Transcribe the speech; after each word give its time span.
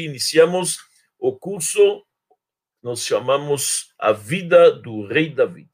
iniciamos 0.00 0.78
o 1.18 1.32
curso, 1.32 2.02
nós 2.82 3.04
chamamos 3.04 3.92
A 3.98 4.12
Vida 4.12 4.70
do 4.70 5.06
Rei 5.06 5.28
David. 5.28 5.70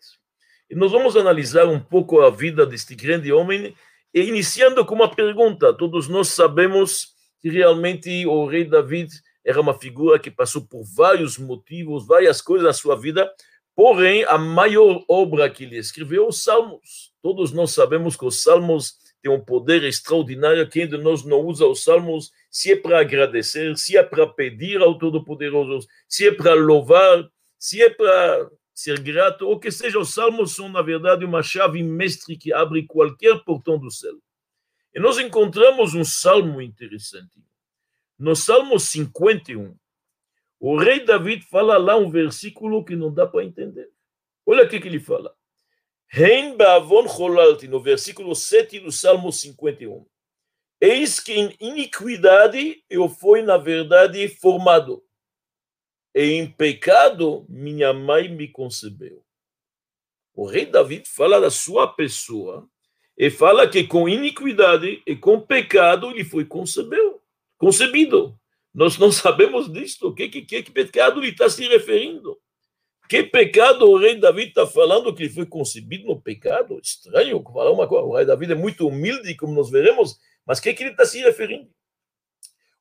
E 0.71 0.75
nós 0.75 0.93
vamos 0.93 1.17
analisar 1.17 1.67
um 1.67 1.81
pouco 1.81 2.21
a 2.21 2.30
vida 2.30 2.64
deste 2.64 2.95
grande 2.95 3.33
homem, 3.33 3.75
e 4.14 4.21
iniciando 4.22 4.85
com 4.85 4.95
uma 4.95 5.12
pergunta. 5.12 5.72
Todos 5.72 6.09
nós 6.09 6.29
sabemos 6.29 7.09
que 7.41 7.48
realmente 7.48 8.27
o 8.27 8.46
rei 8.46 8.64
David 8.64 9.11
era 9.45 9.61
uma 9.61 9.79
figura 9.79 10.19
que 10.19 10.30
passou 10.30 10.66
por 10.66 10.84
vários 10.84 11.39
motivos, 11.39 12.07
várias 12.07 12.41
coisas 12.41 12.66
na 12.66 12.73
sua 12.73 12.95
vida, 12.95 13.30
porém, 13.75 14.25
a 14.25 14.37
maior 14.37 15.02
obra 15.09 15.48
que 15.48 15.64
ele 15.64 15.79
escreveu, 15.79 16.29
os 16.29 16.43
Salmos. 16.43 17.12
Todos 17.23 17.50
nós 17.52 17.73
sabemos 17.73 18.16
que 18.16 18.25
os 18.25 18.43
Salmos 18.43 18.95
têm 19.23 19.32
um 19.32 19.45
poder 19.45 19.84
extraordinário. 19.84 20.68
Quem 20.68 20.89
de 20.89 20.96
nós 20.96 21.25
não 21.25 21.41
usa 21.41 21.66
os 21.66 21.82
Salmos, 21.82 22.32
se 22.50 22.73
é 22.73 22.77
para 22.77 23.00
agradecer, 23.00 23.77
se 23.77 23.96
é 23.96 24.02
para 24.02 24.27
pedir 24.27 24.80
ao 24.80 24.98
Todo-Poderoso, 24.98 25.87
se 26.09 26.29
é 26.29 26.33
para 26.33 26.55
louvar, 26.55 27.29
se 27.59 27.83
é 27.83 27.91
para 27.91 28.51
ser 28.74 28.98
grato, 29.01 29.46
ou 29.46 29.60
que 29.60 29.70
seja, 29.70 29.98
os 29.98 30.15
Salmos 30.15 30.55
são, 30.55 30.69
na 30.69 30.80
verdade, 30.80 31.24
uma 31.24 31.43
chave 31.43 31.83
mestre 31.83 32.37
que 32.37 32.52
abre 32.52 32.87
qualquer 32.87 33.45
portão 33.45 33.79
do 33.79 33.91
céu. 33.91 34.16
E 34.95 34.98
nós 34.98 35.19
encontramos 35.19 35.95
um 35.95 36.05
salmo 36.05 36.60
interessante. 36.60 37.43
No 38.18 38.34
Salmo 38.34 38.79
51, 38.79 39.77
o 40.59 40.77
rei 40.77 41.05
David 41.05 41.45
fala 41.46 41.79
lá 41.79 41.96
um 41.96 42.10
versículo 42.10 42.84
que 42.84 42.96
não 42.96 43.12
dá 43.12 43.27
para 43.27 43.45
entender. 43.45 43.88
Olha 44.45 44.65
o 44.65 44.68
que 44.68 44.77
ele 44.77 45.01
fala. 45.01 45.34
Rein 46.12 46.56
ba'avon 46.56 47.06
cholalti, 47.06 47.69
no 47.69 47.78
versículo 47.78 48.34
7 48.34 48.80
do 48.80 48.91
Salmo 48.91 49.30
51. 49.32 50.05
Eis 50.80 51.20
que 51.20 51.32
em 51.32 51.55
iniquidade 51.60 52.82
eu 52.91 53.09
fui, 53.09 53.42
na 53.42 53.56
verdade, 53.56 54.27
formado, 54.27 55.04
e 56.12 56.32
em 56.32 56.51
pecado 56.51 57.46
minha 57.48 57.92
mãe 57.92 58.29
me 58.29 58.48
concebeu. 58.48 59.24
O 60.35 60.46
rei 60.46 60.66
David 60.66 61.09
fala 61.09 61.40
da 61.40 61.51
sua 61.51 61.87
pessoa 61.87 62.68
e 63.16 63.30
fala 63.30 63.68
que 63.68 63.87
com 63.87 64.09
iniquidade 64.09 65.00
e 65.06 65.15
com 65.15 65.41
pecado 65.41 66.10
ele 66.10 66.25
foi 66.25 66.44
concebeu, 66.44 67.22
concebido. 67.56 68.37
Nós 68.75 68.98
não 68.98 69.12
sabemos 69.12 69.72
disto. 69.72 70.09
O 70.09 70.15
que, 70.15 70.28
que, 70.28 70.62
que 70.62 70.72
pecado 70.72 71.20
ele 71.20 71.31
está 71.31 71.48
se 71.48 71.69
referindo? 71.69 72.37
Que 73.11 73.25
pecado 73.25 73.91
o 73.91 73.99
rei 73.99 74.15
Davi 74.15 74.44
está 74.44 74.65
falando 74.65 75.12
que 75.12 75.25
ele 75.25 75.34
foi 75.34 75.44
concebido 75.44 76.06
no 76.06 76.22
pecado? 76.22 76.78
Estranho 76.81 77.43
falar 77.43 77.72
uma 77.72 77.89
coisa. 77.89 78.05
O 78.05 78.15
rei 78.15 78.25
Davi 78.25 78.53
é 78.53 78.55
muito 78.55 78.87
humilde, 78.87 79.34
como 79.34 79.53
nós 79.53 79.69
veremos, 79.69 80.16
mas 80.47 80.61
o 80.61 80.62
que, 80.62 80.72
que 80.72 80.84
ele 80.84 80.93
está 80.93 81.05
se 81.05 81.21
referindo? 81.21 81.69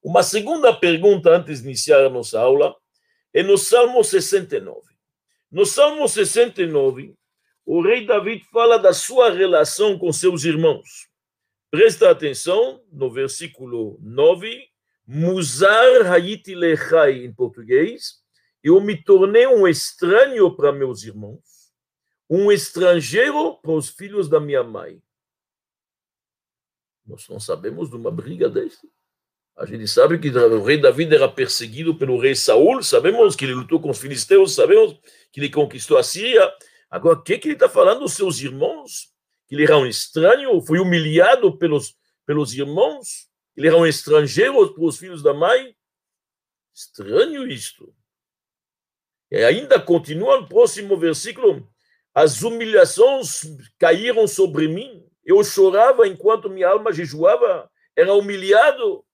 Uma 0.04 0.22
segunda 0.22 0.72
pergunta 0.72 1.32
antes 1.32 1.62
de 1.62 1.68
iniciar 1.68 2.06
a 2.06 2.12
nossa 2.12 2.40
aula 2.40 2.76
é 3.34 3.42
no 3.42 3.58
Salmo 3.58 4.04
69. 4.04 4.80
No 5.52 5.66
Salmo 5.66 6.08
69, 6.08 7.16
o 7.66 7.82
rei 7.82 8.06
Davi 8.06 8.40
fala 8.52 8.78
da 8.78 8.94
sua 8.94 9.32
relação 9.32 9.98
com 9.98 10.14
seus 10.14 10.44
irmãos. 10.44 11.08
Presta 11.72 12.12
atenção 12.12 12.84
no 12.92 13.12
versículo 13.12 13.98
9, 14.00 14.64
Musar 15.08 16.06
hayiti 16.14 16.54
lechai 16.54 17.26
em 17.26 17.34
português, 17.34 18.19
eu 18.64 18.80
me 18.82 19.02
tornei 19.02 19.48
um 19.48 19.68
estranho 19.68 20.56
para 20.56 20.72
meus 20.72 21.04
irmãos, 21.04 21.72
um 22.30 22.52
estrangeiro 22.52 23.56
para 23.62 23.72
os 23.72 23.90
filhos 23.90 24.30
da 24.30 24.40
minha 24.40 24.64
mãe. 24.64 25.02
Nós 27.06 27.28
não 27.28 27.40
sabemos 27.40 27.90
de 27.90 27.96
uma 27.96 28.12
briga 28.12 28.50
dessa. 28.50 28.88
A 29.58 29.66
gente 29.66 29.88
sabe 29.88 30.20
que 30.20 30.30
o 30.30 30.64
rei 30.64 30.78
Davi 30.78 31.04
era 31.14 31.28
perseguido 31.28 31.98
pelo 31.98 32.20
rei 32.20 32.36
Saul, 32.36 32.82
sabemos 32.82 33.36
que 33.36 33.44
ele 33.44 33.56
lutou 33.56 33.80
com 33.80 33.90
os 33.90 34.00
filisteus, 34.00 34.56
sabemos 34.56 34.98
que 35.32 35.40
ele 35.40 35.50
conquistou 35.50 35.98
a 35.98 36.04
Síria. 36.04 36.50
Agora, 36.90 37.20
o 37.20 37.22
que, 37.22 37.38
que 37.38 37.50
ele 37.50 37.56
está 37.56 37.68
falando 37.68 38.00
dos 38.00 38.14
seus 38.14 38.40
irmãos? 38.40 39.14
Que 39.48 39.56
ele 39.56 39.64
era 39.64 39.78
um 39.78 39.86
estranho, 39.86 40.62
foi 40.62 40.80
humilhado 40.80 41.58
pelos, 41.58 41.94
pelos 42.26 42.54
irmãos, 42.54 43.28
ele 43.56 43.68
era 43.68 43.76
um 43.76 43.86
estrangeiro 43.86 44.74
para 44.74 44.84
os 44.86 44.98
filhos 44.98 45.22
da 45.22 45.34
mãe. 45.34 45.76
Estranho 46.74 47.46
isto. 47.46 47.94
E 49.32 49.44
ainda 49.44 49.80
continua 49.80 50.42
no 50.42 50.48
próximo 50.48 50.98
versículo: 50.98 51.68
as 52.14 52.42
humilhações 52.42 53.44
caíram 53.78 54.28
sobre 54.28 54.68
mim. 54.68 55.06
Eu 55.24 55.44
chorava 55.44 56.08
enquanto 56.08 56.50
minha 56.50 56.70
alma 56.70 56.92
jejuava, 56.92 57.70
era 57.96 58.14
humilhado. 58.14 59.06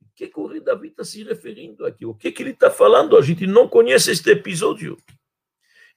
O 0.00 0.14
que, 0.14 0.28
que 0.28 0.38
o 0.38 0.46
rei 0.46 0.60
Davi 0.60 0.88
está 0.88 1.04
se 1.04 1.24
referindo 1.24 1.84
aqui? 1.84 2.06
O 2.06 2.14
que, 2.14 2.30
que 2.30 2.42
ele 2.42 2.50
está 2.50 2.70
falando? 2.70 3.16
A 3.16 3.22
gente 3.22 3.46
não 3.46 3.68
conhece 3.68 4.12
este 4.12 4.30
episódio. 4.30 4.96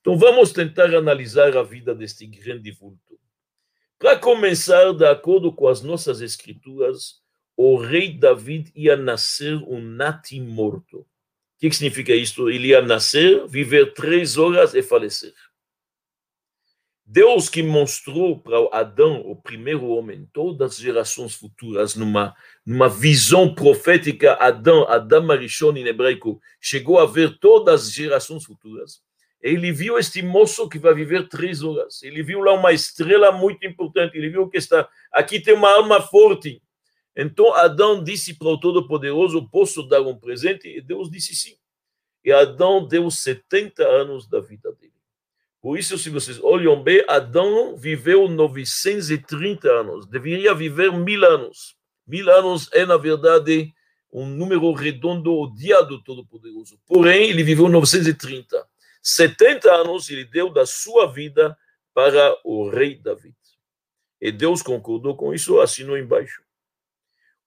Então 0.01 0.17
vamos 0.17 0.51
tentar 0.51 0.95
analisar 0.95 1.55
a 1.55 1.61
vida 1.61 1.93
deste 1.93 2.25
grande 2.25 2.71
vulto. 2.71 3.19
Para 3.99 4.17
começar, 4.17 4.93
de 4.93 5.05
acordo 5.05 5.51
com 5.51 5.67
as 5.67 5.81
nossas 5.81 6.21
escrituras, 6.21 7.21
o 7.55 7.77
rei 7.77 8.13
David 8.13 8.71
ia 8.75 8.95
nascer 8.95 9.55
um 9.55 9.81
natimorto. 9.81 11.05
O 11.57 11.59
que, 11.59 11.71
significa 11.71 12.13
isso? 12.13 12.49
Ele 12.49 12.67
ia 12.67 12.81
nascer, 12.81 13.47
viver 13.47 13.93
três 13.93 14.37
horas 14.37 14.75
e 14.75 14.83
falecer. 14.83 15.33
Deus 17.03 17.49
que 17.49 17.63
mostrou 17.63 18.37
para 18.37 18.57
Adão, 18.71 19.21
o 19.21 19.35
primeiro 19.35 19.87
homem, 19.87 20.27
todas 20.31 20.73
as 20.73 20.77
gerações 20.77 21.33
futuras, 21.33 21.95
numa, 21.95 22.35
numa 22.65 22.87
visão 22.87 23.55
profética, 23.55 24.33
Adão, 24.33 24.87
Adão 24.87 25.31
Arishon 25.31 25.75
em 25.77 25.87
hebraico, 25.87 26.39
chegou 26.59 26.99
a 26.99 27.05
ver 27.05 27.39
todas 27.39 27.87
as 27.87 27.93
gerações 27.93 28.43
futuras. 28.43 29.01
Ele 29.41 29.71
viu 29.71 29.97
este 29.97 30.21
moço 30.21 30.67
que 30.67 30.77
vai 30.77 30.93
viver 30.93 31.27
três 31.27 31.63
horas. 31.63 32.03
Ele 32.03 32.21
viu 32.21 32.41
lá 32.41 32.53
uma 32.53 32.73
estrela 32.73 33.31
muito 33.31 33.65
importante. 33.65 34.17
Ele 34.17 34.29
viu 34.29 34.49
que 34.49 34.57
está 34.57 34.87
aqui 35.11 35.39
tem 35.39 35.53
uma 35.53 35.71
alma 35.71 36.01
forte. 36.01 36.61
Então 37.19 37.51
Adão 37.55 38.03
disse 38.03 38.35
para 38.35 38.47
o 38.47 38.59
Todo-Poderoso: 38.59 39.49
Posso 39.49 39.81
dar 39.81 40.01
um 40.01 40.15
presente? 40.15 40.67
E 40.67 40.79
Deus 40.79 41.09
disse 41.09 41.35
sim. 41.35 41.55
E 42.23 42.31
Adão 42.31 42.87
deu 42.87 43.09
70 43.09 43.83
anos 43.83 44.27
da 44.29 44.39
vida 44.39 44.71
dele. 44.73 44.93
Por 45.59 45.79
isso, 45.79 45.97
se 45.97 46.11
vocês 46.11 46.39
olham 46.43 46.81
bem, 46.83 47.03
Adão 47.07 47.75
viveu 47.75 48.27
930 48.27 49.67
anos. 49.67 50.05
Deveria 50.05 50.53
viver 50.53 50.91
mil 50.91 51.25
anos. 51.25 51.75
Mil 52.05 52.29
anos 52.29 52.69
é, 52.71 52.85
na 52.85 52.97
verdade, 52.97 53.73
um 54.13 54.25
número 54.25 54.71
redondo, 54.71 55.33
o 55.33 55.51
dia 55.51 55.81
do 55.81 56.01
Todo-Poderoso. 56.03 56.79
Porém, 56.85 57.29
ele 57.29 57.43
viveu 57.43 57.67
930. 57.67 58.63
70 59.01 59.73
anos 59.73 60.09
ele 60.09 60.25
deu 60.25 60.49
da 60.51 60.65
sua 60.65 61.11
vida 61.11 61.57
para 61.93 62.37
o 62.43 62.69
rei 62.69 62.95
David. 62.95 63.35
E 64.21 64.31
Deus 64.31 64.61
concordou 64.61 65.15
com 65.15 65.33
isso, 65.33 65.59
assinou 65.59 65.97
embaixo. 65.97 66.46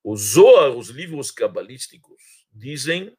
Os 0.03 0.33
Zohar, 0.33 0.71
os 0.71 0.89
livros 0.89 1.31
cabalísticos, 1.31 2.47
dizem 2.53 3.15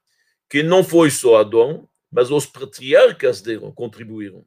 que 0.50 0.64
não 0.64 0.84
foi 0.84 1.10
só 1.10 1.38
Adão, 1.38 1.88
mas 2.12 2.30
os 2.30 2.46
patriarcas 2.46 3.42
deram, 3.42 3.72
contribuíram. 3.72 4.46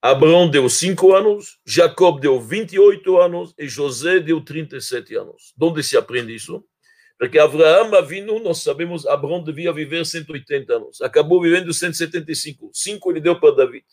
Abraão 0.00 0.50
deu 0.50 0.68
cinco 0.68 1.14
anos, 1.14 1.60
Jacob 1.64 2.20
deu 2.20 2.40
28 2.40 3.18
anos 3.18 3.54
e 3.56 3.68
José 3.68 4.18
deu 4.18 4.40
37 4.44 5.14
anos. 5.14 5.52
De 5.56 5.64
onde 5.64 5.82
se 5.82 5.96
aprende 5.96 6.34
isso? 6.34 6.64
Porque 7.16 7.38
Abraão 7.38 8.04
vindo, 8.04 8.36
nós 8.40 8.58
sabemos, 8.58 9.06
Abraão 9.06 9.44
devia 9.44 9.72
viver 9.72 10.04
180 10.04 10.74
anos. 10.74 11.00
Acabou 11.00 11.40
vivendo 11.40 11.72
175. 11.72 12.70
Cinco 12.72 13.12
ele 13.12 13.20
deu 13.20 13.38
para 13.38 13.54
David. 13.54 13.86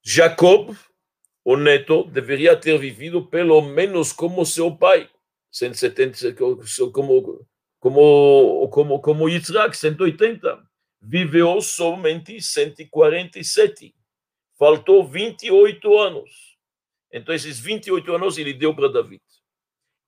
Jacob, 0.00 0.76
o 1.44 1.56
neto, 1.56 2.04
deveria 2.04 2.56
ter 2.56 2.78
vivido 2.78 3.26
pelo 3.26 3.60
menos 3.62 4.12
como 4.12 4.46
seu 4.46 4.76
pai. 4.76 5.10
170, 5.54 6.34
como, 6.90 7.46
como, 7.78 8.68
como, 8.68 9.00
como 9.00 9.28
Yitzhak, 9.28 9.76
180, 9.76 10.60
viveu 11.00 11.60
somente 11.60 12.40
147. 12.40 13.94
Faltou 14.58 15.06
28 15.06 15.98
anos. 15.98 16.58
Então, 17.12 17.32
esses 17.32 17.60
28 17.60 18.14
anos 18.14 18.36
ele 18.36 18.52
deu 18.52 18.74
para 18.74 18.88
David. 18.88 19.22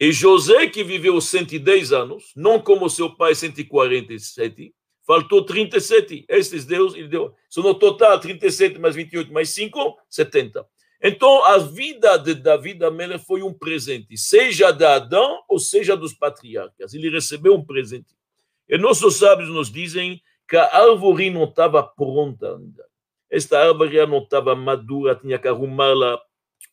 E 0.01 0.11
José, 0.11 0.67
que 0.67 0.83
viveu 0.83 1.21
110 1.21 1.93
anos, 1.93 2.33
não 2.35 2.61
como 2.61 2.91
seu 2.91 3.15
pai, 3.15 3.33
147, 3.33 4.75
faltou 5.07 5.45
37. 5.45 6.25
Esses 6.29 6.65
Deus, 6.65 6.93
ele 6.95 7.07
deu. 7.07 7.33
São 7.49 7.63
no 7.63 7.73
total 7.73 8.19
37 8.19 8.81
mais 8.81 8.97
28 8.97 9.33
mais 9.33 9.51
5, 9.51 9.97
70. 10.11 10.67
Então, 11.09 11.45
a 11.45 11.59
vida 11.59 12.17
de 12.17 12.35
Davi 12.35 12.77
Amelech 12.83 13.25
foi 13.25 13.41
um 13.41 13.53
presente, 13.53 14.19
seja 14.19 14.73
de 14.73 14.85
Adão 14.85 15.41
ou 15.49 15.57
seja 15.57 15.97
dos 15.97 16.13
patriarcas. 16.13 16.95
Ele 16.95 17.09
recebeu 17.09 17.55
um 17.55 17.65
presente. 17.65 18.13
E 18.69 18.77
nossos 18.77 19.15
sábios 19.15 19.49
nos 19.49 19.71
dizem 19.71 20.21
que 20.49 20.57
a 20.57 20.65
árvore 20.65 21.31
não 21.31 21.45
estava 21.45 21.81
pronta 21.81 22.57
ainda. 22.57 22.85
Esta 23.31 23.57
árvore 23.57 24.05
não 24.05 24.19
estava 24.19 24.57
madura, 24.57 25.15
tinha 25.15 25.39
que 25.39 25.47
arrumá-la. 25.47 26.21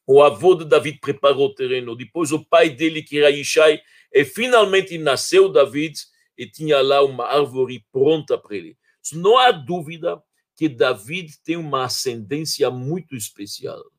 O 0.07 0.23
avô 0.23 0.55
de 0.55 0.65
David 0.65 0.97
preparou 0.99 1.45
o 1.45 1.53
terreno. 1.53 1.95
Depois, 1.95 2.31
o 2.31 2.43
pai 2.43 2.71
dele, 2.71 3.03
que 3.03 3.19
era 3.19 3.29
Ishai, 3.29 3.79
e 4.11 4.25
finalmente 4.25 4.97
nasceu 4.97 5.47
David. 5.47 5.93
e 6.35 6.47
tinha 6.47 6.81
lá 6.81 7.03
uma 7.03 7.27
árvore 7.27 7.85
pronta 7.91 8.35
para 8.35 8.55
ele. 8.55 8.75
Não 9.13 9.37
há 9.37 9.51
dúvida 9.51 10.19
que 10.55 10.67
David 10.67 11.33
tem 11.43 11.55
uma 11.55 11.83
ascendência 11.83 12.71
muito 12.71 13.15
especial. 13.15 13.92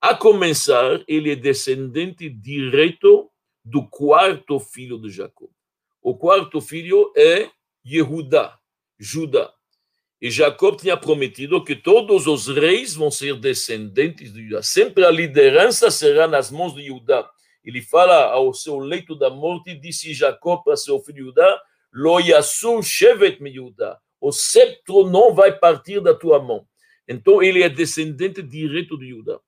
A 0.00 0.14
começar, 0.14 1.02
ele 1.08 1.32
é 1.32 1.36
descendente 1.36 2.30
direto 2.30 3.28
do 3.64 3.84
quarto 3.88 4.60
filho 4.60 4.96
de 4.96 5.10
Jacó. 5.10 5.48
O 6.00 6.16
quarto 6.16 6.60
filho 6.60 7.12
é 7.16 7.50
Yehudá, 7.84 8.56
Judá. 8.96 9.52
E 10.20 10.30
Jacob 10.30 10.76
tinha 10.76 10.96
prometido 10.96 11.64
que 11.64 11.74
todos 11.74 12.28
os 12.28 12.46
reis 12.46 12.94
vão 12.94 13.10
ser 13.10 13.34
descendentes 13.40 14.32
de 14.32 14.44
Judá. 14.44 14.62
Sempre 14.62 15.04
a 15.04 15.10
liderança 15.10 15.90
será 15.90 16.28
nas 16.28 16.48
mãos 16.48 16.74
de 16.74 16.86
Judá. 16.86 17.28
Ele 17.64 17.82
fala 17.82 18.30
ao 18.30 18.54
seu 18.54 18.78
leito 18.78 19.16
da 19.16 19.28
morte, 19.28 19.74
disse 19.74 20.14
Jacob 20.14 20.62
para 20.62 20.76
seu 20.76 21.00
filho 21.00 21.26
Judá, 21.26 21.60
Lo 21.92 22.20
yasu 22.20 22.80
shevet 22.84 23.42
mi 23.42 23.52
Judá. 23.52 23.98
O 24.20 24.30
sceptro 24.30 25.10
não 25.10 25.34
vai 25.34 25.58
partir 25.58 26.00
da 26.00 26.14
tua 26.14 26.40
mão. 26.40 26.64
Então 27.08 27.42
ele 27.42 27.64
é 27.64 27.68
descendente 27.68 28.40
direto 28.42 28.96
de 28.96 29.08
Judá. 29.08 29.40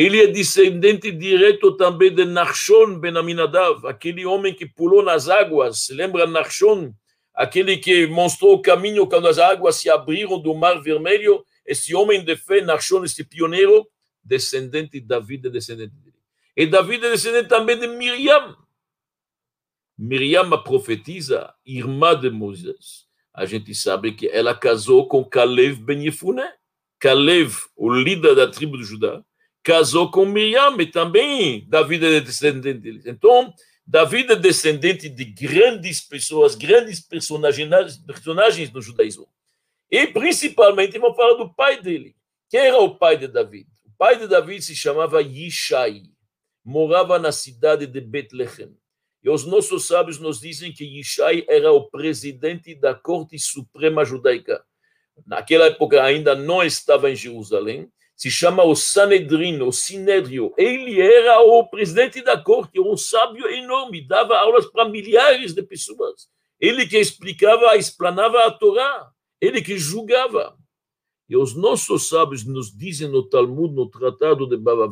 Ele 0.00 0.22
é 0.22 0.26
descendente 0.26 1.12
direto 1.12 1.76
também 1.76 2.14
de 2.14 2.24
Nachshon 2.24 2.98
ben 2.98 3.18
Aminadav, 3.18 3.86
aquele 3.86 4.24
homem 4.24 4.54
que 4.54 4.64
pulou 4.64 5.02
nas 5.02 5.28
águas. 5.28 5.90
Lembra 5.90 6.26
Nachshon? 6.26 6.94
aquele 7.40 7.78
que 7.78 8.06
mostrou 8.06 8.54
o 8.54 8.62
caminho 8.62 9.06
quando 9.06 9.26
as 9.26 9.38
águas 9.38 9.76
se 9.76 9.88
abriram 9.88 10.38
do 10.38 10.54
Mar 10.54 10.80
Vermelho, 10.82 11.42
esse 11.64 11.94
homem 11.94 12.22
de 12.22 12.36
fé, 12.36 12.60
Nachshon, 12.60 13.02
esse 13.02 13.24
pioneiro, 13.24 13.88
descendente 14.22 15.00
de 15.00 15.06
David, 15.06 15.46
é 15.46 15.50
descendente 15.50 15.94
dele. 15.96 16.16
E 16.54 16.66
David 16.66 17.04
é 17.06 17.10
descendente 17.10 17.48
também 17.48 17.78
de 17.78 17.86
Miriam. 17.86 18.56
Miriam, 19.96 20.52
a 20.52 20.58
profetisa, 20.58 21.54
irmã 21.64 22.18
de 22.18 22.28
Moisés. 22.28 23.06
A 23.32 23.46
gente 23.46 23.74
sabe 23.74 24.12
que 24.12 24.28
ela 24.28 24.54
casou 24.54 25.08
com 25.08 25.24
Kalev 25.24 25.80
ben 25.80 26.04
Yefuné. 26.04 26.54
Kalev, 26.98 27.56
o 27.74 27.90
líder 27.90 28.34
da 28.34 28.48
tribo 28.50 28.76
de 28.76 28.84
Judá, 28.84 29.24
casou 29.62 30.10
com 30.10 30.24
Miriam, 30.24 30.76
também 30.90 31.66
David 31.68 32.04
é 32.04 32.20
descendente 32.20 32.78
dele. 32.78 33.02
Então, 33.06 33.52
David 33.86 34.32
é 34.32 34.36
descendente 34.36 35.08
de 35.08 35.24
grandes 35.24 36.00
pessoas, 36.00 36.54
grandes 36.54 37.00
personagens, 37.00 37.98
personagens 38.06 38.70
do 38.70 38.80
judaísmo. 38.80 39.28
E 39.90 40.06
principalmente 40.06 40.98
vamos 40.98 41.16
falar 41.16 41.34
do 41.34 41.52
pai 41.52 41.82
dele. 41.82 42.14
Quem 42.48 42.60
era 42.60 42.78
o 42.78 42.96
pai 42.96 43.16
de 43.16 43.26
David? 43.26 43.66
O 43.84 43.90
pai 43.98 44.16
de 44.16 44.28
David 44.28 44.62
se 44.62 44.74
chamava 44.74 45.20
Yishai, 45.20 46.02
morava 46.64 47.18
na 47.18 47.32
cidade 47.32 47.86
de 47.86 48.00
Betlehem. 48.00 48.76
E 49.22 49.28
os 49.28 49.44
nossos 49.44 49.86
sábios 49.86 50.18
nos 50.18 50.40
dizem 50.40 50.72
que 50.72 50.84
Yishai 50.84 51.44
era 51.48 51.72
o 51.72 51.90
presidente 51.90 52.74
da 52.74 52.94
corte 52.94 53.38
suprema 53.38 54.04
judaica. 54.04 54.64
Naquela 55.26 55.66
época 55.66 56.02
ainda 56.02 56.34
não 56.34 56.62
estava 56.62 57.10
em 57.10 57.16
Jerusalém, 57.16 57.90
se 58.20 58.30
chama 58.30 58.62
o 58.62 58.76
Sanedrin, 58.76 59.62
o 59.62 59.72
Sinédrio. 59.72 60.52
Ele 60.58 61.00
era 61.00 61.40
o 61.40 61.66
presidente 61.66 62.20
da 62.20 62.36
corte, 62.36 62.78
um 62.78 62.94
sábio 62.94 63.48
enorme, 63.48 64.06
dava 64.06 64.36
aulas 64.36 64.66
para 64.66 64.86
milhares 64.86 65.54
de 65.54 65.62
pessoas. 65.62 66.28
Ele 66.60 66.86
que 66.86 66.98
explicava, 66.98 67.74
explanava 67.78 68.44
a 68.44 68.50
Torá, 68.50 69.10
ele 69.40 69.62
que 69.62 69.78
julgava. 69.78 70.54
E 71.30 71.34
os 71.34 71.56
nossos 71.56 72.10
sábios 72.10 72.44
nos 72.44 72.70
dizem 72.70 73.08
no 73.08 73.26
Talmud, 73.26 73.74
no 73.74 73.88
Tratado 73.88 74.46
de 74.46 74.58
Bava 74.58 74.86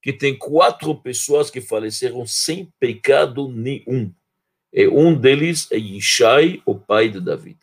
que 0.00 0.10
tem 0.10 0.38
quatro 0.38 0.94
pessoas 0.94 1.50
que 1.50 1.60
faleceram 1.60 2.26
sem 2.26 2.72
pecado 2.80 3.46
nenhum. 3.46 4.10
E 4.72 4.88
um 4.88 5.14
deles 5.14 5.70
é 5.70 5.76
Ishai, 5.76 6.62
o 6.64 6.74
pai 6.74 7.10
de 7.10 7.20
David. 7.20 7.58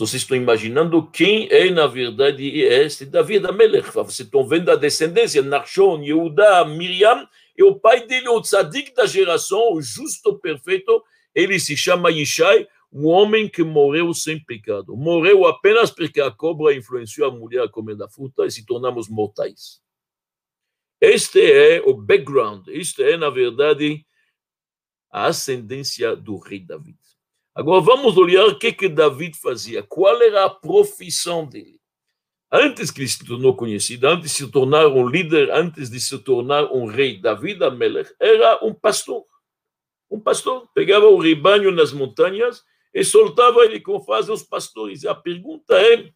Vocês 0.00 0.22
estão 0.22 0.34
imaginando 0.34 1.06
quem 1.10 1.46
é, 1.50 1.68
na 1.68 1.86
verdade, 1.86 2.42
este 2.62 3.04
Davi 3.04 3.38
da 3.38 3.52
Melech. 3.52 3.90
Vocês 3.90 4.20
estão 4.20 4.48
vendo 4.48 4.70
a 4.70 4.74
descendência, 4.74 5.42
Nachshon, 5.42 6.00
Yehuda, 6.02 6.64
Miriam, 6.64 7.28
e 7.54 7.62
o 7.62 7.78
pai 7.78 8.06
dele, 8.06 8.26
o 8.30 8.40
tzadik 8.40 8.94
da 8.94 9.04
geração, 9.04 9.74
o 9.74 9.82
justo 9.82 10.38
perfeito, 10.38 11.04
ele 11.34 11.60
se 11.60 11.76
chama 11.76 12.10
Yishai, 12.10 12.66
um 12.90 13.08
homem 13.08 13.46
que 13.46 13.62
morreu 13.62 14.14
sem 14.14 14.42
pecado. 14.42 14.96
Morreu 14.96 15.46
apenas 15.46 15.90
porque 15.90 16.22
a 16.22 16.30
cobra 16.30 16.74
influenciou 16.74 17.28
a 17.28 17.30
mulher 17.30 17.64
a 17.64 17.68
comer 17.68 17.94
da 17.94 18.08
fruta 18.08 18.46
e 18.46 18.50
se 18.50 18.64
tornamos 18.64 19.06
mortais. 19.06 19.82
Este 20.98 21.40
é 21.40 21.82
o 21.82 21.92
background, 21.92 22.68
este 22.68 23.02
é, 23.02 23.18
na 23.18 23.28
verdade, 23.28 24.02
a 25.10 25.26
ascendência 25.26 26.16
do 26.16 26.38
rei 26.38 26.60
David. 26.60 26.99
Agora 27.60 27.82
vamos 27.82 28.16
olhar 28.16 28.46
o 28.46 28.58
que, 28.58 28.72
que 28.72 28.88
David 28.88 29.36
fazia, 29.36 29.82
qual 29.82 30.22
era 30.22 30.46
a 30.46 30.48
profissão 30.48 31.44
dele. 31.46 31.78
Antes 32.50 32.90
que 32.90 33.02
ele 33.02 33.08
se 33.08 33.22
tornou 33.22 33.54
conhecido, 33.54 34.08
antes 34.08 34.30
de 34.30 34.36
se 34.38 34.50
tornar 34.50 34.86
um 34.86 35.06
líder, 35.06 35.50
antes 35.50 35.90
de 35.90 36.00
se 36.00 36.18
tornar 36.20 36.72
um 36.72 36.86
rei, 36.86 37.20
David 37.20 37.62
Amelech 37.62 38.14
era 38.18 38.64
um 38.64 38.72
pastor. 38.72 39.26
Um 40.10 40.18
pastor 40.18 40.70
pegava 40.74 41.04
o 41.08 41.20
rebanho 41.20 41.70
nas 41.70 41.92
montanhas 41.92 42.64
e 42.94 43.04
soltava 43.04 43.62
ele 43.66 43.78
como 43.78 44.00
fazem 44.00 44.34
os 44.34 44.42
pastores. 44.42 45.04
A 45.04 45.14
pergunta 45.14 45.74
é: 45.74 46.10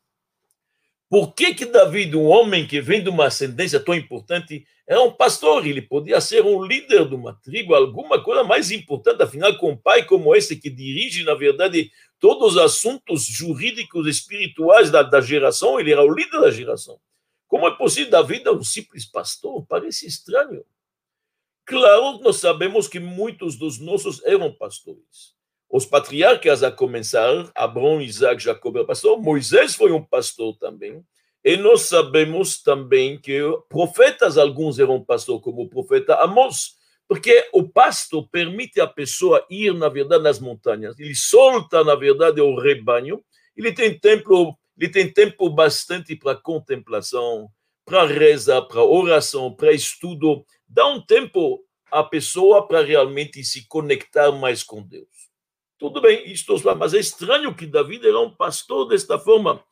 por 1.14 1.32
que 1.32 1.54
que 1.54 1.64
David, 1.64 2.16
um 2.16 2.26
homem 2.26 2.66
que 2.66 2.80
vem 2.80 3.00
de 3.00 3.08
uma 3.08 3.26
ascendência 3.26 3.78
tão 3.78 3.94
importante, 3.94 4.66
era 4.84 5.00
um 5.00 5.12
pastor? 5.12 5.64
Ele 5.64 5.80
podia 5.80 6.20
ser 6.20 6.44
um 6.44 6.60
líder 6.64 7.08
de 7.08 7.14
uma 7.14 7.32
tribo, 7.34 7.72
alguma 7.72 8.20
coisa 8.20 8.42
mais 8.42 8.72
importante, 8.72 9.22
afinal, 9.22 9.56
com 9.56 9.70
um 9.70 9.76
pai 9.76 10.04
como 10.04 10.34
esse 10.34 10.56
que 10.56 10.68
dirige, 10.68 11.22
na 11.22 11.34
verdade, 11.34 11.88
todos 12.18 12.56
os 12.56 12.58
assuntos 12.58 13.24
jurídicos 13.26 14.08
espirituais 14.08 14.90
da, 14.90 15.04
da 15.04 15.20
geração, 15.20 15.78
ele 15.78 15.92
era 15.92 16.02
o 16.02 16.12
líder 16.12 16.40
da 16.40 16.50
geração. 16.50 16.98
Como 17.46 17.68
é 17.68 17.70
possível 17.70 18.10
David 18.10 18.48
é 18.48 18.50
um 18.50 18.64
simples 18.64 19.06
pastor? 19.06 19.64
Parece 19.68 20.08
estranho. 20.08 20.64
Claro, 21.64 22.18
nós 22.24 22.38
sabemos 22.38 22.88
que 22.88 22.98
muitos 22.98 23.54
dos 23.54 23.78
nossos 23.78 24.20
eram 24.24 24.52
pastores 24.52 25.33
os 25.74 25.84
patriarcas 25.84 26.62
a 26.62 26.70
começar, 26.70 27.50
Abraão, 27.52 28.00
Isaac, 28.00 28.40
Jacob 28.40 28.76
era 28.76 28.86
pastor, 28.86 29.20
Moisés 29.20 29.74
foi 29.74 29.90
um 29.90 30.00
pastor 30.00 30.56
também, 30.56 31.04
e 31.44 31.56
nós 31.56 31.88
sabemos 31.88 32.62
também 32.62 33.18
que 33.18 33.40
profetas, 33.68 34.38
alguns 34.38 34.78
eram 34.78 35.04
pastor, 35.04 35.40
como 35.40 35.62
o 35.62 35.68
profeta 35.68 36.14
Amós, 36.22 36.76
porque 37.08 37.48
o 37.52 37.68
pasto 37.68 38.24
permite 38.28 38.80
a 38.80 38.86
pessoa 38.86 39.44
ir, 39.50 39.74
na 39.74 39.88
verdade, 39.88 40.22
nas 40.22 40.38
montanhas, 40.38 40.96
ele 40.96 41.12
solta, 41.12 41.82
na 41.82 41.96
verdade, 41.96 42.40
o 42.40 42.56
rebanho, 42.56 43.20
ele 43.56 43.72
tem 43.72 43.98
tempo, 43.98 44.56
ele 44.78 44.92
tem 44.92 45.12
tempo 45.12 45.50
bastante 45.50 46.14
para 46.14 46.36
contemplação, 46.36 47.50
para 47.84 48.06
reza, 48.06 48.62
para 48.62 48.84
oração, 48.84 49.52
para 49.52 49.72
estudo, 49.72 50.46
dá 50.68 50.86
um 50.86 51.04
tempo 51.04 51.64
à 51.90 52.04
pessoa 52.04 52.64
para 52.64 52.80
realmente 52.80 53.42
se 53.42 53.66
conectar 53.66 54.30
mais 54.30 54.62
com 54.62 54.80
Deus. 54.80 55.23
Tudo 55.84 56.00
bem, 56.00 56.32
isto, 56.32 56.56
mas 56.78 56.94
é 56.94 56.98
estranho 56.98 57.54
que 57.54 57.66
David 57.66 58.08
era 58.08 58.18
um 58.18 58.30
pastor 58.30 58.88
desta 58.88 59.18
forma. 59.18 59.62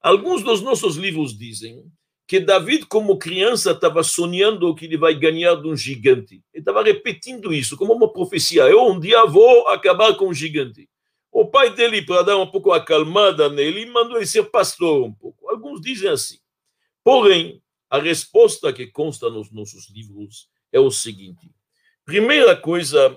Alguns 0.00 0.42
dos 0.42 0.60
nossos 0.60 0.96
livros 0.96 1.38
dizem 1.38 1.84
que 2.26 2.40
David, 2.40 2.86
como 2.86 3.16
criança, 3.16 3.70
estava 3.70 4.02
sonhando 4.02 4.74
que 4.74 4.86
ele 4.86 4.96
vai 4.96 5.14
ganhar 5.14 5.54
de 5.54 5.68
um 5.68 5.76
gigante. 5.76 6.42
Ele 6.52 6.62
estava 6.62 6.82
repetindo 6.82 7.54
isso 7.54 7.76
como 7.76 7.92
uma 7.92 8.12
profecia. 8.12 8.62
Eu 8.62 8.84
um 8.88 8.98
dia 8.98 9.24
vou 9.24 9.68
acabar 9.68 10.16
com 10.16 10.26
um 10.26 10.34
gigante. 10.34 10.88
O 11.30 11.46
pai 11.46 11.72
dele, 11.72 12.02
para 12.02 12.22
dar 12.22 12.38
um 12.38 12.50
pouco 12.50 12.72
acalmada 12.72 13.48
nele, 13.48 13.86
mandou 13.86 14.16
ele 14.16 14.26
ser 14.26 14.42
pastor 14.50 15.04
um 15.04 15.12
pouco. 15.12 15.48
Alguns 15.48 15.80
dizem 15.80 16.10
assim. 16.10 16.38
Porém, 17.04 17.62
a 17.88 18.00
resposta 18.00 18.72
que 18.72 18.88
consta 18.88 19.30
nos 19.30 19.52
nossos 19.52 19.88
livros 19.90 20.48
é 20.72 20.80
o 20.80 20.90
seguinte: 20.90 21.48
primeira 22.04 22.56
coisa, 22.56 23.16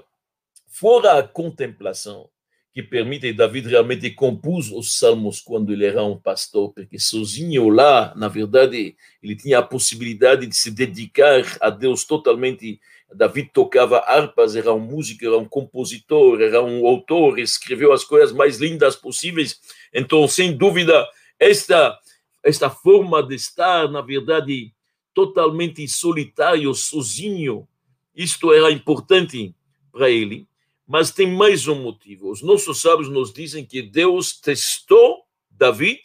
fora 0.67 1.17
a 1.17 1.27
contemplação, 1.27 2.29
que 2.75 2.83
permite, 2.83 3.31
David 3.31 3.69
realmente 3.69 4.11
compôs 4.11 4.69
os 4.69 4.97
salmos 4.97 5.39
quando 5.39 5.71
ele 5.71 5.85
era 5.85 6.03
um 6.03 6.17
pastor, 6.17 6.73
porque 6.73 6.99
sozinho 6.99 7.69
lá, 7.69 8.13
na 8.17 8.27
verdade, 8.27 8.97
ele 9.23 9.33
tinha 9.33 9.59
a 9.59 9.63
possibilidade 9.63 10.45
de 10.45 10.53
se 10.53 10.69
dedicar 10.71 11.41
a 11.61 11.69
Deus 11.69 12.03
totalmente. 12.03 12.81
David 13.13 13.51
tocava 13.53 13.99
harpas, 13.99 14.57
era 14.57 14.73
um 14.73 14.79
músico, 14.81 15.23
era 15.23 15.37
um 15.37 15.45
compositor, 15.45 16.41
era 16.41 16.61
um 16.61 16.85
autor, 16.85 17.39
escreveu 17.39 17.93
as 17.93 18.03
coisas 18.03 18.33
mais 18.33 18.59
lindas 18.59 18.97
possíveis. 18.97 19.57
Então, 19.93 20.27
sem 20.27 20.51
dúvida, 20.51 21.07
esta, 21.39 21.97
esta 22.43 22.69
forma 22.69 23.23
de 23.23 23.35
estar, 23.35 23.89
na 23.89 24.01
verdade, 24.01 24.73
totalmente 25.13 25.87
solitário, 25.87 26.73
sozinho, 26.73 27.65
isto 28.13 28.51
era 28.51 28.69
importante 28.69 29.55
para 29.93 30.09
ele. 30.09 30.45
Mas 30.87 31.11
tem 31.11 31.27
mais 31.27 31.67
um 31.67 31.81
motivo. 31.81 32.29
Os 32.29 32.41
nossos 32.41 32.81
sábios 32.81 33.09
nos 33.09 33.33
dizem 33.33 33.65
que 33.65 33.81
Deus 33.81 34.39
testou 34.39 35.23
David 35.49 36.01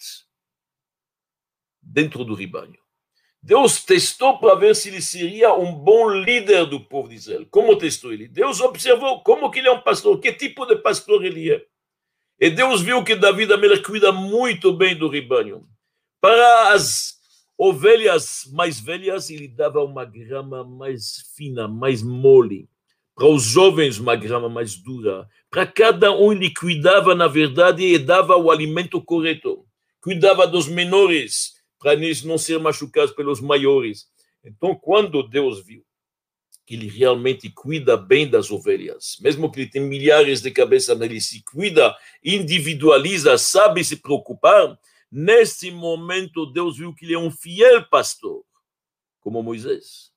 dentro 1.82 2.24
do 2.24 2.34
rebanho. 2.34 2.78
Deus 3.42 3.82
testou 3.82 4.38
para 4.38 4.54
ver 4.54 4.76
se 4.76 4.88
ele 4.88 5.00
seria 5.00 5.54
um 5.54 5.72
bom 5.72 6.10
líder 6.10 6.66
do 6.66 6.78
povo 6.78 7.08
de 7.08 7.14
Israel. 7.14 7.46
Como 7.50 7.76
testou 7.76 8.12
ele? 8.12 8.28
Deus 8.28 8.60
observou 8.60 9.22
como 9.22 9.50
que 9.50 9.58
ele 9.58 9.68
é 9.68 9.72
um 9.72 9.80
pastor, 9.80 10.18
que 10.20 10.32
tipo 10.32 10.66
de 10.66 10.76
pastor 10.76 11.24
ele 11.24 11.50
é. 11.50 11.66
E 12.38 12.50
Deus 12.50 12.82
viu 12.82 13.02
que 13.02 13.14
Davi 13.14 13.50
Amelech 13.50 13.82
cuida 13.82 14.12
muito 14.12 14.72
bem 14.72 14.96
do 14.96 15.08
rebanho. 15.08 15.66
Para 16.20 16.72
as 16.72 17.18
ovelhas 17.56 18.46
mais 18.52 18.80
velhas, 18.80 19.28
ele 19.28 19.48
dava 19.48 19.82
uma 19.84 20.04
grama 20.04 20.64
mais 20.64 21.32
fina, 21.34 21.68
mais 21.68 22.02
mole. 22.02 22.68
Para 23.20 23.28
os 23.28 23.42
jovens, 23.42 23.98
uma 23.98 24.16
grama 24.16 24.48
mais 24.48 24.76
dura. 24.76 25.28
Para 25.50 25.66
cada 25.66 26.10
um, 26.10 26.32
ele 26.32 26.54
cuidava, 26.54 27.14
na 27.14 27.28
verdade, 27.28 27.84
e 27.84 27.98
dava 27.98 28.34
o 28.34 28.50
alimento 28.50 28.98
correto. 28.98 29.66
Cuidava 30.00 30.46
dos 30.46 30.66
menores, 30.66 31.52
para 31.78 31.92
eles 31.92 32.24
não 32.24 32.38
ser 32.38 32.58
machucados 32.58 33.14
pelos 33.14 33.38
maiores. 33.38 34.06
Então, 34.42 34.74
quando 34.74 35.22
Deus 35.22 35.62
viu 35.62 35.84
que 36.64 36.74
ele 36.74 36.88
realmente 36.88 37.50
cuida 37.50 37.94
bem 37.94 38.26
das 38.26 38.50
ovelhas, 38.50 39.18
mesmo 39.20 39.52
que 39.52 39.60
ele 39.60 39.70
tem 39.70 39.82
milhares 39.82 40.40
de 40.40 40.50
cabeças, 40.50 40.98
ele 40.98 41.20
se 41.20 41.44
cuida, 41.44 41.94
individualiza, 42.24 43.36
sabe 43.36 43.84
se 43.84 43.96
preocupar. 43.96 44.78
Nesse 45.12 45.70
momento, 45.70 46.46
Deus 46.46 46.78
viu 46.78 46.94
que 46.94 47.04
ele 47.04 47.12
é 47.12 47.18
um 47.18 47.30
fiel 47.30 47.84
pastor, 47.90 48.42
como 49.20 49.42
Moisés. 49.42 50.09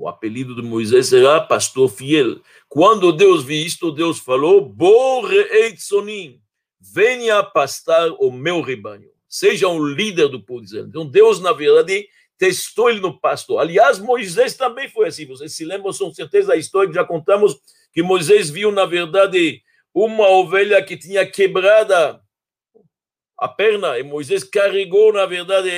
O 0.00 0.08
apelido 0.08 0.56
de 0.56 0.62
Moisés 0.62 1.12
era 1.12 1.42
pastor 1.42 1.90
fiel. 1.90 2.40
Quando 2.70 3.12
Deus 3.12 3.44
viu 3.44 3.66
isto, 3.66 3.92
Deus 3.92 4.18
falou: 4.18 4.62
Boreitsonim, 4.62 6.40
venha 6.80 7.42
pastar 7.42 8.10
o 8.18 8.32
meu 8.32 8.62
rebanho. 8.62 9.10
Seja 9.28 9.68
um 9.68 9.84
líder 9.84 10.28
do 10.28 10.42
povo 10.42 10.62
de 10.62 10.68
Israel. 10.68 10.86
Então, 10.86 11.06
Deus, 11.06 11.38
na 11.38 11.52
verdade, 11.52 12.08
testou 12.38 12.88
ele 12.88 13.00
no 13.00 13.20
pasto. 13.20 13.58
Aliás, 13.58 13.98
Moisés 13.98 14.54
também 14.54 14.88
foi 14.88 15.06
assim. 15.06 15.26
Vocês 15.26 15.54
se 15.54 15.66
lembram, 15.66 15.92
com 15.92 16.14
certeza, 16.14 16.48
da 16.48 16.56
história 16.56 16.88
que 16.88 16.94
já 16.94 17.04
contamos, 17.04 17.60
que 17.92 18.02
Moisés 18.02 18.48
viu, 18.48 18.72
na 18.72 18.86
verdade, 18.86 19.60
uma 19.92 20.26
ovelha 20.30 20.82
que 20.82 20.96
tinha 20.96 21.30
quebrada 21.30 22.22
a 23.36 23.48
perna, 23.48 23.98
e 23.98 24.02
Moisés 24.02 24.44
carregou, 24.44 25.12
na 25.12 25.26
verdade, 25.26 25.70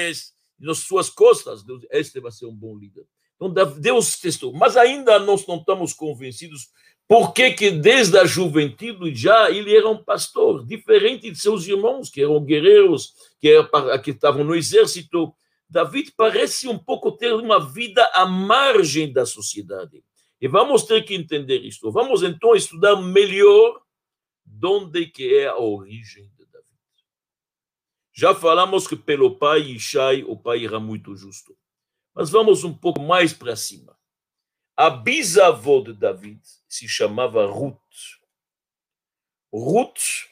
nas 0.61 0.79
suas 0.79 1.11
costas. 1.11 1.65
Deus, 1.65 1.85
este 1.91 2.21
vai 2.21 2.31
ser 2.31 2.47
um 2.47 2.55
bom 2.55 2.79
líder. 2.79 3.05
Então, 3.49 3.81
Deus 3.81 4.19
testou. 4.19 4.53
Mas 4.53 4.77
ainda 4.77 5.19
nós 5.19 5.47
não 5.47 5.57
estamos 5.57 5.93
convencidos 5.93 6.69
por 7.09 7.33
que, 7.33 7.71
desde 7.71 8.17
a 8.19 8.25
juventude 8.25 9.15
já 9.15 9.51
ele 9.51 9.77
era 9.77 9.89
um 9.89 10.03
pastor, 10.03 10.65
diferente 10.65 11.31
de 11.31 11.39
seus 11.39 11.67
irmãos, 11.67 12.09
que 12.09 12.23
eram 12.23 12.43
guerreiros, 12.43 13.13
que, 13.41 13.49
era, 13.49 13.99
que 13.99 14.13
estavam 14.13 14.45
no 14.45 14.55
exército, 14.55 15.35
David 15.69 16.13
parece 16.17 16.69
um 16.69 16.79
pouco 16.79 17.13
ter 17.13 17.35
uma 17.35 17.59
vida 17.59 18.03
à 18.15 18.27
margem 18.27 19.13
da 19.13 19.27
sociedade. 19.27 20.03
E 20.41 20.49
vamos 20.49 20.85
ter 20.85 21.03
que 21.05 21.15
entender 21.15 21.61
isto. 21.61 21.91
Vamos 21.93 22.23
então 22.23 22.55
estudar 22.55 22.97
melhor 22.97 23.81
de 24.45 24.67
onde 24.67 25.07
que 25.07 25.37
é 25.37 25.49
a 25.49 25.57
origem 25.57 26.31
de 26.37 26.45
David. 26.47 26.67
Já 28.13 28.35
falamos 28.35 28.87
que 28.87 28.97
pelo 28.97 29.39
pai 29.39 29.61
Ishai, 29.61 30.25
o 30.25 30.37
pai 30.37 30.65
era 30.65 30.81
muito 30.81 31.15
justo. 31.17 31.57
Mas 32.15 32.31
vamos 32.31 32.65
um 32.65 32.75
pouco 32.75 33.01
mais 33.01 33.33
para 33.33 33.57
cima. 33.57 33.99
A 34.77 34.91
bisavó 34.91 35.81
de 35.81 35.93
David 35.93 36.41
se 36.69 36.89
chamava 36.89 37.47
Ruth. 37.47 37.79
Ruth 39.53 40.29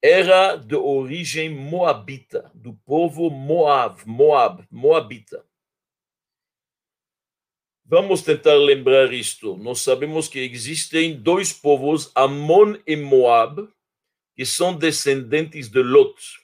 era 0.00 0.56
de 0.56 0.74
origem 0.74 1.48
moabita, 1.48 2.50
do 2.54 2.74
povo 2.74 3.30
Moab, 3.30 4.02
Moab, 4.04 4.66
moabita. 4.70 5.44
Vamos 7.84 8.22
tentar 8.22 8.54
lembrar 8.54 9.12
isto. 9.12 9.56
Nós 9.58 9.80
sabemos 9.80 10.26
que 10.26 10.38
existem 10.38 11.20
dois 11.20 11.52
povos, 11.52 12.10
Amon 12.14 12.76
e 12.86 12.96
Moab, 12.96 13.68
que 14.34 14.46
são 14.46 14.74
descendentes 14.74 15.68
de 15.68 15.82
Lot. 15.82 16.41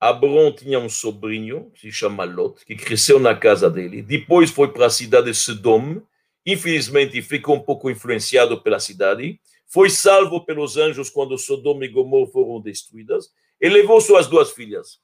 Abraão 0.00 0.52
tinha 0.52 0.78
um 0.78 0.88
sobrinho, 0.88 1.70
que 1.74 1.80
se 1.80 1.92
chama 1.92 2.24
Lot, 2.24 2.64
que 2.64 2.76
cresceu 2.76 3.18
na 3.18 3.34
casa 3.34 3.68
dele. 3.68 4.02
Depois 4.02 4.50
foi 4.50 4.68
para 4.72 4.86
a 4.86 4.90
cidade 4.90 5.30
de 5.30 5.34
Sodom. 5.34 6.00
Infelizmente, 6.46 7.20
ficou 7.20 7.56
um 7.56 7.60
pouco 7.60 7.90
influenciado 7.90 8.62
pela 8.62 8.78
cidade 8.78 9.40
foi 9.68 9.90
salvo 9.90 10.44
pelos 10.44 10.78
anjos 10.78 11.10
quando 11.10 11.36
Sodoma 11.36 11.84
e 11.84 11.88
Gomorra 11.88 12.32
foram 12.32 12.60
destruídas, 12.60 13.30
e 13.60 13.68
levou 13.68 14.00
suas 14.00 14.26
duas 14.26 14.50
filhas. 14.50 14.98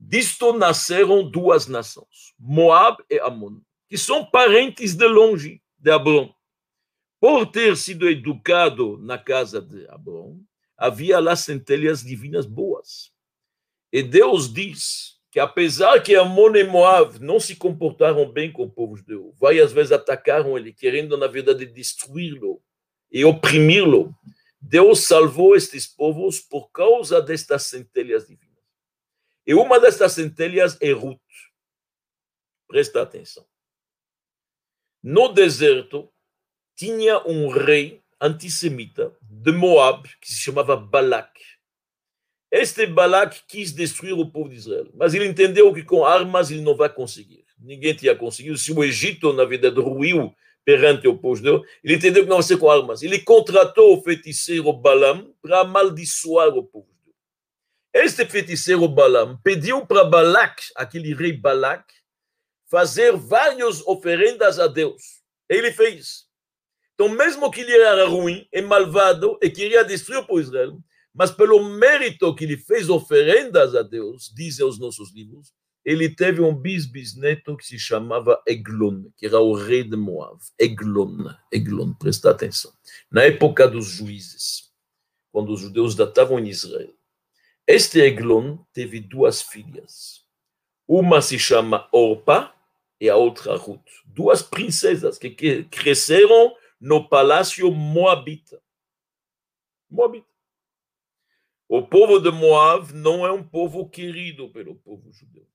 Disto 0.00 0.52
nasceram 0.52 1.28
duas 1.28 1.66
nações, 1.66 2.34
Moab 2.38 3.02
e 3.10 3.18
Amon, 3.20 3.60
que 3.88 3.98
são 3.98 4.24
parentes 4.24 4.94
de 4.94 5.06
longe 5.06 5.62
de 5.78 5.90
Abraão. 5.90 6.34
Por 7.20 7.46
ter 7.46 7.76
sido 7.76 8.08
educado 8.08 8.98
na 8.98 9.18
casa 9.18 9.60
de 9.60 9.86
Abraão, 9.88 10.40
havia 10.76 11.18
lá 11.18 11.36
centelhas 11.36 12.02
divinas 12.02 12.46
boas. 12.46 13.12
E 13.92 14.02
Deus 14.02 14.52
diz 14.52 15.16
que 15.30 15.38
apesar 15.38 16.02
que 16.02 16.14
Amon 16.14 16.56
e 16.56 16.64
Moab 16.64 17.18
não 17.20 17.38
se 17.38 17.56
comportaram 17.56 18.30
bem 18.30 18.52
com 18.52 18.64
o 18.64 18.70
povo 18.70 18.96
judeu, 18.96 19.34
várias 19.38 19.72
vezes 19.72 19.92
atacaram 19.92 20.56
ele, 20.56 20.72
querendo, 20.72 21.16
na 21.16 21.26
verdade, 21.26 21.66
destruí-lo, 21.66 22.62
e 23.10 23.24
oprimi-lo. 23.24 24.14
Deus 24.60 25.00
salvou 25.00 25.54
estes 25.54 25.86
povos 25.86 26.40
por 26.40 26.70
causa 26.70 27.22
destas 27.22 27.64
centelhas 27.64 28.26
divinas. 28.26 28.56
E 29.46 29.54
uma 29.54 29.78
destas 29.78 30.12
centelhas 30.12 30.76
é 30.80 30.90
Ruth. 30.90 31.20
Presta 32.66 33.02
atenção. 33.02 33.46
No 35.02 35.28
deserto, 35.28 36.12
tinha 36.74 37.24
um 37.26 37.48
rei 37.48 38.02
antissemita 38.20 39.16
de 39.22 39.52
Moab 39.52 40.08
que 40.20 40.28
se 40.32 40.40
chamava 40.40 40.76
Balak. 40.76 41.40
Este 42.58 42.86
Balak 42.86 43.42
quis 43.46 43.70
destruir 43.70 44.14
o 44.14 44.30
povo 44.30 44.48
de 44.48 44.56
Israel, 44.56 44.90
mas 44.94 45.12
ele 45.12 45.26
entendeu 45.26 45.74
que 45.74 45.82
com 45.82 46.06
armas 46.06 46.50
ele 46.50 46.62
não 46.62 46.74
vai 46.74 46.88
conseguir. 46.88 47.44
Ninguém 47.58 47.94
tinha 47.94 48.16
conseguido. 48.16 48.56
Se 48.56 48.72
o 48.72 48.82
Egito, 48.82 49.30
na 49.34 49.44
verdade, 49.44 49.78
ruiu 49.78 50.34
perante 50.64 51.06
o 51.06 51.18
povo 51.18 51.36
judeu, 51.36 51.62
ele 51.84 51.96
entendeu 51.96 52.22
que 52.22 52.30
não 52.30 52.38
vai 52.38 52.42
ser 52.42 52.56
com 52.56 52.70
armas. 52.70 53.02
Ele 53.02 53.18
contratou 53.18 53.94
o 53.94 54.02
feiticeiro 54.02 54.72
Balaam 54.72 55.34
para 55.42 55.60
amaldiçoar 55.60 56.48
o 56.48 56.64
povo 56.64 56.88
judeu. 56.98 57.14
Este 57.92 58.24
feiticeiro 58.24 58.88
Balaam 58.88 59.38
pediu 59.44 59.84
para 59.86 60.04
Balak, 60.04 60.62
aquele 60.76 61.14
rei 61.14 61.34
Balak, 61.34 61.84
fazer 62.70 63.14
várias 63.14 63.86
oferendas 63.86 64.58
a 64.58 64.66
Deus. 64.66 65.02
Ele 65.46 65.70
fez. 65.72 66.24
Então, 66.94 67.10
mesmo 67.10 67.50
que 67.50 67.60
ele 67.60 67.76
era 67.76 68.06
ruim 68.06 68.48
e 68.50 68.62
malvado 68.62 69.38
e 69.42 69.50
queria 69.50 69.84
destruir 69.84 70.20
o 70.20 70.26
povo 70.26 70.40
de 70.40 70.46
Israel, 70.46 70.78
mas 71.16 71.30
pelo 71.30 71.64
mérito 71.64 72.34
que 72.34 72.44
ele 72.44 72.58
fez 72.58 72.90
oferendas 72.90 73.74
a 73.74 73.82
Deus, 73.82 74.30
dizem 74.36 74.66
os 74.66 74.78
nossos 74.78 75.14
livros, 75.14 75.50
ele 75.82 76.10
teve 76.10 76.42
um 76.42 76.54
bisbisneto 76.54 77.56
que 77.56 77.64
se 77.64 77.78
chamava 77.78 78.42
Eglon, 78.46 79.04
que 79.16 79.24
era 79.24 79.40
o 79.40 79.54
rei 79.54 79.82
de 79.82 79.96
Moab. 79.96 80.38
Eglon, 80.58 81.32
Eglon, 81.50 81.94
presta 81.94 82.30
atenção. 82.30 82.70
Na 83.10 83.22
época 83.22 83.66
dos 83.66 83.86
juízes, 83.86 84.70
quando 85.32 85.54
os 85.54 85.60
judeus 85.60 85.94
datavam 85.94 86.38
em 86.38 86.48
Israel, 86.48 86.92
este 87.66 87.98
Eglon 87.98 88.58
teve 88.74 89.00
duas 89.00 89.40
filhas. 89.40 90.22
Uma 90.86 91.22
se 91.22 91.38
chama 91.38 91.88
Orpa 91.92 92.52
e 93.00 93.08
a 93.08 93.16
outra 93.16 93.56
Ruth. 93.56 93.88
Duas 94.04 94.42
princesas 94.42 95.16
que 95.16 95.30
cresceram 95.64 96.54
no 96.78 97.08
palácio 97.08 97.70
moabita. 97.72 98.60
Moabita. 99.88 100.35
O 101.68 101.82
povo 101.82 102.20
de 102.20 102.30
Moab 102.30 102.92
não 102.92 103.26
é 103.26 103.32
um 103.32 103.42
povo 103.42 103.88
querido 103.88 104.48
pelo 104.50 104.76
povo 104.76 105.10
judeu. 105.12 105.46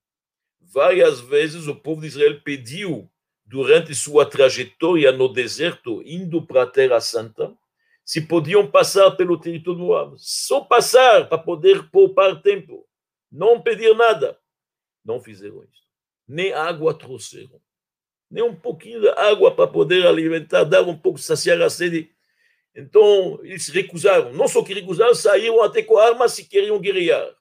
Várias 0.59 1.21
vezes 1.21 1.67
o 1.67 1.75
povo 1.75 2.01
de 2.01 2.07
Israel 2.07 2.41
pediu, 2.41 3.09
durante 3.45 3.95
sua 3.95 4.25
trajetória 4.25 5.11
no 5.11 5.27
deserto, 5.27 6.01
indo 6.05 6.41
para 6.45 6.63
a 6.63 6.67
Terra 6.67 6.99
Santa, 6.99 7.53
se 8.03 8.21
podiam 8.21 8.69
passar 8.69 9.11
pelo 9.11 9.39
território 9.39 9.79
do 9.79 9.85
Moab. 9.85 10.15
Só 10.17 10.61
passar 10.61 11.29
para 11.29 11.37
poder 11.37 11.89
poupar 11.89 12.41
tempo. 12.41 12.85
Não 13.31 13.61
pedir 13.61 13.95
nada. 13.95 14.37
Não 15.03 15.21
fizeram 15.21 15.63
isso. 15.63 15.83
Nem 16.27 16.51
água 16.51 16.93
trouxeram. 16.93 17.61
Nem 18.29 18.43
um 18.43 18.55
pouquinho 18.55 18.99
de 18.99 19.09
água 19.09 19.53
para 19.53 19.67
poder 19.67 20.05
alimentar, 20.05 20.65
dar 20.65 20.83
um 20.83 20.97
pouco, 20.97 21.19
saciar 21.19 21.61
a 21.61 21.69
sede. 21.69 22.11
Então, 22.75 23.39
eles 23.43 23.67
recusaram. 23.67 24.33
Não 24.33 24.47
só 24.47 24.63
que 24.63 24.73
recusaram, 24.73 25.13
saíram 25.13 25.61
até 25.61 25.83
com 25.83 25.97
armas 25.97 26.33
se 26.33 26.47
queriam 26.47 26.79
guerrear. 26.79 27.35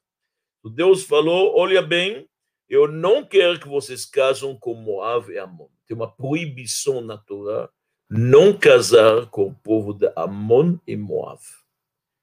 Deus 0.64 1.04
falou: 1.04 1.56
olha 1.56 1.80
bem, 1.80 2.28
eu 2.68 2.86
não 2.86 3.24
quero 3.24 3.58
que 3.58 3.68
vocês 3.68 4.04
casem 4.04 4.56
com 4.58 4.74
Moab 4.74 5.32
e 5.32 5.38
Amon. 5.38 5.68
Tem 5.86 5.96
uma 5.96 6.10
proibição 6.10 7.00
na 7.00 7.16
Torá 7.16 7.70
não 8.08 8.52
casar 8.58 9.26
com 9.26 9.46
o 9.46 9.54
povo 9.54 9.94
de 9.94 10.12
Amon 10.16 10.78
e 10.84 10.96
Moab. 10.96 11.40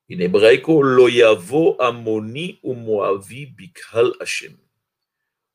Em 0.09 0.21
hebraico, 0.21 0.81
lo 0.81 1.09
yavo 1.09 1.75
Amoni 1.81 2.59
o 2.61 2.73
Moavi 2.73 3.45
bikal 3.45 4.13
Hashem. 4.19 4.57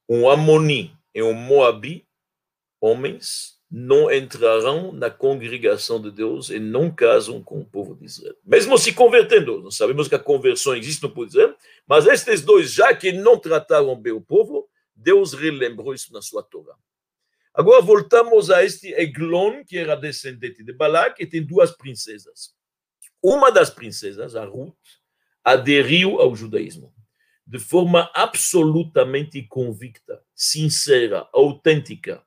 Um 0.09 0.29
Amoni 0.29 0.95
e 1.15 1.23
um 1.23 1.33
Moabi, 1.33 2.07
homens, 2.81 3.59
não 3.75 4.12
entrarão 4.12 4.93
na 4.93 5.09
congregação 5.09 5.99
de 5.99 6.11
Deus 6.11 6.50
e 6.50 6.59
não 6.59 6.95
casam 6.95 7.43
com 7.43 7.59
o 7.59 7.64
povo 7.64 7.95
de 7.95 8.05
Israel. 8.05 8.37
Mesmo 8.45 8.76
se 8.76 8.93
convertendo, 8.93 9.62
nós 9.62 9.76
sabemos 9.76 10.09
que 10.09 10.14
a 10.14 10.19
conversão 10.19 10.76
existe 10.76 11.02
no 11.02 11.09
povo 11.09 11.25
de 11.26 11.33
Israel, 11.38 11.57
mas 11.87 12.07
estes 12.07 12.43
dois, 12.43 12.71
já 12.71 12.95
que 12.95 13.12
não 13.12 13.38
trataram 13.38 13.97
bem 13.97 14.12
o 14.12 14.21
povo, 14.21 14.69
Deus 14.95 15.33
relembrou 15.33 15.95
isso 15.95 16.12
na 16.12 16.21
sua 16.21 16.43
Torá. 16.43 16.75
Agora 17.55 17.81
voltamos 17.81 18.50
a 18.50 18.62
este 18.62 18.93
Eglon, 18.93 19.64
que 19.64 19.79
era 19.79 19.97
descendente 19.97 20.62
de 20.62 20.73
Balac, 20.75 21.23
e 21.23 21.26
tem 21.26 21.43
duas 21.43 21.71
princesas. 21.71 22.55
Uma 23.23 23.50
das 23.50 23.71
princesas, 23.71 24.37
a 24.37 24.45
Ruth, 24.45 24.76
aderiu 25.43 26.21
ao 26.21 26.37
judaísmo 26.37 26.93
de 27.47 27.59
forma 27.59 28.11
absolutamente 28.14 29.43
convicta, 29.43 30.23
sincera, 30.35 31.26
autêntica 31.33 32.23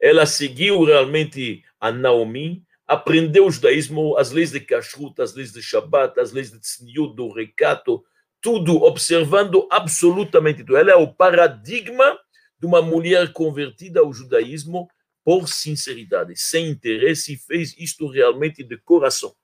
ela 0.00 0.24
seguiu 0.24 0.82
realmente 0.82 1.62
a 1.78 1.92
Naomi, 1.92 2.64
aprendeu 2.86 3.46
o 3.46 3.50
judaísmo, 3.50 4.16
as 4.16 4.30
leis 4.30 4.50
de 4.50 4.60
kashrut, 4.60 5.20
as 5.20 5.34
leis 5.34 5.52
de 5.52 5.62
Shabbat, 5.62 6.18
as 6.18 6.32
leis 6.32 6.50
de 6.50 6.58
tzniut, 6.58 7.14
do 7.14 7.30
recato, 7.32 8.02
tudo 8.40 8.82
observando 8.82 9.68
absolutamente 9.70 10.64
tudo. 10.64 10.78
Ela 10.78 10.92
é 10.92 10.96
o 10.96 11.12
paradigma 11.12 12.18
de 12.58 12.66
uma 12.66 12.80
mulher 12.80 13.32
convertida 13.32 14.00
ao 14.00 14.12
judaísmo 14.12 14.88
por 15.22 15.46
sinceridade, 15.48 16.34
sem 16.34 16.68
interesse, 16.68 17.34
e 17.34 17.36
fez 17.36 17.76
isto 17.78 18.08
realmente 18.08 18.64
de 18.64 18.78
coração. 18.78 19.34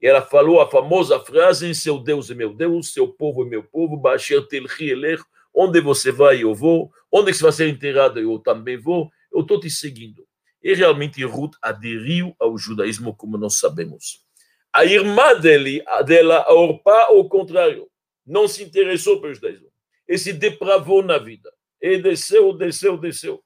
Ela 0.00 0.20
falou 0.20 0.60
a 0.60 0.70
famosa 0.70 1.18
frase: 1.20 1.74
Seu 1.74 1.98
Deus 1.98 2.30
é 2.30 2.34
meu 2.34 2.52
Deus, 2.52 2.92
seu 2.92 3.08
povo 3.08 3.42
é 3.42 3.46
meu 3.46 3.62
povo, 3.62 3.96
Basher 3.96 4.46
Telchi 4.46 4.90
Eler, 4.90 5.20
onde 5.54 5.80
você 5.80 6.12
vai, 6.12 6.42
eu 6.42 6.54
vou, 6.54 6.92
onde 7.10 7.32
você 7.32 7.42
vai 7.42 7.52
ser 7.52 7.68
enterrado, 7.68 8.20
eu 8.20 8.38
também 8.38 8.76
vou 8.76 9.10
eu 9.32 9.40
estou 9.40 9.58
te 9.58 9.70
seguindo. 9.70 10.26
E 10.62 10.74
realmente 10.74 11.24
Ruth 11.24 11.54
aderiu 11.60 12.34
ao 12.38 12.56
judaísmo, 12.56 13.14
como 13.14 13.36
nós 13.36 13.56
sabemos. 13.56 14.24
A 14.72 14.84
irmã 14.84 15.38
dele, 15.38 15.84
dela, 16.06 16.44
a 16.46 16.54
Orpá, 16.54 17.06
ao 17.08 17.28
contrário, 17.28 17.90
não 18.24 18.46
se 18.46 18.62
interessou 18.62 19.20
pelo 19.20 19.34
judaísmo. 19.34 19.70
E 20.08 20.16
se 20.16 20.32
depravou 20.32 21.02
na 21.02 21.18
vida. 21.18 21.52
E 21.80 21.98
desceu, 21.98 22.52
desceu, 22.52 22.96
desceu. 22.96 23.42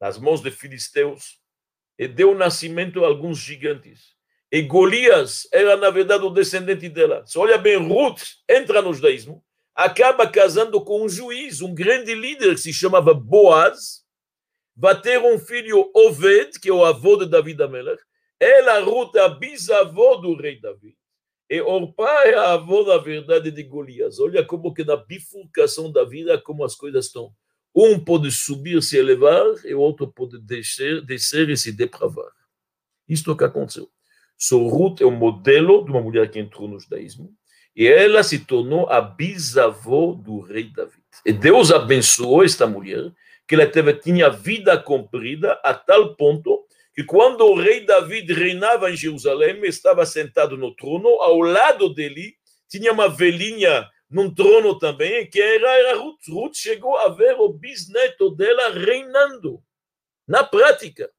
Nas 0.00 0.18
mãos 0.18 0.40
de 0.42 0.50
filisteus. 0.50 1.40
E 1.98 2.06
deu 2.06 2.34
nascimento 2.34 3.04
a 3.04 3.08
alguns 3.08 3.38
gigantes. 3.38 4.16
E 4.52 4.62
Golias 4.62 5.48
era, 5.52 5.76
na 5.76 5.90
verdade, 5.90 6.24
o 6.24 6.30
descendente 6.30 6.88
dela. 6.88 7.26
Se 7.26 7.38
olha 7.38 7.58
bem, 7.58 7.76
Ruth 7.76 8.22
entra 8.48 8.80
no 8.80 8.94
judaísmo, 8.94 9.44
acaba 9.74 10.28
casando 10.28 10.82
com 10.84 11.04
um 11.04 11.08
juiz, 11.08 11.60
um 11.60 11.74
grande 11.74 12.14
líder 12.14 12.54
que 12.54 12.60
se 12.60 12.72
chamava 12.72 13.12
Boaz, 13.12 14.05
vai 14.76 15.00
ter 15.00 15.18
um 15.18 15.38
filho 15.38 15.90
Oved, 15.94 16.60
que 16.60 16.68
é 16.68 16.72
o 16.72 16.84
avô 16.84 17.16
de 17.16 17.26
David 17.26 17.62
Amelech. 17.62 18.02
Ela, 18.38 18.80
Ruth, 18.80 19.14
é 19.16 19.20
a 19.20 19.28
bisavó 19.28 20.16
do 20.16 20.36
rei 20.36 20.60
David. 20.60 20.96
E 21.48 21.60
Orpá 21.60 22.24
é 22.24 22.34
a 22.34 22.54
avó 22.54 22.82
da 22.82 22.98
verdade 22.98 23.50
de 23.50 23.62
Golias. 23.62 24.18
Olha 24.18 24.44
como 24.44 24.74
que 24.74 24.84
na 24.84 24.96
bifurcação 24.96 25.90
da 25.90 26.04
vida, 26.04 26.38
como 26.38 26.64
as 26.64 26.74
coisas 26.74 27.06
estão. 27.06 27.32
Um 27.74 27.98
pode 27.98 28.30
subir, 28.30 28.82
se 28.82 28.96
elevar, 28.96 29.44
e 29.64 29.74
o 29.74 29.80
outro 29.80 30.08
pode 30.08 30.38
descer, 30.40 31.02
descer 31.02 31.48
e 31.48 31.56
se 31.56 31.72
depravar. 31.72 32.30
Isto 33.08 33.30
é 33.30 33.34
o 33.34 33.36
que 33.36 33.44
aconteceu. 33.44 33.88
So, 34.36 34.66
Ruth 34.66 35.00
é 35.00 35.04
o 35.04 35.10
modelo 35.10 35.84
de 35.84 35.90
uma 35.90 36.00
mulher 36.00 36.30
que 36.30 36.38
entrou 36.38 36.68
no 36.68 36.80
judaísmo, 36.80 37.32
e 37.74 37.86
ela 37.86 38.22
se 38.22 38.38
tornou 38.38 38.88
a 38.88 39.00
bisavó 39.00 40.14
do 40.14 40.40
rei 40.40 40.64
David. 40.64 41.02
E 41.24 41.32
Deus 41.32 41.70
abençoou 41.70 42.42
esta 42.42 42.66
mulher, 42.66 43.12
que 43.46 43.54
ele 43.54 43.66
teve, 43.66 43.94
tinha 43.94 44.28
vida 44.28 44.76
comprida 44.76 45.52
a 45.62 45.72
tal 45.72 46.16
ponto 46.16 46.66
que 46.94 47.04
quando 47.04 47.42
o 47.44 47.54
rei 47.54 47.84
David 47.84 48.32
reinava 48.32 48.90
em 48.90 48.96
Jerusalém, 48.96 49.60
estava 49.64 50.06
sentado 50.06 50.56
no 50.56 50.74
trono, 50.74 51.08
ao 51.20 51.38
lado 51.40 51.92
dele 51.92 52.34
tinha 52.68 52.92
uma 52.92 53.08
velhinha 53.08 53.88
num 54.08 54.32
trono 54.32 54.78
também, 54.78 55.28
que 55.28 55.40
era, 55.40 55.70
era 55.78 55.98
Ruth. 55.98 56.26
Ruth 56.28 56.54
chegou 56.54 56.96
a 56.96 57.08
ver 57.08 57.34
o 57.38 57.48
bisneto 57.52 58.30
dela 58.34 58.70
reinando, 58.70 59.62
na 60.26 60.42
prática. 60.42 61.10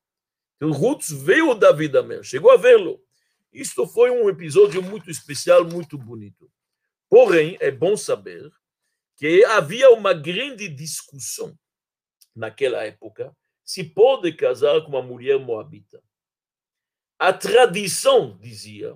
Então, 0.55 0.71
Ruth 0.71 1.05
veio 1.11 1.53
David 1.53 1.91
também, 1.91 2.23
chegou 2.23 2.51
a 2.51 2.57
vê-lo. 2.57 2.99
Isto 3.53 3.87
foi 3.87 4.09
um 4.09 4.27
episódio 4.29 4.81
muito 4.81 5.11
especial, 5.11 5.63
muito 5.63 5.97
bonito. 5.97 6.49
Porém, 7.09 7.57
é 7.61 7.71
bom 7.71 7.95
saber 7.95 8.49
que 9.15 9.45
havia 9.45 9.91
uma 9.91 10.13
grande 10.13 10.67
discussão 10.67 11.57
naquela 12.37 12.83
época, 12.83 13.35
se 13.63 13.83
pode 13.83 14.31
casar 14.33 14.81
com 14.81 14.89
uma 14.89 15.01
mulher 15.01 15.39
moabita. 15.39 16.01
A 17.19 17.33
tradição 17.33 18.37
dizia 18.39 18.95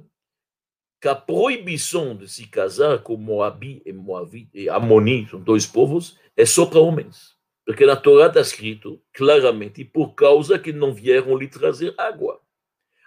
que 1.01 1.07
a 1.07 1.15
proibição 1.15 2.15
de 2.15 2.29
se 2.29 2.47
casar 2.47 2.99
com 2.99 3.17
Moabi 3.17 3.81
e 3.83 3.91
Moabit 3.91 4.49
e 4.53 4.69
Amoni, 4.69 5.27
são 5.27 5.41
dois 5.41 5.65
povos, 5.65 6.17
é 6.37 6.45
só 6.45 6.67
para 6.67 6.79
homens. 6.79 7.35
Porque 7.65 7.85
na 7.85 7.95
Torá 7.95 8.27
está 8.27 8.39
escrito 8.39 9.01
claramente, 9.11 9.83
por 9.83 10.13
causa 10.13 10.59
que 10.59 10.71
não 10.71 10.93
vieram 10.93 11.35
lhe 11.35 11.47
trazer 11.47 11.93
água. 11.97 12.39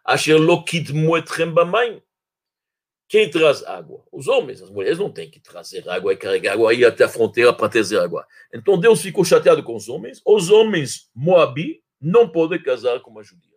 Asher 0.05 0.39
lo 0.39 0.65
kidmu 0.65 1.17
etrem. 1.17 1.55
Quem 3.15 3.31
traz 3.31 3.63
água? 3.63 4.05
Os 4.11 4.27
homens, 4.27 4.61
as 4.61 4.71
mulheres 4.71 4.99
não 4.99 5.09
têm 5.09 5.31
que 5.31 5.39
trazer 5.39 5.89
água 5.89 6.13
e 6.13 6.17
carregar 6.17 6.55
água 6.55 6.73
aí 6.73 6.85
até 6.85 7.05
a 7.05 7.09
fronteira 7.09 7.53
para 7.53 7.69
trazer 7.69 8.01
água. 8.01 8.27
Então 8.53 8.77
Deus 8.77 9.01
ficou 9.01 9.25
chateado 9.25 9.63
com 9.63 9.77
os 9.77 9.89
homens. 9.89 10.21
Os 10.27 10.51
homens 10.51 11.09
moabi 11.15 11.81
não 12.01 12.29
podem 12.29 12.61
casar 12.61 12.99
com 12.99 13.13
uma 13.13 13.23
judia. 13.23 13.55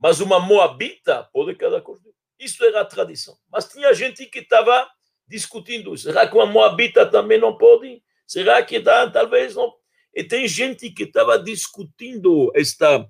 Mas 0.00 0.18
uma 0.18 0.40
moabita 0.40 1.28
pode 1.30 1.54
casar 1.56 1.82
com 1.82 1.94
judia. 1.94 2.14
Isso 2.40 2.64
era 2.64 2.80
a 2.80 2.86
tradição. 2.86 3.36
Mas 3.52 3.68
tinha 3.68 3.92
gente 3.92 4.24
que 4.24 4.38
estava 4.38 4.88
discutindo. 5.28 5.94
Será 5.98 6.26
que 6.26 6.34
uma 6.34 6.46
moabita 6.46 7.04
também 7.04 7.38
não 7.38 7.54
pode? 7.54 8.02
Será 8.26 8.62
que 8.62 8.80
dá? 8.80 9.10
Talvez 9.10 9.54
não. 9.54 9.74
E 10.14 10.24
tem 10.24 10.48
gente 10.48 10.88
que 10.88 11.02
estava 11.02 11.38
discutindo 11.38 12.50
esta 12.54 13.06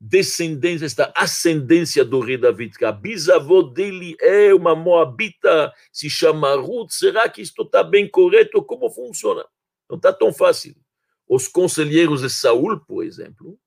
descendência, 0.00 0.86
esta 0.86 1.12
ascendência 1.14 2.04
do 2.04 2.20
rei 2.20 2.38
David, 2.38 2.78
que 2.78 2.84
a 2.84 2.92
bisavó 2.92 3.60
dele 3.62 4.16
é 4.20 4.54
uma 4.54 4.74
moabita, 4.74 5.72
se 5.92 6.08
chama 6.08 6.54
Ruth, 6.54 6.92
será 6.92 7.28
que 7.28 7.42
isto 7.42 7.62
está 7.62 7.82
bem 7.82 8.08
correto? 8.08 8.62
Como 8.62 8.88
funciona? 8.88 9.44
Não 9.88 9.96
está 9.96 10.12
tão 10.12 10.32
fácil. 10.32 10.74
Os 11.28 11.46
conselheiros 11.46 12.22
de 12.22 12.30
Saul, 12.30 12.80
por 12.80 13.04
exemplo, 13.04 13.58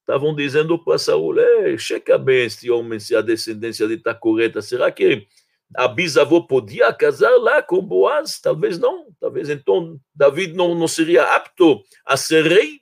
estavam 0.00 0.34
dizendo 0.34 0.78
para 0.78 0.98
Saul, 0.98 1.40
é, 1.40 1.76
checa 1.76 2.16
bem 2.16 2.44
este 2.44 2.70
homem 2.70 3.00
se 3.00 3.16
a 3.16 3.20
descendência 3.20 3.86
dele 3.88 4.00
está 4.00 4.14
correta, 4.14 4.62
será 4.62 4.92
que 4.92 5.26
a 5.74 5.88
bisavó 5.88 6.40
podia 6.40 6.92
casar 6.92 7.36
lá 7.36 7.62
com 7.62 7.82
Boaz? 7.82 8.40
Talvez 8.40 8.78
não, 8.78 9.08
talvez 9.20 9.48
então 9.50 10.00
David 10.14 10.54
não, 10.54 10.74
não 10.74 10.88
seria 10.88 11.34
apto 11.34 11.82
a 12.04 12.16
ser 12.16 12.46
rei, 12.46 12.80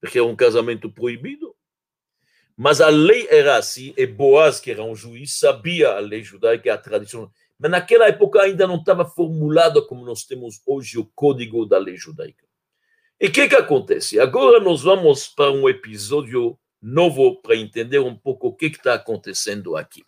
porque 0.00 0.18
é 0.18 0.22
um 0.22 0.36
casamento 0.36 0.90
proibido. 0.90 1.53
Mas 2.56 2.80
a 2.80 2.88
lei 2.88 3.26
era 3.30 3.56
assim, 3.56 3.92
e 3.96 4.06
Boaz, 4.06 4.60
que 4.60 4.70
era 4.70 4.82
um 4.82 4.94
juiz, 4.94 5.38
sabia 5.38 5.90
a 5.90 5.98
lei 5.98 6.22
judaica, 6.22 6.72
a 6.72 6.78
tradição. 6.78 7.30
Mas 7.58 7.70
naquela 7.70 8.06
época 8.06 8.42
ainda 8.42 8.66
não 8.66 8.76
estava 8.76 9.04
formulado 9.04 9.84
como 9.86 10.04
nós 10.04 10.24
temos 10.24 10.60
hoje 10.66 10.98
o 10.98 11.04
código 11.14 11.66
da 11.66 11.78
lei 11.78 11.96
judaica. 11.96 12.44
E 13.20 13.26
o 13.26 13.32
que, 13.32 13.48
que 13.48 13.56
acontece? 13.56 14.20
Agora 14.20 14.60
nós 14.60 14.82
vamos 14.82 15.28
para 15.28 15.50
um 15.50 15.68
episódio 15.68 16.58
novo 16.80 17.40
para 17.40 17.56
entender 17.56 17.98
um 17.98 18.14
pouco 18.14 18.48
o 18.48 18.54
que 18.54 18.66
está 18.66 18.94
acontecendo 18.94 19.76
aqui. 19.76 20.04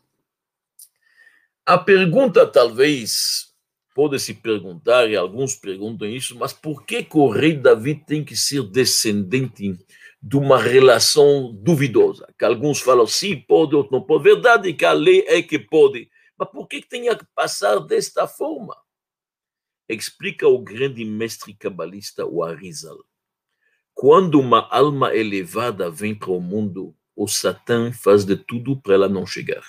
A 1.64 1.78
pergunta 1.78 2.46
talvez 2.46 3.52
pode 3.94 4.20
se 4.20 4.34
perguntar, 4.34 5.08
e 5.08 5.16
alguns 5.16 5.56
perguntam 5.56 6.06
isso, 6.06 6.36
mas 6.36 6.52
por 6.52 6.84
que, 6.84 7.02
que 7.02 7.16
o 7.16 7.30
rei 7.30 7.56
Davi 7.56 7.94
tem 7.94 8.22
que 8.22 8.36
ser 8.36 8.62
descendente 8.64 9.74
de 10.22 10.36
uma 10.36 10.58
relação 10.58 11.52
duvidosa, 11.54 12.32
que 12.38 12.44
alguns 12.44 12.80
falam 12.80 13.06
sim, 13.06 13.36
pode, 13.36 13.74
outros 13.76 13.92
não 13.92 14.04
pode. 14.04 14.24
Verdade 14.24 14.72
que 14.72 14.84
a 14.84 14.92
lei 14.92 15.24
é 15.28 15.42
que 15.42 15.58
pode, 15.58 16.10
mas 16.38 16.48
por 16.50 16.66
que 16.66 16.82
tem 16.82 17.02
que 17.02 17.24
passar 17.34 17.78
desta 17.78 18.26
forma? 18.26 18.76
Explica 19.88 20.48
o 20.48 20.58
grande 20.58 21.04
mestre 21.04 21.54
cabalista, 21.54 22.26
o 22.26 22.42
Arizal. 22.42 22.98
Quando 23.94 24.40
uma 24.40 24.68
alma 24.70 25.14
elevada 25.14 25.90
vem 25.90 26.14
para 26.14 26.30
o 26.30 26.40
mundo, 26.40 26.94
o 27.14 27.28
Satã 27.28 27.92
faz 27.92 28.24
de 28.24 28.36
tudo 28.36 28.76
para 28.76 28.94
ela 28.94 29.08
não 29.08 29.24
chegar. 29.24 29.64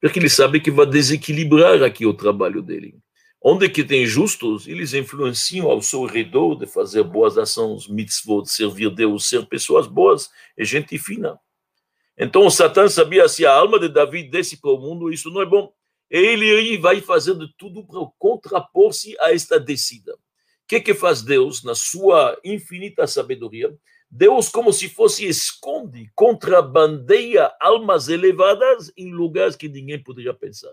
Porque 0.00 0.18
ele 0.18 0.28
sabe 0.28 0.60
que 0.60 0.70
vai 0.70 0.84
desequilibrar 0.84 1.82
aqui 1.82 2.04
o 2.04 2.12
trabalho 2.12 2.60
dele. 2.60 3.00
Onde 3.46 3.68
que 3.68 3.84
tem 3.84 4.06
justos, 4.06 4.66
eles 4.66 4.94
influenciam 4.94 5.70
ao 5.70 5.82
seu 5.82 6.06
redor 6.06 6.54
de 6.54 6.66
fazer 6.66 7.02
boas 7.02 7.36
ações, 7.36 7.86
mitzvot, 7.86 8.46
servir 8.46 8.88
Deus, 8.88 9.28
ser 9.28 9.44
pessoas 9.44 9.86
boas 9.86 10.30
e 10.56 10.64
gente 10.64 10.96
fina. 10.96 11.38
Então 12.16 12.46
o 12.46 12.50
Satã 12.50 12.88
sabia 12.88 13.28
se 13.28 13.44
a 13.44 13.52
alma 13.52 13.78
de 13.78 13.90
Davi 13.90 14.22
desce 14.22 14.56
para 14.56 14.70
o 14.70 14.78
mundo, 14.78 15.12
isso 15.12 15.28
não 15.28 15.42
é 15.42 15.44
bom. 15.44 15.70
Ele 16.08 16.78
vai 16.78 17.02
fazer 17.02 17.34
de 17.34 17.46
tudo 17.58 17.84
para 17.84 18.00
contrapor-se 18.18 19.14
a 19.20 19.34
esta 19.34 19.60
descida. 19.60 20.14
O 20.14 20.18
que, 20.66 20.80
que 20.80 20.94
faz 20.94 21.20
Deus, 21.20 21.62
na 21.62 21.74
sua 21.74 22.40
infinita 22.42 23.06
sabedoria? 23.06 23.76
Deus, 24.10 24.48
como 24.48 24.72
se 24.72 24.88
fosse, 24.88 25.26
esconde, 25.26 26.10
contrabandeia 26.14 27.52
almas 27.60 28.08
elevadas 28.08 28.90
em 28.96 29.12
lugares 29.12 29.54
que 29.54 29.68
ninguém 29.68 30.02
poderia 30.02 30.32
pensar. 30.32 30.72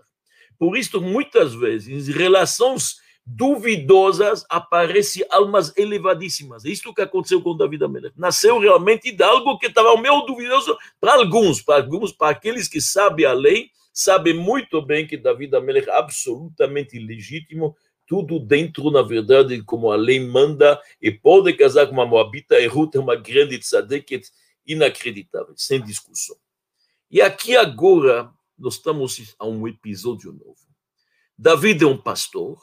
Por 0.58 0.76
isso, 0.76 1.00
muitas 1.00 1.54
vezes, 1.54 2.08
em 2.08 2.12
relações 2.12 2.96
duvidosas, 3.24 4.44
aparecem 4.48 5.24
almas 5.30 5.72
elevadíssimas. 5.76 6.64
É 6.64 6.70
isto 6.70 6.92
que 6.92 7.02
aconteceu 7.02 7.40
com 7.40 7.56
David 7.56 7.84
Amelech. 7.84 8.14
Nasceu 8.18 8.58
realmente 8.58 9.12
de 9.12 9.22
algo 9.22 9.58
que 9.58 9.66
estava 9.66 9.96
meio 10.00 10.22
duvidoso 10.22 10.76
para 11.00 11.14
alguns, 11.14 11.62
para 11.62 11.82
alguns, 11.82 12.12
para 12.12 12.30
aqueles 12.30 12.66
que 12.68 12.80
sabem 12.80 13.24
a 13.24 13.32
lei, 13.32 13.70
sabem 13.92 14.34
muito 14.34 14.82
bem 14.82 15.06
que 15.06 15.16
David 15.16 15.54
Amelech 15.54 15.88
é 15.88 15.96
absolutamente 15.96 16.98
legítimo, 16.98 17.76
tudo 18.06 18.40
dentro, 18.40 18.90
na 18.90 19.02
verdade, 19.02 19.62
como 19.62 19.90
a 19.90 19.96
lei 19.96 20.20
manda, 20.20 20.80
e 21.00 21.10
pode 21.10 21.52
casar 21.54 21.86
com 21.86 21.92
uma 21.92 22.04
moabita, 22.04 22.58
e 22.60 22.66
Ruth 22.66 22.96
é 22.96 22.98
uma 22.98 23.16
grande 23.16 23.58
tzadeket 23.58 24.28
inacreditável, 24.66 25.54
sem 25.56 25.80
discussão. 25.80 26.36
E 27.10 27.22
aqui 27.22 27.56
agora, 27.56 28.30
nós 28.58 28.74
estamos 28.74 29.34
a 29.38 29.46
um 29.46 29.66
episódio 29.66 30.32
novo. 30.32 30.60
David 31.36 31.84
é 31.84 31.86
um 31.86 31.96
pastor, 31.96 32.58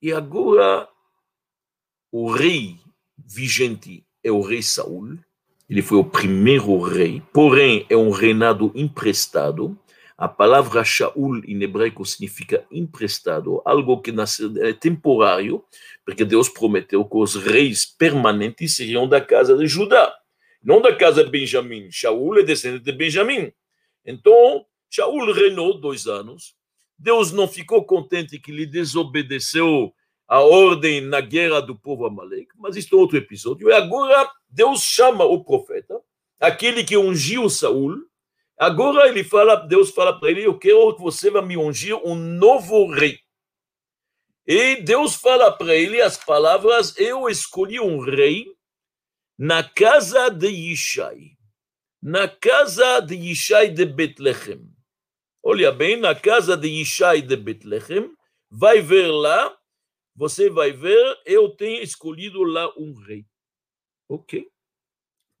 e 0.00 0.12
agora 0.12 0.88
o 2.10 2.30
rei 2.30 2.78
vigente 3.16 4.06
é 4.22 4.30
o 4.30 4.40
rei 4.40 4.62
Saul, 4.62 5.18
ele 5.68 5.82
foi 5.82 5.98
o 5.98 6.04
primeiro 6.04 6.78
rei, 6.80 7.22
porém 7.32 7.86
é 7.88 7.96
um 7.96 8.10
reinado 8.10 8.70
emprestado, 8.74 9.78
a 10.16 10.28
palavra 10.28 10.84
Shaul 10.84 11.38
em 11.44 11.60
hebraico 11.62 12.04
significa 12.04 12.64
emprestado, 12.70 13.60
algo 13.64 14.00
que 14.00 14.12
é 14.62 14.72
temporário, 14.72 15.64
porque 16.04 16.24
Deus 16.24 16.48
prometeu 16.48 17.04
que 17.04 17.16
os 17.16 17.34
reis 17.34 17.84
permanentes 17.84 18.76
seriam 18.76 19.08
da 19.08 19.20
casa 19.20 19.56
de 19.56 19.66
Judá, 19.66 20.14
não 20.62 20.80
da 20.80 20.94
casa 20.94 21.24
de 21.24 21.30
Benjamim. 21.30 21.90
Shaul 21.90 22.38
é 22.38 22.42
descendente 22.42 22.84
de 22.84 22.92
Benjamim. 22.92 23.52
Então, 24.04 24.64
Shaul 24.90 25.32
reinou 25.32 25.78
dois 25.78 26.06
anos. 26.06 26.54
Deus 26.98 27.32
não 27.32 27.48
ficou 27.48 27.84
contente 27.84 28.38
que 28.38 28.50
ele 28.50 28.66
desobedeceu 28.66 29.92
a 30.26 30.40
ordem 30.40 31.00
na 31.00 31.20
guerra 31.20 31.60
do 31.60 31.76
povo 31.76 32.06
Amalek, 32.06 32.48
mas 32.56 32.76
isso 32.76 32.94
é 32.94 32.98
outro 32.98 33.16
episódio. 33.16 33.68
E 33.68 33.72
agora 33.72 34.30
Deus 34.48 34.82
chama 34.82 35.24
o 35.24 35.44
profeta, 35.44 36.00
aquele 36.40 36.84
que 36.84 36.96
ungiu 36.96 37.50
Saul, 37.50 37.96
Agora 38.58 39.08
ele 39.08 39.24
fala, 39.24 39.56
Deus 39.56 39.90
fala 39.90 40.18
para 40.18 40.30
ele: 40.30 40.46
Eu 40.46 40.58
quero 40.58 40.94
que 40.94 41.02
você 41.02 41.30
vá 41.30 41.42
me 41.42 41.56
ungir 41.56 41.96
um 42.04 42.14
novo 42.14 42.90
rei. 42.92 43.18
E 44.46 44.76
Deus 44.76 45.14
fala 45.14 45.50
para 45.50 45.74
ele 45.74 46.00
as 46.00 46.16
palavras: 46.16 46.96
Eu 46.96 47.28
escolhi 47.28 47.80
um 47.80 47.98
rei 47.98 48.46
na 49.36 49.64
casa 49.64 50.28
de 50.28 50.46
Yishai, 50.46 51.32
na 52.04 52.28
casa 52.28 53.00
de 53.00 53.14
Yishai 53.14 53.70
de 53.70 53.86
Betlehem. 53.86 54.70
Olha 55.42 55.72
bem, 55.72 55.96
na 55.96 56.14
casa 56.14 56.54
de 56.54 56.68
Yishai 56.68 57.22
de 57.22 57.34
Betlehem, 57.34 58.14
vai 58.50 58.82
ver 58.82 59.06
lá, 59.06 59.56
você 60.14 60.50
vai 60.50 60.70
ver, 60.70 61.18
eu 61.24 61.48
tenho 61.48 61.82
escolhido 61.82 62.42
lá 62.42 62.70
um 62.76 62.92
rei. 62.92 63.24
Ok? 64.06 64.46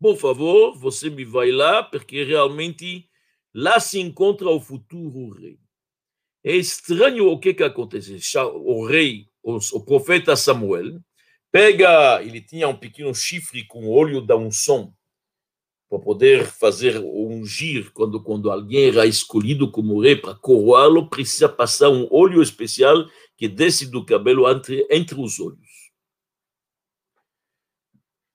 Por 0.00 0.16
favor, 0.16 0.74
você 0.78 1.10
me 1.10 1.22
vai 1.22 1.52
lá, 1.52 1.82
porque 1.82 2.24
realmente 2.24 3.10
lá 3.52 3.78
se 3.78 4.00
encontra 4.00 4.48
o 4.48 4.58
futuro 4.58 5.34
rei. 5.34 5.58
É 6.42 6.56
estranho 6.56 7.28
o 7.28 7.38
que, 7.38 7.52
que 7.52 7.62
acontece. 7.62 8.18
O 8.54 8.86
rei, 8.86 9.28
o, 9.42 9.80
profeta 9.84 10.34
Samuel, 10.34 10.98
pega, 11.52 12.22
ele 12.22 12.40
tinha 12.40 12.68
um 12.68 12.76
pequeno 12.76 13.14
chifre 13.14 13.66
com 13.66 13.90
óleo 13.90 14.22
da 14.22 14.34
unção, 14.34 14.96
para 15.94 16.02
poder 16.02 16.44
fazer 16.44 16.98
ungir, 16.98 17.92
quando, 17.92 18.20
quando 18.20 18.50
alguém 18.50 18.88
era 18.88 19.06
escolhido 19.06 19.70
como 19.70 20.00
rei, 20.00 20.16
para 20.16 20.34
coroá-lo, 20.34 21.08
precisa 21.08 21.48
passar 21.48 21.88
um 21.88 22.08
óleo 22.10 22.42
especial 22.42 23.06
que 23.36 23.46
desce 23.46 23.86
do 23.86 24.04
cabelo 24.04 24.50
entre, 24.50 24.84
entre 24.90 25.20
os 25.20 25.38
olhos. 25.38 25.92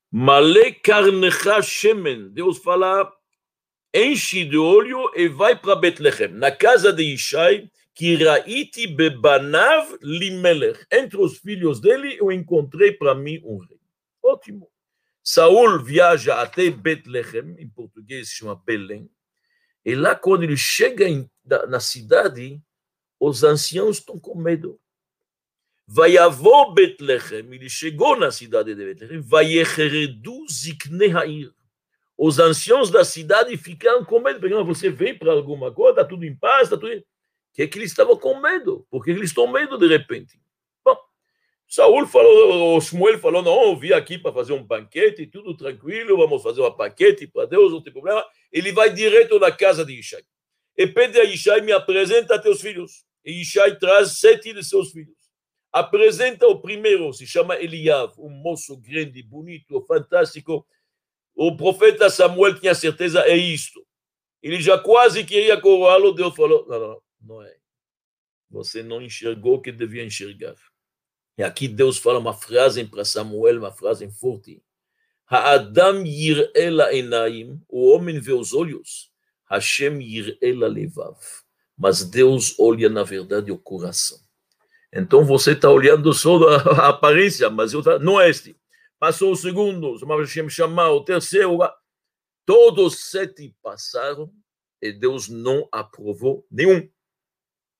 Male 0.09 0.71
carnecha 0.71 1.61
shemen. 1.61 2.29
Deus 2.29 2.59
fala, 2.59 3.11
enche 3.93 4.45
de 4.45 4.57
óleo 4.57 5.11
e 5.13 5.27
vai 5.27 5.59
para 5.59 5.75
Betlehem, 5.75 6.29
na 6.29 6.51
casa 6.51 6.93
de 6.93 7.03
Ishai, 7.13 7.69
que 7.93 8.15
raiti 8.15 8.87
bebanav 8.87 9.97
limelech. 10.01 10.79
Entre 10.89 11.17
os 11.19 11.37
filhos 11.39 11.81
dele, 11.81 12.15
eu 12.21 12.31
encontrei 12.31 12.93
para 12.93 13.13
mim 13.13 13.41
um 13.43 13.57
rei. 13.57 13.79
Ótimo. 14.23 14.69
Saul 15.31 15.83
viaja 15.83 16.41
até 16.41 16.71
Betlehem, 16.71 17.55
em 17.59 17.69
português 17.69 18.29
se 18.29 18.37
chama 18.37 18.55
Belém, 18.65 19.07
e 19.85 19.93
lá 19.93 20.15
quando 20.15 20.41
ele 20.41 20.57
chega 20.57 21.07
em, 21.07 21.29
na 21.67 21.79
cidade, 21.79 22.59
os 23.19 23.43
anciãos 23.43 23.97
estão 23.97 24.17
com 24.19 24.33
medo. 24.33 24.81
Vaiavô 25.85 26.73
Betlehem, 26.73 27.45
ele 27.53 27.69
chegou 27.69 28.17
na 28.17 28.31
cidade 28.31 28.73
de 28.73 28.83
Betlehem, 28.83 29.21
Vaiecheredu 29.21 30.47
Zikne 30.49 31.15
Hair. 31.15 31.53
Os 32.17 32.39
anciãos 32.39 32.89
da 32.89 33.05
cidade 33.05 33.55
ficaram 33.55 34.03
com 34.03 34.19
medo, 34.19 34.39
porque 34.39 34.55
você 34.63 34.89
vem 34.89 35.15
para 35.15 35.31
alguma 35.31 35.71
coisa, 35.71 35.91
está 35.91 36.05
tudo 36.05 36.25
em 36.25 36.35
paz, 36.35 36.63
está 36.63 36.75
tudo. 36.75 37.05
Que 37.53 37.61
é 37.61 37.67
que 37.67 37.77
eles 37.77 37.91
estavam 37.91 38.17
com 38.17 38.41
medo? 38.41 38.83
Porque 38.89 39.11
eles 39.11 39.29
estão 39.29 39.45
medo 39.45 39.77
de 39.77 39.85
repente. 39.85 40.41
Saul 41.69 42.05
falou, 42.07 42.77
o 42.77 42.81
Samuel 42.81 43.19
falou: 43.19 43.41
não, 43.41 43.63
eu 43.63 43.77
vim 43.77 43.93
aqui 43.93 44.17
para 44.17 44.33
fazer 44.33 44.51
um 44.53 44.63
banquete, 44.63 45.27
tudo 45.27 45.55
tranquilo, 45.55 46.17
vamos 46.17 46.43
fazer 46.43 46.61
um 46.61 46.75
banquete 46.75 47.27
para 47.27 47.45
Deus, 47.45 47.71
não 47.71 47.81
tem 47.81 47.93
problema. 47.93 48.25
Ele 48.51 48.73
vai 48.73 48.91
direto 48.91 49.39
na 49.39 49.51
casa 49.51 49.85
de 49.85 49.97
Ishai. 49.99 50.23
E 50.75 50.87
pede 50.87 51.19
a 51.19 51.23
Ishai: 51.23 51.61
me 51.61 51.71
apresenta 51.71 52.41
teus 52.41 52.59
filhos. 52.59 53.05
E 53.23 53.41
Ishai 53.41 53.77
traz 53.77 54.19
sete 54.19 54.51
de 54.53 54.63
seus 54.63 54.91
filhos 54.91 55.19
apresenta 55.71 56.47
o 56.47 56.59
primeiro, 56.59 57.11
se 57.13 57.25
chama 57.25 57.55
Eliav, 57.55 58.13
um 58.17 58.29
moço 58.29 58.75
grande, 58.77 59.21
bonito, 59.21 59.81
fantástico. 59.85 60.65
O 61.35 61.55
profeta 61.55 62.09
Samuel 62.09 62.59
tinha 62.59 62.75
certeza, 62.75 63.21
é 63.21 63.35
isto. 63.35 63.85
Ele 64.41 64.61
já 64.61 64.77
quase 64.77 65.23
queria 65.23 65.59
coroá-lo, 65.59 66.13
Deus 66.13 66.35
falou, 66.35 66.65
não, 66.67 66.79
não, 66.79 67.01
não 67.21 67.43
é. 67.43 67.55
Você 68.49 68.81
não 68.81 69.01
enxergou 69.01 69.55
o 69.55 69.61
que 69.61 69.71
devia 69.71 70.03
enxergar. 70.03 70.55
E 71.39 71.43
aqui 71.43 71.69
Deus 71.69 71.97
fala 71.97 72.19
uma 72.19 72.33
frase 72.33 72.83
para 72.83 73.05
Samuel, 73.05 73.59
uma 73.59 73.71
frase 73.71 74.11
forte. 74.11 74.61
Ha'adam 75.25 76.03
enaim, 76.53 77.61
o 77.69 77.87
homem 77.91 78.19
vê 78.19 78.33
os 78.33 78.53
olhos, 78.53 79.09
Hashem 79.49 80.01
yir'ela 80.01 80.67
levav. 80.67 81.17
Mas 81.77 82.03
Deus 82.03 82.59
olha, 82.59 82.89
na 82.89 83.03
verdade, 83.03 83.53
o 83.53 83.57
coração. 83.57 84.19
Então 84.91 85.23
você 85.23 85.53
está 85.53 85.69
olhando 85.69 86.11
só 86.11 86.45
a 86.75 86.89
aparência, 86.89 87.49
mas 87.49 87.71
eu 87.71 87.81
tá, 87.81 87.97
não 87.97 88.19
é 88.19 88.29
este. 88.29 88.53
Passou 88.99 89.31
o 89.31 89.35
segundo, 89.37 89.95
o 89.95 91.03
terceiro, 91.05 91.57
todos 92.45 93.11
sete 93.11 93.55
passaram 93.63 94.29
e 94.81 94.91
Deus 94.91 95.29
não 95.29 95.69
aprovou 95.71 96.45
nenhum. 96.51 96.89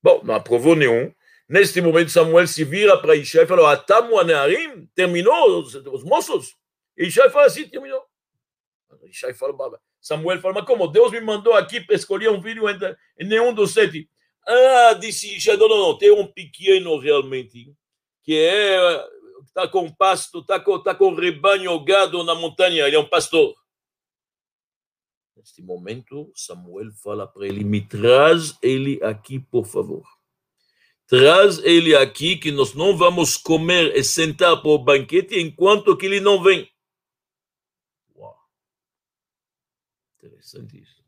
Bom, 0.01 0.21
não 0.23 0.35
aprovou 0.35 0.77
nenhum. 0.77 1.13
Neste 1.49 1.81
momento, 1.81 2.11
Samuel 2.11 2.47
se 2.47 2.63
vira 2.63 2.95
para 3.01 3.15
Ishai 3.15 3.43
e 3.43 3.47
falou: 3.47 3.65
Atamu 3.65 4.19
anearim, 4.19 4.85
terminou 4.93 5.59
os, 5.59 5.73
os 5.73 6.03
moços. 6.03 6.55
E 6.95 7.07
Ishai 7.07 7.31
fala 7.31 7.47
assim: 7.47 7.67
terminou. 7.67 8.05
Ishai 9.05 9.33
fala: 9.33 9.81
Samuel 9.99 10.39
fala: 10.39 10.53
Mas 10.53 10.65
como? 10.65 10.87
Deus 10.87 11.11
me 11.11 11.19
mandou 11.19 11.53
aqui 11.53 11.81
para 11.81 11.95
escolher 11.95 12.29
um 12.29 12.39
filho 12.39 12.69
entre 12.69 12.95
nenhum 13.17 13.51
dos 13.51 13.73
sete. 13.73 14.07
Ah, 14.47 14.93
disse 14.93 15.39
já 15.39 15.57
não, 15.57 15.67
não, 15.67 15.77
não, 15.79 15.97
tem 15.97 16.11
um 16.11 16.27
pequeno 16.27 16.99
realmente, 16.99 17.73
que 18.23 18.37
é, 18.37 19.07
está 19.43 19.67
com 19.67 19.91
pasto, 19.91 20.39
está 20.39 20.59
com, 20.59 20.79
tá 20.79 20.93
com 20.93 21.15
rebanho 21.15 21.83
gado 21.83 22.23
na 22.23 22.35
montanha, 22.35 22.85
ele 22.85 22.95
é 22.95 22.99
um 22.99 23.09
pastor. 23.09 23.55
Neste 25.35 25.63
momento, 25.63 26.31
Samuel 26.35 26.91
fala 26.91 27.27
para 27.27 27.47
ele: 27.47 27.63
me 27.63 27.81
traz 27.81 28.55
ele 28.61 29.03
aqui, 29.03 29.39
por 29.39 29.65
favor. 29.65 30.18
Traz 31.09 31.57
ele 31.63 31.95
aqui, 31.95 32.37
que 32.37 32.51
nós 32.51 32.75
não 32.75 32.95
vamos 32.95 33.35
comer 33.35 33.95
e 33.95 34.03
sentar 34.03 34.61
para 34.61 34.69
o 34.69 34.77
banquete 34.77 35.39
enquanto 35.39 35.97
que 35.97 36.05
ele 36.05 36.19
não 36.19 36.43
vem. 36.43 36.69
Uau! 38.15 38.37
Interessante 40.17 40.79
isso. 40.79 41.03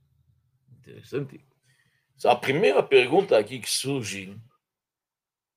Interessante. 0.79 1.45
A 2.25 2.35
primeira 2.35 2.81
pergunta 2.81 3.37
aqui 3.37 3.59
que 3.59 3.69
surge, 3.69 4.35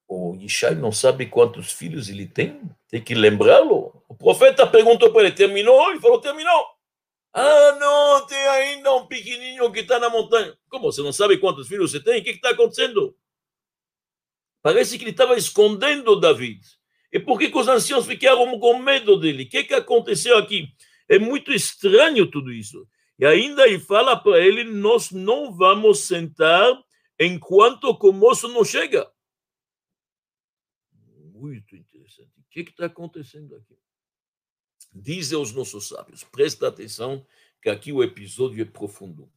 o 0.06 0.36
Ishai 0.36 0.74
não 0.74 0.92
sabe 0.92 1.24
quantos 1.24 1.72
filhos 1.72 2.10
ele 2.10 2.26
tem? 2.26 2.60
Tem 2.88 3.02
que 3.02 3.14
lembrá-lo. 3.14 4.04
O 4.06 4.14
profeta 4.14 4.66
perguntou 4.66 5.10
para 5.10 5.22
ele, 5.22 5.32
terminou? 5.32 5.90
Ele 5.90 6.00
falou, 6.00 6.20
terminou. 6.20 6.66
Ah, 7.32 7.72
não, 7.80 8.26
tem 8.26 8.46
ainda 8.48 8.92
um 8.92 9.06
pequenininho 9.06 9.72
que 9.72 9.80
está 9.80 9.98
na 9.98 10.10
montanha. 10.10 10.54
Como, 10.68 10.92
você 10.92 11.00
não 11.00 11.14
sabe 11.14 11.38
quantos 11.38 11.66
filhos 11.66 11.92
você 11.92 12.00
tem? 12.02 12.20
O 12.20 12.24
que 12.24 12.30
está 12.30 12.50
acontecendo? 12.50 13.16
Parece 14.64 14.96
que 14.96 15.04
ele 15.04 15.10
estava 15.10 15.36
escondendo 15.36 16.18
David. 16.18 16.66
E 17.12 17.20
por 17.20 17.38
que, 17.38 17.50
que 17.50 17.58
os 17.58 17.68
anciãos 17.68 18.06
ficaram 18.06 18.58
com 18.58 18.78
medo 18.78 19.20
dele? 19.20 19.42
O 19.42 19.48
que, 19.50 19.62
que 19.62 19.74
aconteceu 19.74 20.38
aqui? 20.38 20.74
É 21.06 21.18
muito 21.18 21.52
estranho 21.52 22.30
tudo 22.30 22.50
isso. 22.50 22.88
E 23.18 23.26
ainda 23.26 23.68
ele 23.68 23.78
fala 23.78 24.16
para 24.16 24.40
ele: 24.40 24.64
nós 24.64 25.10
não 25.10 25.54
vamos 25.54 26.06
sentar 26.06 26.72
enquanto 27.20 27.90
o 27.90 28.10
moço 28.10 28.48
não 28.48 28.64
chega. 28.64 29.06
Muito 31.34 31.76
interessante. 31.76 32.30
O 32.38 32.44
que 32.48 32.60
está 32.60 32.86
acontecendo 32.86 33.54
aqui? 33.56 33.76
Dizem 34.94 35.38
os 35.38 35.52
nossos 35.52 35.88
sábios, 35.88 36.24
presta 36.24 36.68
atenção, 36.68 37.26
que 37.60 37.68
aqui 37.68 37.92
o 37.92 38.02
episódio 38.02 38.62
é 38.62 38.64
profundo. 38.64 39.30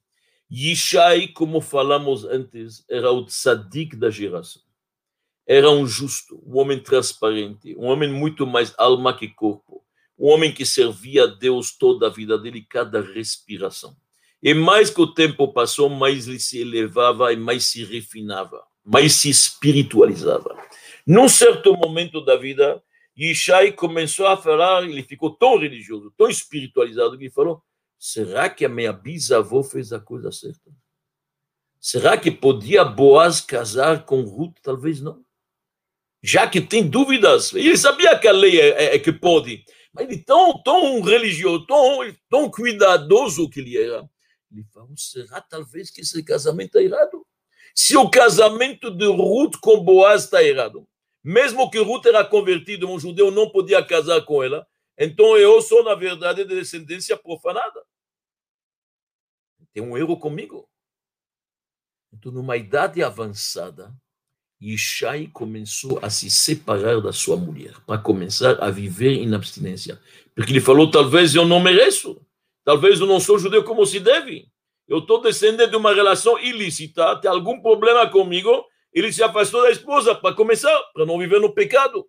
Yishai, 0.49 1.27
como 1.27 1.59
falamos 1.59 2.23
antes, 2.23 2.85
era 2.89 3.11
o 3.11 3.25
tzadik 3.25 3.93
da 3.93 4.09
geração. 4.09 4.66
Era 5.47 5.71
um 5.71 5.87
justo, 5.87 6.43
um 6.45 6.57
homem 6.57 6.77
transparente, 6.77 7.73
um 7.77 7.85
homem 7.85 8.11
muito 8.11 8.45
mais 8.45 8.73
alma 8.77 9.17
que 9.17 9.29
corpo, 9.29 9.81
um 10.19 10.27
homem 10.27 10.53
que 10.53 10.65
servia 10.65 11.23
a 11.23 11.27
Deus 11.27 11.71
toda 11.71 12.07
a 12.07 12.09
vida 12.09 12.37
dele, 12.37 12.67
cada 12.69 12.99
respiração. 12.99 13.95
E 14.43 14.53
mais 14.53 14.89
que 14.89 14.99
o 14.99 15.13
tempo 15.13 15.47
passou, 15.53 15.89
mais 15.89 16.27
ele 16.27 16.37
se 16.37 16.59
elevava 16.59 17.31
e 17.31 17.37
mais 17.37 17.65
se 17.65 17.85
refinava, 17.85 18.61
mais 18.83 19.13
se 19.13 19.29
espiritualizava. 19.29 20.53
Num 21.05 21.29
certo 21.29 21.73
momento 21.73 22.19
da 22.19 22.35
vida, 22.35 22.83
Yishai 23.17 23.71
começou 23.71 24.27
a 24.27 24.35
falar, 24.35 24.83
ele 24.83 25.01
ficou 25.01 25.31
tão 25.31 25.57
religioso, 25.57 26.13
tão 26.17 26.27
espiritualizado, 26.27 27.17
que 27.17 27.23
ele 27.23 27.31
falou: 27.31 27.63
será 27.97 28.49
que 28.49 28.65
a 28.65 28.69
minha 28.69 28.91
bisavó 28.91 29.63
fez 29.63 29.93
a 29.93 29.99
coisa 29.99 30.29
certa? 30.29 30.69
Será 31.79 32.17
que 32.17 32.29
podia 32.29 32.83
Boaz 32.83 33.39
casar 33.39 34.03
com 34.03 34.23
Ruth? 34.23 34.57
Talvez 34.61 34.99
não 34.99 35.25
já 36.21 36.47
que 36.47 36.61
tem 36.61 36.87
dúvidas, 36.87 37.53
ele 37.53 37.77
sabia 37.77 38.17
que 38.17 38.27
a 38.27 38.31
lei 38.31 38.59
é, 38.59 38.67
é, 38.69 38.95
é 38.95 38.99
que 38.99 39.11
pode, 39.11 39.63
mas 39.93 40.05
ele 40.05 40.17
tão, 40.23 40.61
tão 40.61 41.01
religioso, 41.01 41.65
tão, 41.65 41.99
tão 42.29 42.51
cuidadoso 42.51 43.49
que 43.49 43.59
ele 43.59 43.77
era. 43.77 44.09
Ele 44.51 44.63
falou, 44.73 44.95
será 44.95 45.41
talvez 45.41 45.89
que 45.89 46.01
esse 46.01 46.23
casamento 46.23 46.77
está 46.77 46.81
errado? 46.81 47.25
Se 47.75 47.95
o 47.95 48.09
casamento 48.09 48.89
de 48.89 49.05
Ruth 49.05 49.57
com 49.61 49.83
Boaz 49.83 50.23
está 50.23 50.43
errado, 50.43 50.87
mesmo 51.23 51.69
que 51.69 51.77
Ruth 51.77 52.05
era 52.05 52.23
convertida, 52.23 52.87
um 52.87 52.99
judeu 52.99 53.29
não 53.29 53.49
podia 53.49 53.83
casar 53.85 54.21
com 54.23 54.41
ela, 54.41 54.65
então 54.97 55.37
eu 55.37 55.61
sou, 55.61 55.83
na 55.83 55.93
verdade, 55.93 56.43
de 56.43 56.55
descendência 56.55 57.15
profanada. 57.15 57.83
Tem 59.73 59.83
um 59.83 59.95
erro 59.95 60.17
comigo. 60.17 60.67
Então, 62.11 62.31
numa 62.31 62.57
idade 62.57 63.03
avançada, 63.03 63.93
Yishai 64.61 65.27
começou 65.27 65.99
a 66.01 66.09
se 66.09 66.31
separar 66.31 66.99
da 66.99 67.13
sua 67.13 67.37
mulher, 67.37 67.79
para 67.85 68.01
começar 68.01 68.61
a 68.61 68.71
viver 68.71 69.13
em 69.13 69.33
abstinência. 69.33 70.01
Porque 70.35 70.51
ele 70.51 70.59
falou: 70.59 70.89
talvez 70.89 71.35
eu 71.35 71.45
não 71.45 71.59
mereço, 71.59 72.19
talvez 72.63 72.99
eu 72.99 73.05
não 73.05 73.19
sou 73.19 73.37
judeu 73.37 73.63
como 73.63 73.85
se 73.85 73.99
deve. 73.99 74.49
Eu 74.87 74.99
estou 74.99 75.21
descendendo 75.21 75.71
de 75.71 75.77
uma 75.77 75.93
relação 75.93 76.39
ilícita, 76.39 77.19
tem 77.19 77.29
algum 77.29 77.61
problema 77.61 78.09
comigo. 78.09 78.65
Ele 78.91 79.11
se 79.11 79.21
afastou 79.21 79.61
da 79.61 79.69
esposa 79.69 80.15
para 80.15 80.33
começar, 80.33 80.75
para 80.93 81.05
não 81.05 81.19
viver 81.19 81.39
no 81.39 81.53
pecado. 81.53 82.07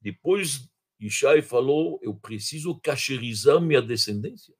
Depois, 0.00 0.68
Yishai 1.00 1.42
falou: 1.42 2.00
eu 2.02 2.14
preciso 2.14 2.78
cacherizar 2.80 3.60
minha 3.60 3.80
descendência. 3.80 4.52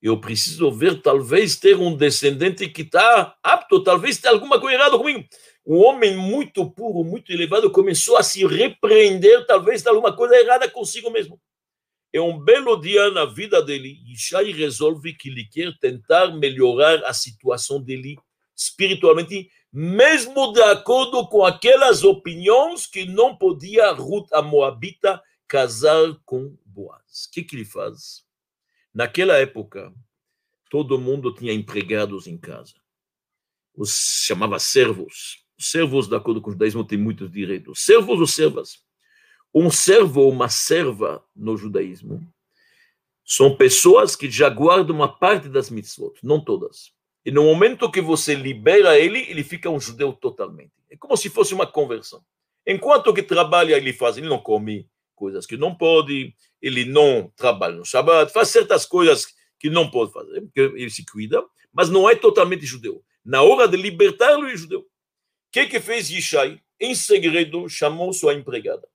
Eu 0.00 0.20
preciso 0.20 0.70
ver, 0.70 1.00
talvez, 1.00 1.56
ter 1.56 1.76
um 1.76 1.96
descendente 1.96 2.68
que 2.68 2.82
está 2.82 3.36
apto, 3.40 3.84
talvez 3.84 4.18
tenha 4.18 4.34
alguma 4.34 4.60
coisa 4.60 4.76
errada 4.76 4.98
comigo 4.98 5.24
um 5.64 5.78
homem 5.78 6.16
muito 6.16 6.68
puro, 6.70 7.04
muito 7.04 7.32
elevado, 7.32 7.70
começou 7.70 8.16
a 8.16 8.22
se 8.22 8.44
repreender, 8.44 9.46
talvez 9.46 9.82
de 9.82 9.88
alguma 9.88 10.14
coisa 10.14 10.34
errada 10.36 10.68
consigo 10.68 11.10
mesmo. 11.10 11.40
É 12.12 12.20
um 12.20 12.38
belo 12.38 12.76
dia 12.76 13.10
na 13.10 13.24
vida 13.24 13.62
dele, 13.62 13.98
Ishai 14.12 14.52
resolve 14.52 15.14
que 15.14 15.30
ele 15.30 15.44
quer 15.44 15.72
tentar 15.78 16.28
melhorar 16.34 17.02
a 17.04 17.14
situação 17.14 17.80
dele 17.80 18.16
espiritualmente, 18.54 19.50
mesmo 19.72 20.52
de 20.52 20.60
acordo 20.62 21.26
com 21.28 21.44
aquelas 21.44 22.04
opiniões 22.04 22.86
que 22.86 23.06
não 23.06 23.34
podia 23.34 23.90
Ruth, 23.92 24.30
a 24.32 24.42
Moabita, 24.42 25.22
casar 25.48 26.14
com 26.24 26.56
Boaz. 26.66 27.26
O 27.26 27.30
que, 27.32 27.42
que 27.42 27.56
ele 27.56 27.64
faz? 27.64 28.24
Naquela 28.92 29.38
época, 29.38 29.92
todo 30.70 30.98
mundo 30.98 31.32
tinha 31.34 31.52
empregados 31.52 32.26
em 32.26 32.36
casa. 32.36 32.74
Os 33.74 34.24
chamava 34.26 34.58
servos 34.58 35.41
servos, 35.70 36.08
de 36.08 36.16
acordo 36.16 36.40
com 36.40 36.50
o 36.50 36.52
judaísmo, 36.52 36.84
têm 36.84 36.98
muitos 36.98 37.30
direitos. 37.30 37.84
Servos 37.84 38.20
ou 38.20 38.26
servas? 38.26 38.78
Um 39.54 39.70
servo 39.70 40.22
ou 40.22 40.30
uma 40.30 40.48
serva 40.48 41.22
no 41.36 41.56
judaísmo 41.56 42.26
são 43.24 43.56
pessoas 43.56 44.16
que 44.16 44.30
já 44.30 44.48
guardam 44.48 44.96
uma 44.96 45.08
parte 45.08 45.48
das 45.48 45.70
mitzvot, 45.70 46.14
não 46.22 46.42
todas. 46.42 46.92
E 47.24 47.30
no 47.30 47.44
momento 47.44 47.90
que 47.90 48.00
você 48.00 48.34
libera 48.34 48.98
ele, 48.98 49.20
ele 49.28 49.44
fica 49.44 49.70
um 49.70 49.78
judeu 49.78 50.12
totalmente. 50.12 50.72
É 50.90 50.96
como 50.96 51.16
se 51.16 51.30
fosse 51.30 51.54
uma 51.54 51.66
conversão. 51.66 52.20
Enquanto 52.66 53.14
que 53.14 53.22
trabalha, 53.22 53.76
ele 53.76 53.92
faz, 53.92 54.16
ele 54.16 54.28
não 54.28 54.38
come 54.38 54.88
coisas 55.14 55.46
que 55.46 55.56
não 55.56 55.74
pode, 55.74 56.34
ele 56.60 56.84
não 56.84 57.32
trabalha 57.36 57.76
no 57.76 57.84
Shabbat, 57.84 58.32
faz 58.32 58.48
certas 58.48 58.84
coisas 58.84 59.26
que 59.58 59.70
não 59.70 59.88
pode 59.88 60.12
fazer, 60.12 60.40
porque 60.42 60.60
ele 60.60 60.90
se 60.90 61.04
cuida, 61.06 61.44
mas 61.72 61.88
não 61.88 62.10
é 62.10 62.16
totalmente 62.16 62.66
judeu. 62.66 63.02
Na 63.24 63.42
hora 63.42 63.68
de 63.68 63.76
libertá-lo, 63.76 64.44
ele 64.44 64.54
é 64.54 64.56
judeu 64.56 64.84
que 65.52 65.66
que 65.66 65.78
fez 65.78 66.08
Yishai? 66.10 66.60
Em 66.80 66.94
segredo, 66.94 67.68
chamou 67.68 68.12
sua 68.12 68.34
empregada. 68.34 68.88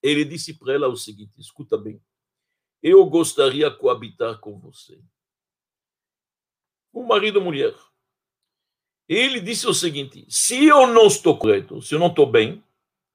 Ele 0.00 0.24
disse 0.24 0.54
para 0.54 0.72
ela 0.72 0.88
o 0.88 0.96
seguinte: 0.96 1.32
escuta 1.38 1.76
bem, 1.76 2.00
eu 2.82 3.04
gostaria 3.04 3.68
de 3.68 3.76
coabitar 3.76 4.38
com 4.38 4.58
você. 4.58 4.98
O 6.92 7.02
marido 7.02 7.40
e 7.40 7.42
mulher. 7.42 7.74
Ele 9.08 9.40
disse 9.40 9.66
o 9.66 9.74
seguinte: 9.74 10.24
se 10.28 10.66
eu 10.66 10.86
não 10.86 11.08
estou 11.08 11.36
correto, 11.36 11.82
se 11.82 11.94
eu 11.94 11.98
não 11.98 12.06
estou 12.06 12.26
bem, 12.26 12.62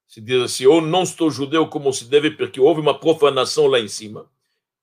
se 0.05 0.19
diz 0.19 0.41
assim, 0.43 0.65
eu 0.65 0.81
não 0.81 1.03
estou 1.03 1.31
judeu 1.31 1.67
como 1.67 1.93
se 1.93 2.05
deve, 2.05 2.31
porque 2.31 2.59
houve 2.59 2.81
uma 2.81 2.99
profanação 2.99 3.67
lá 3.67 3.79
em 3.79 3.87
cima, 3.87 4.29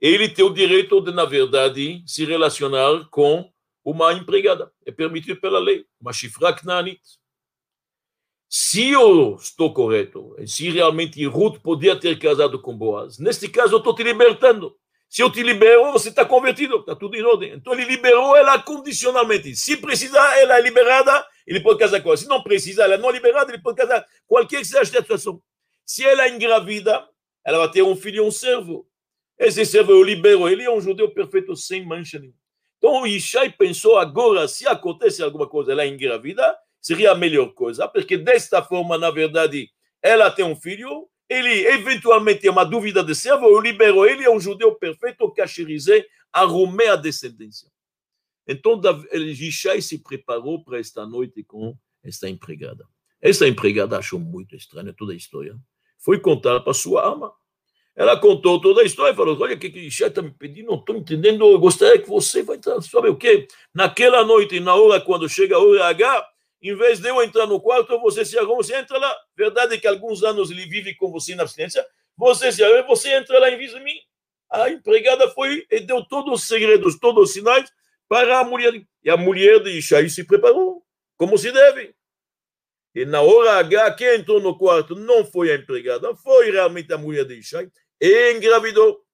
ele 0.01 0.29
tem 0.29 0.45
o 0.45 0.55
direito 0.55 1.01
de, 1.03 1.13
na 1.13 1.27
verdade, 1.27 2.03
se 2.07 2.25
relacionar 2.25 3.07
com 3.11 3.53
uma 3.85 4.13
empregada. 4.15 4.73
É 4.87 4.91
permitido 4.91 5.39
pela 5.39 5.59
lei, 5.59 5.87
uma 6.01 6.13
chifra 6.13 6.55
knanit 6.55 7.18
se 8.49 8.91
eu 8.91 9.37
estou 9.37 9.75
correto, 9.75 10.35
se 10.47 10.71
realmente 10.71 11.25
Ruth 11.27 11.59
podia 11.61 11.95
ter 11.95 12.19
casado 12.19 12.61
com 12.61 12.77
Boaz, 12.77 13.19
neste 13.19 13.49
caso 13.49 13.75
eu 13.75 13.79
estou 13.79 13.95
te 13.95 14.03
libertando. 14.03 14.75
Se 15.09 15.23
eu 15.23 15.31
te 15.33 15.43
libero, 15.43 15.91
você 15.91 16.11
está 16.11 16.25
convertido, 16.25 16.81
está 16.81 16.95
tudo 16.95 17.17
em 17.17 17.23
ordem. 17.23 17.53
Então 17.53 17.73
ele 17.73 17.85
liberou 17.85 18.37
ela 18.37 18.61
condicionalmente. 18.61 19.57
Se 19.57 19.77
precisar, 19.77 20.39
ela 20.39 20.59
é 20.59 20.61
liberada, 20.61 21.27
ele 21.47 21.61
pode 21.61 21.79
casar 21.79 22.03
com 22.03 22.09
ela. 22.11 22.17
Se 22.17 22.29
não 22.29 22.43
precisa, 22.43 22.85
ela 22.85 22.99
não 22.99 23.09
é 23.09 23.13
liberada, 23.13 23.51
ele 23.51 23.63
pode 23.63 23.79
casar. 23.79 24.07
Qualquer 24.27 24.59
que 24.59 24.67
seja 24.67 24.83
a 24.83 25.03
situação. 25.03 25.41
Se 25.85 26.05
ela 26.05 26.25
é 26.25 26.29
engravida, 26.29 27.09
ela 27.45 27.59
vai 27.59 27.71
ter 27.71 27.83
um 27.83 27.97
filho 27.97 28.17
e 28.17 28.21
um 28.21 28.31
servo. 28.31 28.87
Esse 29.39 29.65
servo 29.65 29.93
eu 29.93 30.03
libero, 30.03 30.47
ele 30.47 30.65
é 30.65 30.71
um 30.71 30.81
judeu 30.81 31.11
perfeito, 31.11 31.57
sem 31.57 31.87
mancha 31.87 32.19
nenhuma. 32.19 32.39
Então 32.77 33.03
o 33.03 33.07
Ishai 33.07 33.51
pensou 33.51 33.97
agora, 33.97 34.47
se 34.47 34.67
acontece 34.67 35.23
alguma 35.23 35.49
coisa, 35.49 35.73
ela 35.73 35.85
é 35.85 35.89
engravida, 35.89 36.55
seria 36.89 37.13
a 37.13 37.15
melhor 37.15 37.53
coisa, 37.53 37.87
porque 37.87 38.17
desta 38.17 38.63
forma, 38.63 38.97
na 38.97 39.11
verdade, 39.11 39.71
ela 40.03 40.31
tem 40.31 40.43
um 40.43 40.57
filho, 40.57 41.07
ele 41.29 41.67
eventualmente 41.67 42.41
tem 42.41 42.51
uma 42.51 42.65
dúvida 42.65 43.05
de 43.05 43.15
servo, 43.15 43.45
eu 43.45 43.61
libero 43.61 44.07
ele, 44.07 44.25
é 44.25 44.31
um 44.31 44.41
judeu 44.41 44.75
perfeito, 44.75 45.31
cacherizei, 45.33 46.07
arrumei 46.33 46.89
a 46.89 46.97
descendência. 46.97 47.71
Então, 48.47 48.81
Jishai 49.13 49.83
se 49.83 50.03
preparou 50.03 50.65
para 50.65 50.79
esta 50.79 51.05
noite 51.05 51.45
com 51.45 51.77
esta 52.03 52.27
empregada. 52.27 52.87
Esta 53.21 53.47
empregada 53.47 53.99
achou 53.99 54.19
muito 54.19 54.57
estranha 54.57 54.95
toda 54.95 55.13
a 55.13 55.17
história. 55.17 55.55
Foi 55.99 56.19
contar 56.19 56.61
para 56.61 56.73
sua 56.73 57.07
ama. 57.07 57.31
Ela 57.95 58.19
contou 58.19 58.59
toda 58.63 58.81
a 58.81 58.85
história 58.85 59.13
e 59.13 59.17
falou: 59.17 59.39
Olha, 59.39 59.57
o 59.57 59.59
que 59.59 59.71
Jishai 59.71 60.09
está 60.09 60.23
me 60.23 60.31
pedindo? 60.31 60.69
Não 60.69 60.77
estou 60.79 60.97
entendendo. 60.97 61.45
Eu 61.45 61.59
gostaria 61.59 62.01
que 62.01 62.09
você 62.09 62.43
vai 62.43 62.57
entrar. 62.57 62.81
Sabe 62.81 63.11
o 63.11 63.17
quê? 63.17 63.47
Naquela 63.75 64.25
noite, 64.25 64.59
na 64.59 64.75
hora, 64.75 64.99
quando 65.03 65.29
chega 65.29 65.57
a 65.57 65.59
hora 65.59 65.89
H, 65.89 66.27
em 66.61 66.75
vez 66.77 66.99
de 66.99 67.09
eu 67.09 67.23
entrar 67.23 67.47
no 67.47 67.61
quarto, 67.61 67.99
você 68.01 68.25
se 68.25 68.39
arruma, 68.39 68.57
você 68.57 68.77
entra 68.77 68.99
lá. 68.99 69.17
Verdade 69.37 69.75
é 69.75 69.79
que 69.79 69.87
alguns 69.87 70.23
anos 70.23 70.51
ele 70.51 70.67
vive 70.67 70.95
com 70.97 71.11
você 71.11 71.35
na 71.35 71.43
abstinência, 71.43 71.87
você 72.17 72.51
se 72.51 72.63
arruma, 72.63 72.87
você 72.87 73.15
entra 73.15 73.39
lá 73.39 73.51
em 73.51 73.57
vez 73.57 73.73
de 73.73 73.81
mim. 73.81 73.97
A 74.51 74.71
empregada 74.71 75.29
foi 75.31 75.67
e 75.71 75.81
deu 75.81 76.05
todos 76.05 76.41
os 76.41 76.49
segredos, 76.49 76.99
todos 76.99 77.29
os 77.29 77.33
sinais 77.33 77.71
para 78.09 78.41
a 78.41 78.45
mulher. 78.45 78.73
E 79.05 79.11
a 79.11 79.17
mulher 79.17 79.63
de 79.63 79.79
Ishaí 79.79 80.11
se 80.11 80.25
preparou, 80.25 80.85
como 81.17 81.37
se 81.39 81.53
deve. 81.53 81.95
E 82.95 83.05
na 83.05 83.21
hora 83.21 83.59
H, 83.59 83.95
quem 83.95 84.17
entrou 84.17 84.41
no 84.41 84.59
quarto 84.59 84.97
não 84.97 85.25
foi 85.25 85.53
a 85.53 85.57
empregada, 85.57 86.17
foi 86.17 86.51
realmente 86.51 86.93
a 86.93 86.99
mulher 86.99 87.25
de 87.25 87.39
Ishaí 87.39 87.71
e 88.01 88.33
engravidou. 88.33 89.05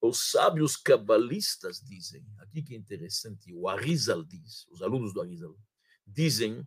Os 0.00 0.30
sábios 0.30 0.76
cabalistas 0.76 1.80
dizem, 1.80 2.24
aqui 2.38 2.62
que 2.62 2.74
é 2.74 2.78
interessante, 2.78 3.52
o 3.52 3.68
Arizal 3.68 4.22
diz, 4.24 4.66
os 4.70 4.82
alunos 4.82 5.12
do 5.12 5.20
Arizal, 5.20 5.54
dizem 6.06 6.66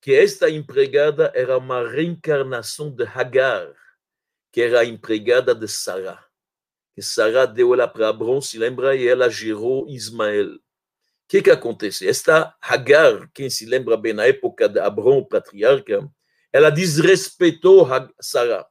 que 0.00 0.14
esta 0.14 0.48
empregada 0.48 1.30
era 1.34 1.58
uma 1.58 1.88
reencarnação 1.88 2.90
de 2.90 3.04
Hagar, 3.04 3.72
que 4.50 4.60
era 4.60 4.80
a 4.80 4.84
empregada 4.84 5.54
de 5.54 5.68
Sarah. 5.68 6.24
Que 6.94 7.02
Sarah 7.02 7.46
deu 7.46 7.72
ela 7.74 7.86
para 7.86 8.08
Abrão, 8.08 8.40
se 8.40 8.58
lembra, 8.58 8.96
e 8.96 9.06
ela 9.06 9.28
gerou 9.28 9.88
Ismael. 9.88 10.54
O 10.54 10.60
que 11.28 11.42
que 11.42 11.50
acontece? 11.50 12.08
Esta 12.08 12.54
Hagar, 12.60 13.30
quem 13.32 13.48
se 13.48 13.64
lembra 13.66 13.96
bem 13.96 14.12
na 14.12 14.26
época 14.26 14.68
de 14.68 14.80
Abrão, 14.80 15.18
o 15.18 15.26
patriarca, 15.26 16.10
ela 16.52 16.70
desrespeitou 16.70 17.86
Sarah. 18.20 18.66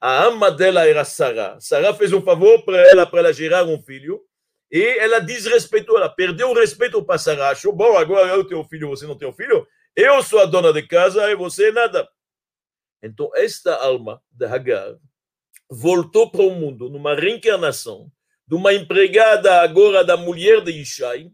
A 0.00 0.24
ama 0.24 0.50
dela 0.50 0.86
era 0.86 1.04
Sarah. 1.04 1.58
Sarah 1.60 1.94
fez 1.94 2.12
um 2.12 2.20
favor 2.22 2.62
para 2.64 2.78
ela, 2.90 3.06
para 3.06 3.20
ela 3.20 3.32
gerar 3.32 3.64
um 3.64 3.82
filho, 3.82 4.20
e 4.74 4.98
ela 4.98 5.20
desrespeitou, 5.20 5.96
ela 5.96 6.08
perdeu 6.08 6.50
o 6.50 6.52
respeito 6.52 7.00
para 7.04 7.16
Sarah. 7.16 7.50
Achou, 7.50 7.72
bom, 7.72 7.96
agora 7.96 8.32
eu 8.32 8.42
tenho 8.42 8.64
filho, 8.64 8.88
você 8.88 9.06
não 9.06 9.16
tem 9.16 9.32
filho? 9.32 9.64
Eu 9.94 10.20
sou 10.20 10.40
a 10.40 10.46
dona 10.46 10.72
de 10.72 10.82
casa 10.82 11.30
e 11.30 11.36
você 11.36 11.70
nada. 11.70 12.08
Então, 13.00 13.30
esta 13.36 13.72
alma 13.76 14.20
de 14.32 14.44
Hagar 14.44 14.96
voltou 15.70 16.28
para 16.28 16.42
o 16.42 16.50
mundo 16.50 16.90
numa 16.90 17.14
reencarnação 17.14 18.10
de 18.48 18.56
uma 18.56 18.74
empregada 18.74 19.62
agora 19.62 20.04
da 20.04 20.16
mulher 20.16 20.60
de 20.60 20.72
Ishai, 20.72 21.30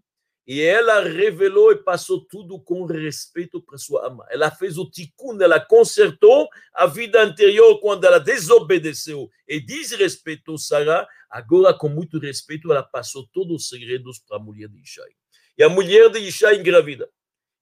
e 0.47 0.61
ela 0.61 1.01
revelou 1.01 1.73
e 1.73 1.77
passou 1.77 2.27
tudo 2.27 2.61
com 2.61 2.85
respeito 2.85 3.63
para 3.63 3.79
sua 3.79 4.07
ama. 4.07 4.27
Ela 4.31 4.51
fez 4.51 4.77
o 4.77 4.91
tikkun, 4.91 5.41
ela 5.41 5.61
consertou 5.61 6.49
a 6.75 6.87
vida 6.87 7.23
anterior 7.23 7.79
quando 7.81 8.05
ela 8.05 8.19
desobedeceu 8.19 9.31
e 9.49 9.61
desrespeitou 9.61 10.59
Sarah. 10.59 11.07
Agora, 11.31 11.73
com 11.73 11.89
muito 11.89 12.19
respeito, 12.19 12.71
ela 12.73 12.83
passou 12.83 13.27
todos 13.33 13.63
os 13.63 13.69
segredos 13.69 14.19
para 14.19 14.37
a 14.37 14.41
mulher 14.41 14.69
de 14.69 14.81
Ishai. 14.81 15.11
E 15.57 15.63
a 15.63 15.69
mulher 15.69 16.11
de 16.11 16.19
Ishai 16.19 16.57
engravida. 16.57 17.09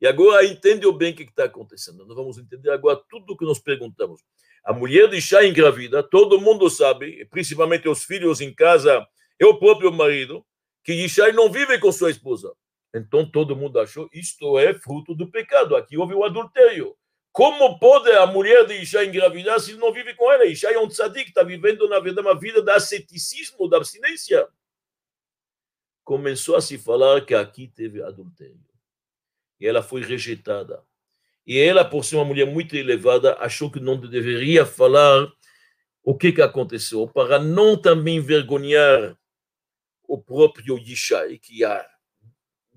E 0.01 0.07
agora 0.07 0.45
entende 0.45 0.91
bem 0.93 1.13
o 1.13 1.17
que 1.17 1.25
está 1.25 1.45
acontecendo. 1.45 2.07
Nós 2.07 2.17
vamos 2.17 2.39
entender 2.39 2.71
agora 2.71 3.03
tudo 3.11 3.33
o 3.33 3.37
que 3.37 3.45
nós 3.45 3.59
perguntamos. 3.59 4.23
A 4.65 4.73
mulher 4.73 5.09
de 5.09 5.17
Ishai 5.17 5.49
engravida, 5.49 6.03
todo 6.03 6.41
mundo 6.41 6.71
sabe, 6.71 7.27
principalmente 7.27 7.89
os 7.89 8.05
filhos 8.05 8.41
em 8.41 8.55
casa 8.55 9.07
e 9.39 9.45
o 9.45 9.59
próprio 9.59 9.93
marido, 9.93 10.45
que 10.85 10.93
Ishai 10.93 11.33
não 11.33 11.51
vive 11.51 11.79
com 11.79 11.93
sua 11.93 12.11
esposa. 12.11 12.53
Então 12.95 13.31
todo 13.31 13.57
mundo 13.57 13.79
achou 13.79 14.09
isto 14.13 14.59
é 14.59 14.73
fruto 14.73 15.15
do 15.15 15.31
pecado. 15.31 15.77
Aqui 15.77 15.99
houve 15.99 16.15
o 16.15 16.25
adultério. 16.25 16.97
Como 17.33 17.79
pode 17.79 18.11
a 18.13 18.27
mulher 18.27 18.67
de 18.67 18.75
Ishai 18.75 19.07
engravidar 19.07 19.61
se 19.61 19.75
não 19.75 19.93
vive 19.93 20.15
com 20.15 20.31
ela? 20.33 20.45
Ishai 20.45 20.75
é 20.75 20.81
um 20.81 20.89
tzadik, 20.89 21.29
está 21.29 21.43
vivendo, 21.43 21.89
na 21.89 22.01
verdade, 22.01 22.27
uma 22.27 22.39
vida 22.39 22.63
de 22.63 22.71
asceticismo, 22.71 23.69
da 23.69 23.77
abstinência. 23.77 24.49
Começou 26.05 26.57
a 26.57 26.61
se 26.61 26.79
falar 26.79 27.25
que 27.25 27.35
aqui 27.35 27.69
teve 27.69 28.03
adultério. 28.03 28.59
E 29.61 29.67
ela 29.67 29.83
foi 29.83 30.03
rejeitada. 30.03 30.83
E 31.47 31.59
ela, 31.59 31.85
por 31.85 32.05
ser 32.05 32.17
uma 32.17 32.25
mulher 32.25 32.47
muito 32.47 32.77
elevada, 32.77 33.37
achou 33.39 33.71
que 33.71 33.81
não 33.81 33.99
deveria 33.99 34.67
falar 34.67 35.31
o 36.03 36.17
que, 36.17 36.33
que 36.33 36.43
aconteceu, 36.43 37.07
para 37.07 37.39
não 37.39 37.77
também 37.81 38.17
envergonhar 38.17 39.17
o 40.05 40.21
próprio 40.21 40.79
Ishai, 40.79 41.39
que 41.39 41.61
ia 41.61 41.87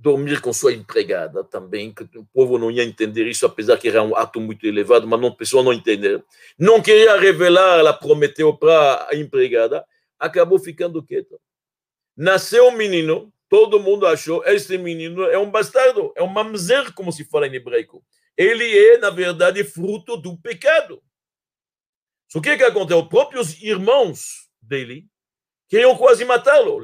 dormir 0.01 0.41
com 0.41 0.51
sua 0.51 0.73
empregada 0.73 1.43
também, 1.43 1.93
que 1.93 2.03
o 2.17 2.25
povo 2.33 2.57
não 2.57 2.71
ia 2.71 2.83
entender 2.83 3.27
isso, 3.27 3.45
apesar 3.45 3.77
que 3.77 3.87
era 3.87 4.01
um 4.01 4.15
ato 4.15 4.41
muito 4.41 4.65
elevado, 4.65 5.07
mas 5.07 5.21
não, 5.21 5.27
a 5.27 5.35
pessoa 5.35 5.61
não 5.61 5.71
entender. 5.71 6.23
Não 6.57 6.81
queria 6.81 7.15
revelar, 7.17 7.77
ela 7.77 7.93
prometeu 7.93 8.51
para 8.57 9.07
a 9.11 9.15
empregada, 9.15 9.85
acabou 10.17 10.57
ficando 10.57 11.03
quieta. 11.03 11.37
Nasceu 12.17 12.67
um 12.67 12.71
menino, 12.71 13.31
todo 13.47 13.79
mundo 13.79 14.07
achou, 14.07 14.43
este 14.45 14.75
menino 14.75 15.23
é 15.25 15.37
um 15.37 15.51
bastardo, 15.51 16.11
é 16.15 16.23
um 16.23 16.27
mamzer, 16.27 16.93
como 16.93 17.11
se 17.11 17.23
fala 17.23 17.47
em 17.47 17.53
hebraico. 17.53 18.03
Ele 18.35 18.65
é, 18.75 18.97
na 18.97 19.11
verdade, 19.11 19.63
fruto 19.63 20.17
do 20.17 20.35
pecado. 20.35 20.99
O 22.33 22.41
que 22.41 22.57
que 22.57 22.63
aconteceu? 22.63 23.03
Os 23.03 23.07
próprios 23.07 23.61
irmãos 23.61 24.49
dele 24.59 25.05
queriam 25.69 25.95
quase 25.95 26.25
matá-lo, 26.25 26.83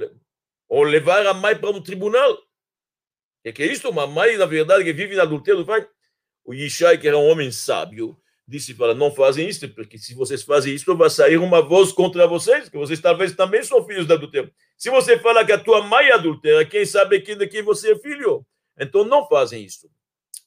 ou 0.69 0.83
levar 0.83 1.25
a 1.25 1.33
mãe 1.33 1.57
para 1.57 1.71
um 1.71 1.81
tribunal. 1.81 2.46
O 3.49 3.53
que 3.53 3.63
é 3.63 3.67
isso? 3.67 3.89
Uma 3.89 4.07
mãe, 4.07 4.37
na 4.37 4.45
verdade, 4.45 4.83
que 4.83 4.93
vive 4.93 5.15
na 5.15 5.23
adultério. 5.23 5.65
O 6.43 6.53
Yishai, 6.53 6.97
que 6.97 7.07
era 7.07 7.17
um 7.17 7.27
homem 7.27 7.51
sábio, 7.51 8.17
disse 8.47 8.73
para 8.73 8.93
não 8.93 9.11
fazem 9.11 9.49
isso, 9.49 9.67
porque 9.69 9.97
se 9.97 10.13
vocês 10.15 10.41
fazem 10.41 10.73
isso, 10.73 10.95
vai 10.95 11.09
sair 11.09 11.37
uma 11.37 11.61
voz 11.61 11.91
contra 11.91 12.25
vocês, 12.25 12.69
que 12.69 12.77
vocês 12.77 12.99
talvez 13.01 13.35
também 13.35 13.61
são 13.61 13.85
filhos 13.85 14.07
de 14.07 14.13
adultério. 14.13 14.51
Se 14.77 14.89
você 14.89 15.19
fala 15.19 15.45
que 15.45 15.51
a 15.51 15.57
tua 15.57 15.81
mãe 15.83 16.07
é 16.07 16.13
adultera, 16.13 16.63
quem 16.63 16.85
sabe 16.85 17.19
quem 17.19 17.37
de 17.37 17.47
quem 17.47 17.61
você 17.61 17.91
é 17.91 17.99
filho? 17.99 18.45
Então 18.79 19.03
não 19.03 19.27
fazem 19.27 19.63
isso. 19.63 19.89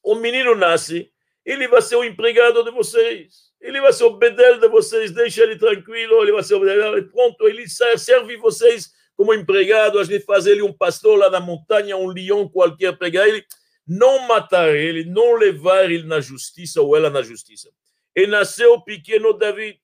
O 0.03 0.15
menino 0.15 0.55
nasce, 0.55 1.11
ele 1.45 1.69
vai 1.69 1.83
ser 1.83 1.97
o 1.97 2.05
empregado 2.05 2.65
de 2.65 2.71
vocês. 2.71 3.51
Ele 3.61 3.79
vai 3.81 3.93
ser 3.93 4.05
o 4.05 4.17
bedel 4.17 4.59
de 4.59 4.69
vocês, 4.69 5.11
deixa 5.11 5.43
ele 5.43 5.57
tranquilo, 5.57 6.23
ele 6.23 6.33
vai 6.33 6.43
ser 6.43 6.55
o 6.55 6.61
bedel, 6.61 7.07
pronto, 7.11 7.47
ele 7.47 7.67
serve 7.69 8.39
vocês 8.39 8.91
como 9.21 9.35
empregado, 9.35 9.99
a 9.99 10.05
gente 10.05 10.25
faz 10.25 10.47
ele 10.47 10.63
um 10.63 10.73
pastor 10.73 11.19
lá 11.19 11.29
na 11.29 11.39
montanha, 11.39 11.95
um 11.95 12.07
leão 12.07 12.49
qualquer, 12.49 12.97
pegar 12.97 13.29
ele, 13.29 13.45
não 13.87 14.27
matar 14.27 14.75
ele, 14.75 15.05
não 15.05 15.35
levar 15.35 15.91
ele 15.91 16.05
na 16.05 16.23
justiça 16.23 16.81
ou 16.81 16.97
ela 16.97 17.11
na 17.11 17.21
justiça. 17.21 17.71
E 18.17 18.27
nasceu 18.27 18.73
o 18.73 18.83
pequeno 18.83 19.35
David. 19.35 19.79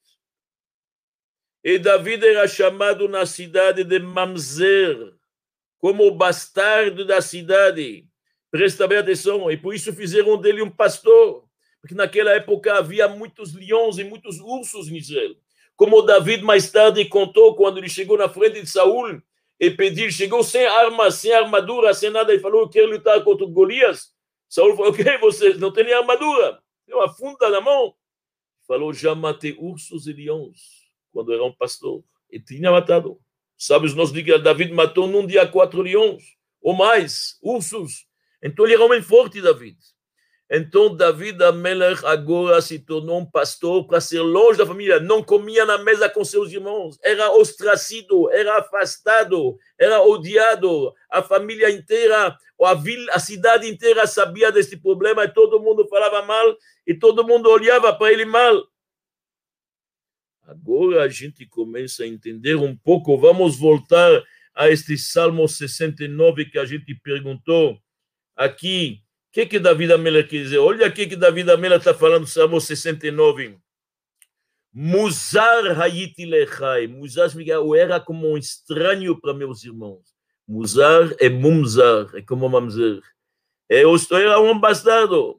E 1.63 1.79
David 1.79 2.25
era 2.25 2.49
chamado 2.49 3.07
na 3.11 3.27
cidade 3.27 3.85
de 3.85 3.99
Mamzer, 3.99 4.97
como 5.77 6.07
o 6.07 6.17
bastardo 6.17 7.05
da 7.05 7.21
cidade. 7.21 8.09
Presta 8.51 8.89
bem 8.89 8.97
atenção, 8.97 9.51
e 9.51 9.59
por 9.59 9.75
isso 9.75 9.93
fizeram 9.93 10.41
dele 10.41 10.63
um 10.63 10.71
pastor, 10.71 11.47
porque 11.83 11.95
naquela 11.95 12.31
época 12.31 12.79
havia 12.79 13.07
muitos 13.07 13.53
leões 13.53 13.99
e 13.99 14.05
muitos 14.05 14.41
ursos 14.41 14.89
em 14.89 14.97
Israel 14.97 15.37
como 15.77 16.03
David 16.03 16.43
mais 16.43 16.71
tarde 16.71 17.05
contou 17.05 17.55
quando 17.55 17.79
ele 17.79 17.89
chegou 17.89 18.17
na 18.17 18.29
frente 18.29 18.63
de 18.63 18.67
Saul 18.67 19.23
e 19.61 19.71
pediu, 19.71 20.11
chegou 20.11 20.43
sem 20.43 20.67
arma, 20.67 21.11
sem 21.11 21.33
armadura, 21.33 21.93
sem 21.95 22.11
nada, 22.11 22.35
e 22.35 22.39
falou, 22.39 22.63
eu 22.63 22.69
quero 22.69 22.91
lutar 22.91 23.23
contra 23.23 23.47
Golias. 23.47 24.15
Saul 24.49 24.75
falou, 24.77 24.91
ok, 24.91 25.19
você 25.19 25.55
não 25.55 25.71
nem 25.71 25.93
armadura, 25.93 26.61
tem 26.87 26.95
uma 26.95 27.13
funda 27.13 27.51
na 27.51 27.61
mão. 27.61 27.95
Falou, 28.67 28.93
já 28.93 29.15
matei 29.15 29.55
ursos 29.59 30.07
e 30.07 30.13
leões 30.13 30.87
quando 31.13 31.33
era 31.33 31.45
um 31.45 31.53
pastor, 31.53 32.03
e 32.31 32.41
tinha 32.41 32.71
matado. 32.71 33.19
Sabe, 33.57 33.87
os 33.87 33.95
nossos 33.95 34.15
que 34.15 34.39
David 34.39 34.73
matou 34.75 35.07
num 35.07 35.27
dia 35.27 35.47
quatro 35.47 35.81
leões, 35.81 36.23
ou 36.61 36.75
mais, 36.75 37.39
ursos. 37.43 38.07
Então 38.43 38.67
ele 38.67 38.75
era 38.75 38.83
um 38.83 38.87
homem 38.87 39.01
forte, 39.01 39.41
David. 39.41 39.79
Então 40.49 40.95
David 40.95 41.43
Amelech 41.43 42.07
agora 42.07 42.63
se 42.63 42.79
tornou 42.79 43.19
um 43.19 43.27
pastor 43.27 43.85
para 43.85 44.01
ser 44.01 44.21
longe 44.21 44.59
da 44.59 44.67
família, 44.67 45.01
não 45.01 45.21
comia 45.21 45.65
na 45.65 45.77
mesa 45.79 46.09
com 46.09 46.25
seus 46.25 46.53
irmãos, 46.53 46.97
era 47.03 47.33
ostracido, 47.33 48.31
era 48.31 48.59
afastado, 48.59 49.59
era 49.77 50.01
odiado. 50.03 50.95
A 51.11 51.21
família 51.21 51.69
inteira, 51.69 52.39
a, 52.63 52.75
vila, 52.75 53.13
a 53.13 53.19
cidade 53.19 53.69
inteira 53.69 54.07
sabia 54.07 54.53
desse 54.53 54.77
problema 54.77 55.25
e 55.25 55.35
todo 55.35 55.61
mundo 55.61 55.87
falava 55.89 56.23
mal 56.23 56.57
e 56.87 56.95
todo 56.95 57.27
mundo 57.27 57.51
olhava 57.51 57.93
para 57.93 58.13
ele 58.13 58.25
mal. 58.25 58.69
Agora 60.45 61.03
a 61.03 61.09
gente 61.09 61.45
começa 61.45 62.05
a 62.05 62.07
entender 62.07 62.55
um 62.55 62.77
pouco, 62.77 63.19
vamos 63.19 63.59
voltar 63.59 64.23
a 64.55 64.71
este 64.71 64.97
Salmo 64.97 65.49
69 65.49 66.45
que 66.45 66.59
a 66.59 66.65
gente 66.65 66.95
perguntou 66.95 67.77
aqui 68.37 69.03
que, 69.37 69.45
que 69.45 69.59
Davi 69.59 69.93
Amela 69.93 70.23
quer 70.23 70.45
dizer? 70.45 70.57
Olha 70.57 70.87
aqui 70.87 71.07
que 71.07 71.15
Davi 71.15 71.43
Amela 71.43 71.77
está 71.77 71.93
falando, 71.93 72.27
Salmo 72.27 72.59
69. 72.59 73.59
Muzar 74.73 75.79
hayiti 75.79 76.25
lechai. 76.25 76.87
Muzar 76.87 77.29
eu 77.39 77.75
era 77.75 78.01
como 78.01 78.33
um 78.33 78.39
estranho 78.39 79.21
para 79.21 79.35
meus 79.35 79.63
irmãos. 79.63 80.17
Muzar 80.49 81.15
é 81.21 81.29
mumzar, 81.29 82.07
é 82.15 82.23
como 82.23 82.49
mamzer. 82.49 83.03
Eu 83.69 83.95
era 84.13 84.41
um 84.41 84.59
bastardo. 84.59 85.39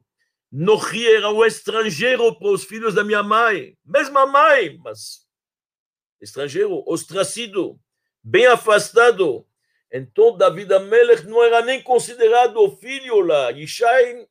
Nochi 0.52 1.08
era 1.08 1.32
um 1.32 1.44
estrangeiro 1.44 2.38
para 2.38 2.50
os 2.50 2.66
filhos 2.66 2.94
da 2.94 3.04
minha 3.04 3.24
mãe. 3.24 3.76
Mesma 3.84 4.28
mãe, 4.28 4.78
mas 4.78 5.26
estrangeiro, 6.22 6.84
ostracido, 6.86 7.80
bem 8.24 8.46
afastado. 8.46 9.47
Então, 9.92 10.38
David 10.38 10.74
Amelech 10.74 11.26
não 11.26 11.44
era 11.44 11.62
nem 11.62 11.82
considerado 11.82 12.58
o 12.58 12.76
filho 12.76 13.22
lá, 13.22 13.50
Yishai 13.50 14.28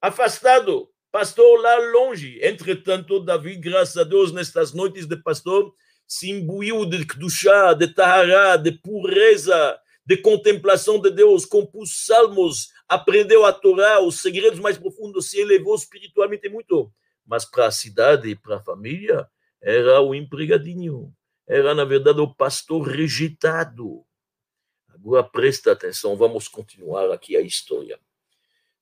afastado, 0.00 0.90
pastor 1.10 1.60
lá 1.60 1.78
longe. 1.92 2.38
Entretanto, 2.42 3.20
David, 3.20 3.60
graças 3.60 3.96
a 3.96 4.04
Deus, 4.04 4.32
nestas 4.32 4.74
noites 4.74 5.06
de 5.06 5.16
pastor, 5.16 5.72
se 6.06 6.30
imbuiu 6.30 6.84
de 6.84 7.06
Kedushá, 7.06 7.72
de 7.72 7.88
Tahará, 7.88 8.56
de 8.56 8.72
pureza, 8.72 9.78
de 10.04 10.18
contemplação 10.18 11.00
de 11.00 11.10
Deus, 11.10 11.46
compôs 11.46 12.04
salmos, 12.04 12.68
aprendeu 12.86 13.46
a 13.46 13.52
Torá, 13.52 14.00
os 14.00 14.20
segredos 14.20 14.60
mais 14.60 14.76
profundos, 14.76 15.30
se 15.30 15.40
elevou 15.40 15.74
espiritualmente 15.74 16.48
muito. 16.50 16.92
Mas 17.26 17.46
para 17.46 17.68
a 17.68 17.70
cidade 17.70 18.28
e 18.28 18.36
para 18.36 18.56
a 18.56 18.62
família, 18.62 19.26
era 19.62 20.02
o 20.02 20.14
empregadinho, 20.14 21.10
era, 21.48 21.74
na 21.74 21.86
verdade, 21.86 22.20
o 22.20 22.34
pastor 22.34 22.86
rejeitado 22.86 24.04
Agora 25.04 25.22
presta 25.22 25.72
atenção, 25.72 26.16
vamos 26.16 26.48
continuar 26.48 27.12
aqui 27.12 27.36
a 27.36 27.42
história. 27.42 28.00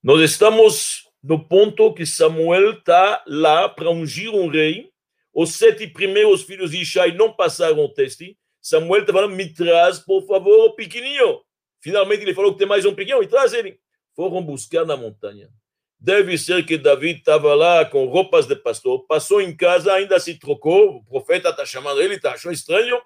Nós 0.00 0.20
estamos 0.20 1.08
no 1.20 1.44
ponto 1.48 1.92
que 1.92 2.06
Samuel 2.06 2.74
está 2.74 3.24
lá 3.26 3.68
para 3.68 3.90
ungir 3.90 4.32
um 4.32 4.46
rei. 4.46 4.92
Os 5.34 5.54
sete 5.54 5.84
primeiros 5.88 6.44
filhos 6.44 6.70
de 6.70 6.80
Ishai 6.80 7.10
não 7.16 7.32
passaram 7.32 7.84
o 7.84 7.88
teste. 7.88 8.38
Samuel 8.60 9.00
está 9.00 9.12
falando, 9.12 9.34
me 9.34 9.52
traz, 9.52 9.98
por 9.98 10.24
favor, 10.24 10.66
o 10.66 10.76
pequenininho. 10.76 11.40
Finalmente 11.80 12.22
ele 12.22 12.34
falou 12.34 12.52
que 12.52 12.58
tem 12.58 12.68
mais 12.68 12.84
um 12.84 12.94
pequeno, 12.94 13.20
e 13.20 13.26
traz 13.26 13.52
ele. 13.52 13.80
Foram 14.14 14.40
buscar 14.44 14.84
na 14.84 14.96
montanha. 14.96 15.50
Deve 15.98 16.38
ser 16.38 16.64
que 16.64 16.78
David 16.78 17.18
estava 17.18 17.52
lá 17.56 17.84
com 17.84 18.06
roupas 18.06 18.46
de 18.46 18.54
pastor, 18.54 19.04
passou 19.08 19.40
em 19.40 19.56
casa, 19.56 19.92
ainda 19.92 20.20
se 20.20 20.38
trocou, 20.38 20.98
o 20.98 21.04
profeta 21.04 21.48
está 21.48 21.66
chamando 21.66 22.00
ele, 22.00 22.20
tá, 22.20 22.34
achou 22.34 22.52
estranho. 22.52 23.02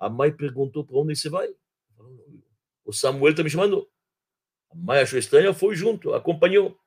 A 0.00 0.08
mãe 0.08 0.32
perguntou 0.32 0.84
para 0.84 0.96
onde 0.98 1.14
você 1.14 1.28
vai. 1.28 1.48
O 2.88 2.92
Samuel 2.94 3.32
está 3.32 3.42
me 3.42 3.50
chamando. 3.50 3.86
A 4.70 4.74
mãe 4.74 5.00
achou 5.00 5.18
estranho, 5.18 5.52
foi 5.52 5.76
junto, 5.76 6.14
acompanhou. 6.14 6.80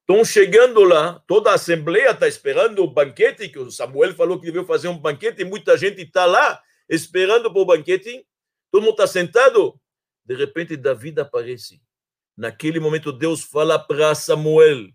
Estão 0.00 0.24
chegando 0.24 0.82
lá, 0.84 1.22
toda 1.26 1.50
a 1.50 1.54
assembleia 1.54 2.12
está 2.12 2.26
esperando 2.26 2.82
o 2.82 2.90
banquete, 2.90 3.46
que 3.50 3.58
o 3.58 3.70
Samuel 3.70 4.14
falou 4.14 4.40
que 4.40 4.50
veio 4.50 4.64
fazer 4.64 4.88
um 4.88 4.96
banquete, 4.96 5.44
muita 5.44 5.76
gente 5.76 6.00
está 6.00 6.24
lá 6.24 6.62
esperando 6.88 7.52
para 7.52 7.60
o 7.60 7.66
banquete. 7.66 8.26
Todo 8.72 8.80
mundo 8.80 8.92
está 8.92 9.06
sentado. 9.06 9.78
De 10.24 10.34
repente, 10.34 10.78
David 10.78 11.20
aparece. 11.20 11.78
Naquele 12.34 12.80
momento, 12.80 13.12
Deus 13.12 13.42
fala 13.42 13.78
para 13.78 14.14
Samuel: 14.14 14.88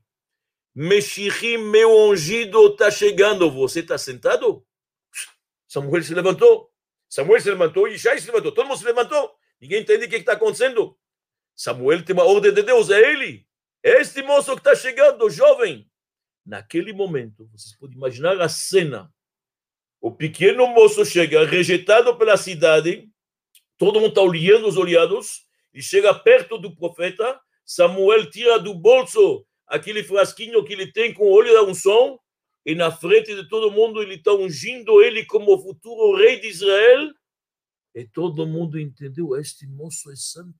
Mexirim, 0.73 1.59
meu 1.59 1.91
ungido, 2.07 2.69
está 2.69 2.89
chegando. 2.89 3.51
Você 3.51 3.81
está 3.81 3.99
sentado? 3.99 4.65
Samuel 5.67 6.01
se 6.01 6.15
levantou. 6.15 6.71
Samuel 7.07 7.39
se 7.39 7.51
levantou 7.51 7.87
Ishai 7.87 8.19
se 8.19 8.25
levantou. 8.25 8.51
Todo 8.51 8.65
mundo 8.65 8.79
se 8.79 8.85
levantou. 8.85 9.35
Ninguém 9.63 9.81
entende 9.81 10.07
o 10.07 10.09
que 10.09 10.17
está 10.17 10.33
acontecendo. 10.33 10.93
Samuel 11.55 12.03
tem 12.03 12.13
uma 12.13 12.25
ordem 12.25 12.53
de 12.53 12.63
Deus, 12.63 12.89
é 12.89 12.99
ele. 12.99 13.47
É 13.81 14.01
este 14.01 14.21
moço 14.21 14.51
que 14.55 14.57
está 14.57 14.75
chegando, 14.75 15.29
jovem. 15.29 15.89
Naquele 16.45 16.91
momento, 16.91 17.47
vocês 17.49 17.73
podem 17.77 17.95
imaginar 17.95 18.41
a 18.41 18.49
cena. 18.49 19.09
O 20.01 20.11
pequeno 20.11 20.67
moço 20.67 21.05
chega, 21.05 21.45
rejeitado 21.45 22.13
pela 22.17 22.35
cidade. 22.35 23.09
Todo 23.77 24.01
mundo 24.01 24.09
está 24.09 24.21
olhando 24.21 24.67
os 24.67 24.75
olhados 24.75 25.47
e 25.73 25.81
chega 25.81 26.13
perto 26.13 26.57
do 26.57 26.75
profeta, 26.75 27.39
Samuel 27.65 28.29
tira 28.29 28.59
do 28.59 28.73
bolso 28.73 29.45
aquele 29.65 30.03
frasquinho 30.03 30.61
que 30.65 30.73
ele 30.73 30.91
tem 30.91 31.13
com 31.13 31.31
óleo 31.31 31.53
da 31.53 31.63
unção, 31.63 32.19
e 32.65 32.75
na 32.75 32.91
frente 32.91 33.33
de 33.33 33.47
todo 33.47 33.71
mundo 33.71 34.01
ele 34.01 34.15
está 34.15 34.33
ungindo 34.33 35.01
ele 35.01 35.25
como 35.25 35.57
futuro 35.57 36.17
rei 36.17 36.41
de 36.41 36.49
Israel, 36.49 37.13
e 37.93 38.05
todo 38.05 38.47
mundo 38.47 38.79
entendeu, 38.79 39.35
este 39.35 39.67
moço 39.67 40.11
é 40.11 40.15
santo, 40.15 40.53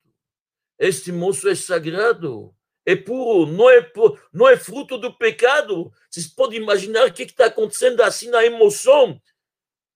este 0.77 1.11
moço 1.11 1.47
é 1.49 1.55
sagrado, 1.55 2.53
é 2.86 2.95
puro, 2.95 3.45
não 3.51 3.69
é, 3.69 3.91
não 4.31 4.47
é 4.47 4.57
fruto 4.57 4.97
do 4.97 5.13
pecado. 5.17 5.91
Vocês 6.09 6.27
podem 6.27 6.61
imaginar 6.61 7.07
o 7.07 7.13
que 7.13 7.23
está 7.23 7.45
acontecendo 7.45 8.01
assim 8.01 8.29
na 8.29 8.45
emoção 8.45 9.19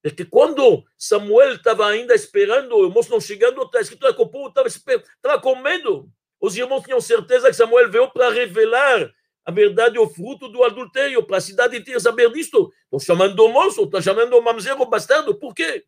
porque 0.10 0.26
quando 0.26 0.86
Samuel 0.98 1.56
estava 1.56 1.88
ainda 1.88 2.14
esperando, 2.14 2.76
o 2.76 2.90
moço 2.90 3.10
não 3.10 3.20
chegando, 3.20 3.62
está 3.64 3.82
escrito 3.82 4.14
que 4.14 4.22
o 4.22 4.28
povo 4.28 4.48
estava 4.48 5.42
com 5.42 5.56
medo. 5.56 6.10
Os 6.40 6.56
irmãos 6.56 6.84
tinham 6.84 7.02
certeza 7.02 7.48
que 7.48 7.56
Samuel 7.56 7.90
veio 7.90 8.10
para 8.12 8.30
revelar 8.30 9.12
a 9.44 9.52
verdade, 9.52 9.98
o 9.98 10.08
fruto 10.08 10.50
do 10.50 10.64
adultério, 10.64 11.24
para 11.24 11.38
a 11.38 11.42
cidade 11.42 11.78
inteira 11.78 12.00
saber 12.00 12.32
disto. 12.32 12.72
Estão 12.86 13.00
chamando 13.00 13.40
o 13.40 13.50
moço, 13.50 13.84
estão 13.84 14.02
chamando 14.02 14.34
o 14.38 14.42
mamzeiro, 14.42 14.82
o 14.82 14.86
bastardo, 14.86 15.36
por 15.36 15.54
quê? 15.54 15.86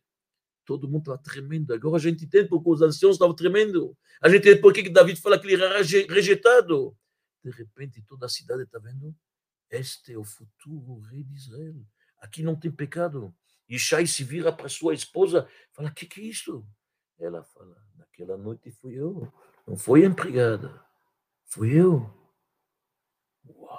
Todo 0.70 0.86
mundo 0.86 1.00
estava 1.00 1.18
tremendo. 1.18 1.74
Agora 1.74 1.96
a 1.96 1.98
gente 1.98 2.24
entende 2.24 2.48
porque 2.48 2.70
os 2.70 2.80
anciãos 2.80 3.16
estavam 3.16 3.34
tremendo. 3.34 3.98
A 4.22 4.28
gente 4.28 4.42
entende 4.42 4.60
por 4.60 4.72
que 4.72 4.88
David 4.88 5.20
fala 5.20 5.36
que 5.36 5.44
ele 5.48 5.60
era 5.60 5.78
rejeitado. 5.78 6.96
De 7.42 7.50
repente, 7.50 8.00
toda 8.06 8.26
a 8.26 8.28
cidade 8.28 8.62
está 8.62 8.78
vendo: 8.78 9.12
este 9.68 10.12
é 10.12 10.16
o 10.16 10.22
futuro 10.22 11.00
rei 11.00 11.24
de 11.24 11.34
Israel. 11.34 11.74
Aqui 12.18 12.44
não 12.44 12.54
tem 12.54 12.70
pecado. 12.70 13.34
E 13.68 13.80
Shai 13.80 14.06
se 14.06 14.22
vira 14.22 14.52
para 14.52 14.68
sua 14.68 14.94
esposa 14.94 15.48
fala: 15.72 15.88
O 15.88 15.92
que, 15.92 16.06
que 16.06 16.20
é 16.20 16.24
isso? 16.26 16.64
Ela 17.18 17.42
fala: 17.42 17.76
Naquela 17.96 18.36
noite 18.36 18.70
fui 18.70 18.94
eu. 18.94 19.28
Não 19.66 19.76
foi 19.76 20.04
a 20.04 20.06
empregada. 20.06 20.80
Fui 21.46 21.72
eu. 21.72 22.08
Uau. 23.44 23.76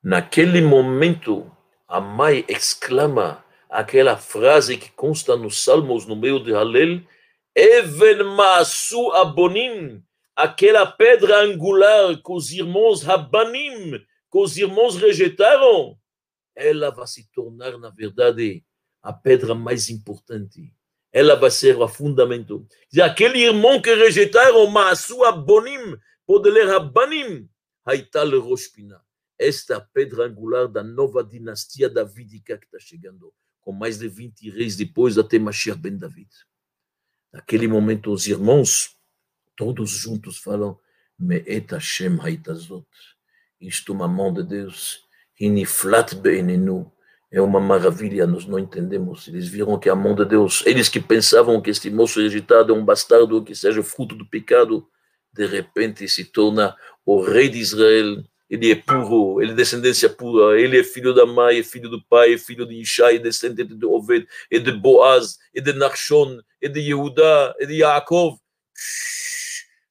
Naquele 0.00 0.62
momento, 0.62 1.50
a 1.88 2.00
mãe 2.00 2.44
exclama 2.48 3.44
aquela 3.70 4.16
frase 4.16 4.76
que 4.76 4.90
consta 4.90 5.36
nos 5.36 5.62
Salmos, 5.62 6.04
no 6.04 6.16
meio 6.16 6.42
de 6.42 6.52
Halel: 6.52 7.02
Even 7.54 8.24
Maasu 8.24 9.12
Abonim, 9.12 10.02
aquela 10.34 10.84
pedra 10.84 11.42
angular 11.42 12.16
que 12.16 12.32
os 12.32 12.50
irmãos 12.50 13.02
Rabanim, 13.02 13.92
que 14.30 14.38
os 14.38 14.56
irmãos 14.56 14.96
rejeitaram, 14.96 15.96
ela 16.54 16.90
vai 16.90 17.06
se 17.06 17.30
tornar, 17.32 17.78
na 17.78 17.90
verdade, 17.90 18.64
a 19.02 19.12
pedra 19.12 19.54
mais 19.54 19.88
importante. 19.88 20.74
Ela 21.12 21.34
vai 21.34 21.50
ser 21.50 21.76
o 21.76 21.88
fundamento. 21.88 22.66
Aquele 23.02 23.40
irmão 23.40 23.80
que 23.80 23.92
rejeitaram, 23.94 24.66
mas 24.68 24.92
a 24.92 25.02
sua 25.02 25.32
bonim, 25.32 25.96
pode 26.26 26.50
ler 26.50 26.66
Rabanim, 26.66 27.48
Haital 27.84 28.38
Roshpina. 28.40 29.00
Esta 29.38 29.80
pedra 29.80 30.26
angular 30.26 30.68
da 30.68 30.84
nova 30.84 31.24
dinastia 31.24 31.88
davídica 31.88 32.58
que 32.58 32.66
está 32.66 32.78
chegando, 32.78 33.32
com 33.60 33.72
mais 33.72 33.98
de 33.98 34.08
20 34.08 34.50
reis 34.50 34.76
depois 34.76 35.18
até 35.18 35.38
Mashiach 35.38 35.78
ben 35.78 35.96
David. 35.96 36.28
Naquele 37.32 37.68
momento, 37.68 38.12
os 38.12 38.26
irmãos, 38.26 38.96
todos 39.56 39.90
juntos, 39.90 40.38
falam: 40.38 40.78
Me'et 41.18 41.72
Hashem 41.72 42.18
Haitazot. 42.20 42.86
Isto 43.60 43.92
é 43.92 43.94
uma 43.94 44.08
mão 44.08 44.32
de 44.32 44.42
Deus 44.42 45.00
Iniflat 45.38 46.14
Beinenu. 46.14 46.90
É 47.30 47.40
uma 47.40 47.60
maravilha, 47.60 48.26
nós 48.26 48.44
não 48.44 48.58
entendemos. 48.58 49.28
Eles 49.28 49.46
viram 49.46 49.78
que 49.78 49.88
a 49.88 49.94
mão 49.94 50.16
de 50.16 50.24
Deus, 50.24 50.64
eles 50.66 50.88
que 50.88 50.98
pensavam 50.98 51.60
que 51.60 51.70
este 51.70 51.88
moço 51.88 52.20
rejeitado 52.20 52.74
é 52.74 52.76
um 52.76 52.84
bastardo, 52.84 53.44
que 53.44 53.54
seja 53.54 53.82
fruto 53.84 54.16
do 54.16 54.26
pecado, 54.26 54.88
de 55.32 55.46
repente 55.46 56.08
se 56.08 56.24
torna 56.24 56.76
o 57.06 57.22
rei 57.22 57.48
de 57.48 57.58
Israel. 57.58 58.24
Ele 58.50 58.72
é 58.72 58.74
puro, 58.74 59.40
ele 59.40 59.52
é 59.52 59.54
descendência 59.54 60.10
pura, 60.10 60.60
ele 60.60 60.80
é 60.80 60.82
filho 60.82 61.14
da 61.14 61.24
mãe, 61.24 61.60
é 61.60 61.62
filho 61.62 61.88
do 61.88 62.02
pai, 62.02 62.34
é 62.34 62.38
filho 62.38 62.66
de 62.66 62.80
Ishai, 62.80 63.20
descendente 63.20 63.76
de 63.76 63.86
Oved, 63.86 64.26
é 64.50 64.58
de 64.58 64.72
Boaz, 64.72 65.38
é 65.54 65.60
de 65.60 65.72
Nachshon, 65.72 66.40
é 66.60 66.68
de 66.68 66.80
Yehudá, 66.80 67.54
é 67.60 67.66
de 67.66 67.74
Yaakov. 67.74 68.38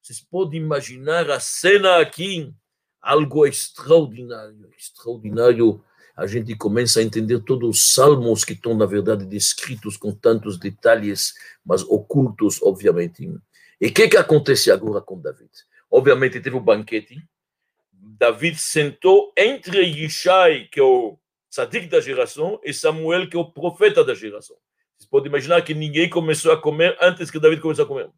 Vocês 0.02 0.20
podem 0.20 0.62
imaginar 0.62 1.30
a 1.32 1.40
cena 1.40 2.00
aqui 2.02 2.54
algo 3.02 3.46
extraordinário, 3.46 4.70
extraordinário. 4.78 5.84
A 6.16 6.28
gente 6.28 6.54
começa 6.56 7.00
a 7.00 7.04
entender 7.04 7.40
todos 7.40 7.70
os 7.70 7.94
salmos 7.94 8.44
que 8.44 8.52
estão, 8.52 8.76
na 8.76 8.86
verdade, 8.86 9.26
descritos 9.26 9.96
com 9.96 10.12
tantos 10.12 10.60
detalhes, 10.60 11.34
mas 11.66 11.82
ocultos, 11.84 12.62
obviamente. 12.62 13.32
E 13.80 13.88
o 13.88 13.94
que, 13.94 14.10
que 14.10 14.18
acontece 14.18 14.70
agora 14.70 15.00
com 15.00 15.18
David? 15.18 15.50
Obviamente, 15.90 16.42
teve 16.42 16.58
o 16.58 16.60
banquete. 16.60 17.24
David 18.20 18.58
sentou 18.58 19.32
entre 19.38 19.82
Yishai, 19.82 20.68
que 20.70 20.78
é 20.78 20.84
o 20.84 21.18
tzadik 21.50 21.88
da 21.88 22.02
geração, 22.02 22.60
e 22.66 22.74
Samuel, 22.74 23.30
que 23.30 23.38
é 23.38 23.40
o 23.40 23.50
profeta 23.50 24.04
da 24.04 24.14
geração. 24.14 24.58
Vocês 24.98 25.10
podem 25.10 25.30
imaginar 25.30 25.62
que 25.62 25.74
ninguém 25.74 26.10
começou 26.10 26.52
a 26.52 26.62
comer 26.62 26.98
antes 27.00 27.32
que 27.32 27.40
David 27.40 27.62
começou 27.62 27.86
a 27.86 27.88
comer. 27.88 28.12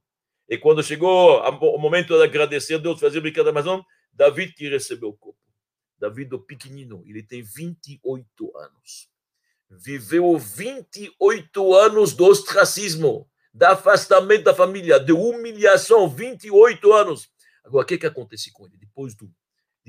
E 0.49 0.57
quando 0.57 0.81
chegou 0.81 1.39
o 1.39 1.77
momento 1.77 2.17
de 2.17 2.23
agradecer 2.23 2.73
a 2.73 2.77
Deus, 2.79 2.99
fazer 2.99 3.21
brincadeira, 3.21 3.61
não, 3.61 3.85
David 4.11 4.53
que 4.53 4.67
recebeu 4.67 5.09
o 5.09 5.13
corpo. 5.13 5.37
David, 5.99 6.33
o 6.33 6.39
pequenino, 6.39 7.03
ele 7.05 7.21
tem 7.21 7.43
28 7.43 8.57
anos. 8.57 9.07
Viveu 9.69 10.35
28 10.35 11.75
anos 11.75 12.13
do 12.13 12.25
ostracismo, 12.25 13.29
do 13.53 13.65
afastamento 13.65 14.45
da 14.45 14.55
família, 14.55 14.99
de 14.99 15.13
humilhação, 15.13 16.09
28 16.09 16.91
anos. 16.91 17.29
Agora, 17.63 17.83
o 17.83 17.87
que, 17.87 17.99
que 17.99 18.07
acontece 18.07 18.51
com 18.51 18.65
ele 18.65 18.77
depois 18.77 19.13
do, 19.13 19.31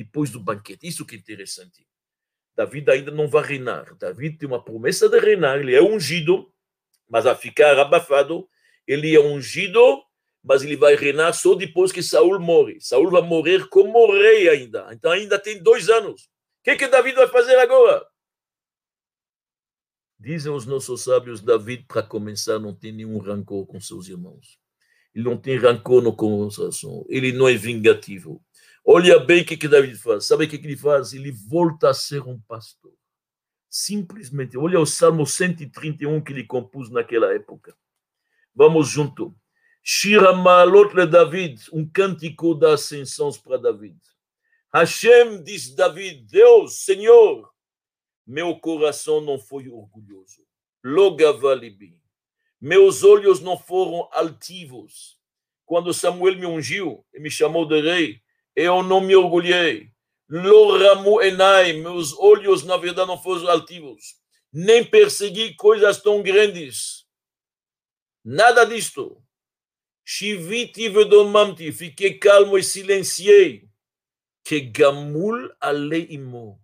depois 0.04 0.30
do 0.30 0.40
banquete? 0.40 0.86
Isso 0.86 1.06
que 1.06 1.14
é 1.14 1.18
interessante. 1.18 1.86
David 2.56 2.90
ainda 2.90 3.10
não 3.10 3.28
vai 3.28 3.42
reinar. 3.42 3.94
David 3.96 4.38
tem 4.38 4.48
uma 4.48 4.62
promessa 4.62 5.08
de 5.08 5.18
reinar, 5.18 5.58
ele 5.58 5.74
é 5.74 5.82
ungido, 5.82 6.52
mas 7.08 7.26
a 7.26 7.34
ficar 7.34 7.78
abafado, 7.78 8.48
ele 8.86 9.14
é 9.14 9.20
ungido 9.20 10.02
mas 10.42 10.62
ele 10.62 10.76
vai 10.76 10.96
reinar 10.96 11.32
só 11.32 11.54
depois 11.54 11.92
que 11.92 12.02
Saul 12.02 12.40
morre. 12.40 12.80
Saul 12.80 13.10
vai 13.10 13.22
morrer 13.22 13.68
como 13.68 14.10
rei 14.10 14.48
ainda. 14.48 14.88
Então 14.92 15.12
ainda 15.12 15.38
tem 15.38 15.62
dois 15.62 15.88
anos. 15.88 16.22
O 16.22 16.64
que, 16.64 16.76
que 16.76 16.88
David 16.88 17.14
vai 17.14 17.28
fazer 17.28 17.56
agora? 17.56 18.04
Dizem 20.18 20.52
os 20.52 20.66
nossos 20.66 21.02
sábios, 21.02 21.40
David, 21.40 21.84
para 21.86 22.02
começar, 22.02 22.58
não 22.58 22.74
tem 22.74 22.92
nenhum 22.92 23.18
rancor 23.18 23.66
com 23.66 23.80
seus 23.80 24.08
irmãos. 24.08 24.58
Ele 25.14 25.24
não 25.24 25.36
tem 25.36 25.56
rancor 25.56 26.02
no 26.02 26.16
coração. 26.16 27.04
Ele 27.08 27.32
não 27.32 27.48
é 27.48 27.54
vingativo. 27.54 28.42
Olha 28.84 29.18
bem 29.18 29.42
o 29.42 29.44
que, 29.44 29.56
que 29.56 29.68
David 29.68 29.96
faz. 29.96 30.26
Sabe 30.26 30.44
o 30.44 30.48
que, 30.48 30.58
que 30.58 30.66
ele 30.66 30.76
faz? 30.76 31.12
Ele 31.12 31.30
volta 31.30 31.90
a 31.90 31.94
ser 31.94 32.22
um 32.22 32.40
pastor. 32.40 32.92
Simplesmente. 33.68 34.58
Olha 34.58 34.80
o 34.80 34.86
Salmo 34.86 35.24
131 35.24 36.20
que 36.20 36.32
ele 36.32 36.44
compôs 36.44 36.90
naquela 36.90 37.32
época. 37.32 37.76
Vamos 38.54 38.88
junto. 38.88 39.34
Shira 39.82 40.32
Malot 40.32 40.94
le 40.94 41.06
David, 41.06 41.60
um 41.72 41.88
cântico 41.88 42.54
da 42.54 42.74
ascensão 42.74 43.30
para 43.42 43.56
David. 43.56 43.98
Hashem, 44.72 45.42
diz 45.42 45.74
David, 45.74 46.24
Deus, 46.30 46.84
Senhor, 46.84 47.52
meu 48.26 48.58
coração 48.58 49.20
não 49.20 49.38
foi 49.38 49.68
orgulhoso. 49.68 50.46
Logavalibi. 50.84 52.00
Meus 52.60 53.02
olhos 53.02 53.40
não 53.40 53.58
foram 53.58 54.08
altivos. 54.12 55.18
Quando 55.64 55.92
Samuel 55.92 56.36
me 56.36 56.46
ungiu 56.46 57.04
e 57.12 57.18
me 57.18 57.30
chamou 57.30 57.66
de 57.66 57.80
rei, 57.80 58.21
eu 58.54 58.82
não 58.82 59.00
me 59.00 59.14
orgulhei. 59.16 59.92
Loramu 60.28 61.20
enai, 61.20 61.74
meus 61.74 62.16
olhos 62.18 62.64
na 62.64 62.76
verdade 62.76 63.08
não 63.08 63.20
foram 63.20 63.48
altivos. 63.48 64.16
Nem 64.52 64.84
persegui 64.84 65.54
coisas 65.54 66.00
tão 66.00 66.22
grandes. 66.22 67.06
Nada 68.24 68.64
disto. 68.64 69.22
Shiviti 70.04 70.88
vedomamti, 70.88 71.72
fiquei 71.72 72.18
calmo 72.18 72.58
e 72.58 72.62
silenciei. 72.62 73.68
Que 74.44 74.60
gamul 74.60 75.54
aleimo, 75.60 76.60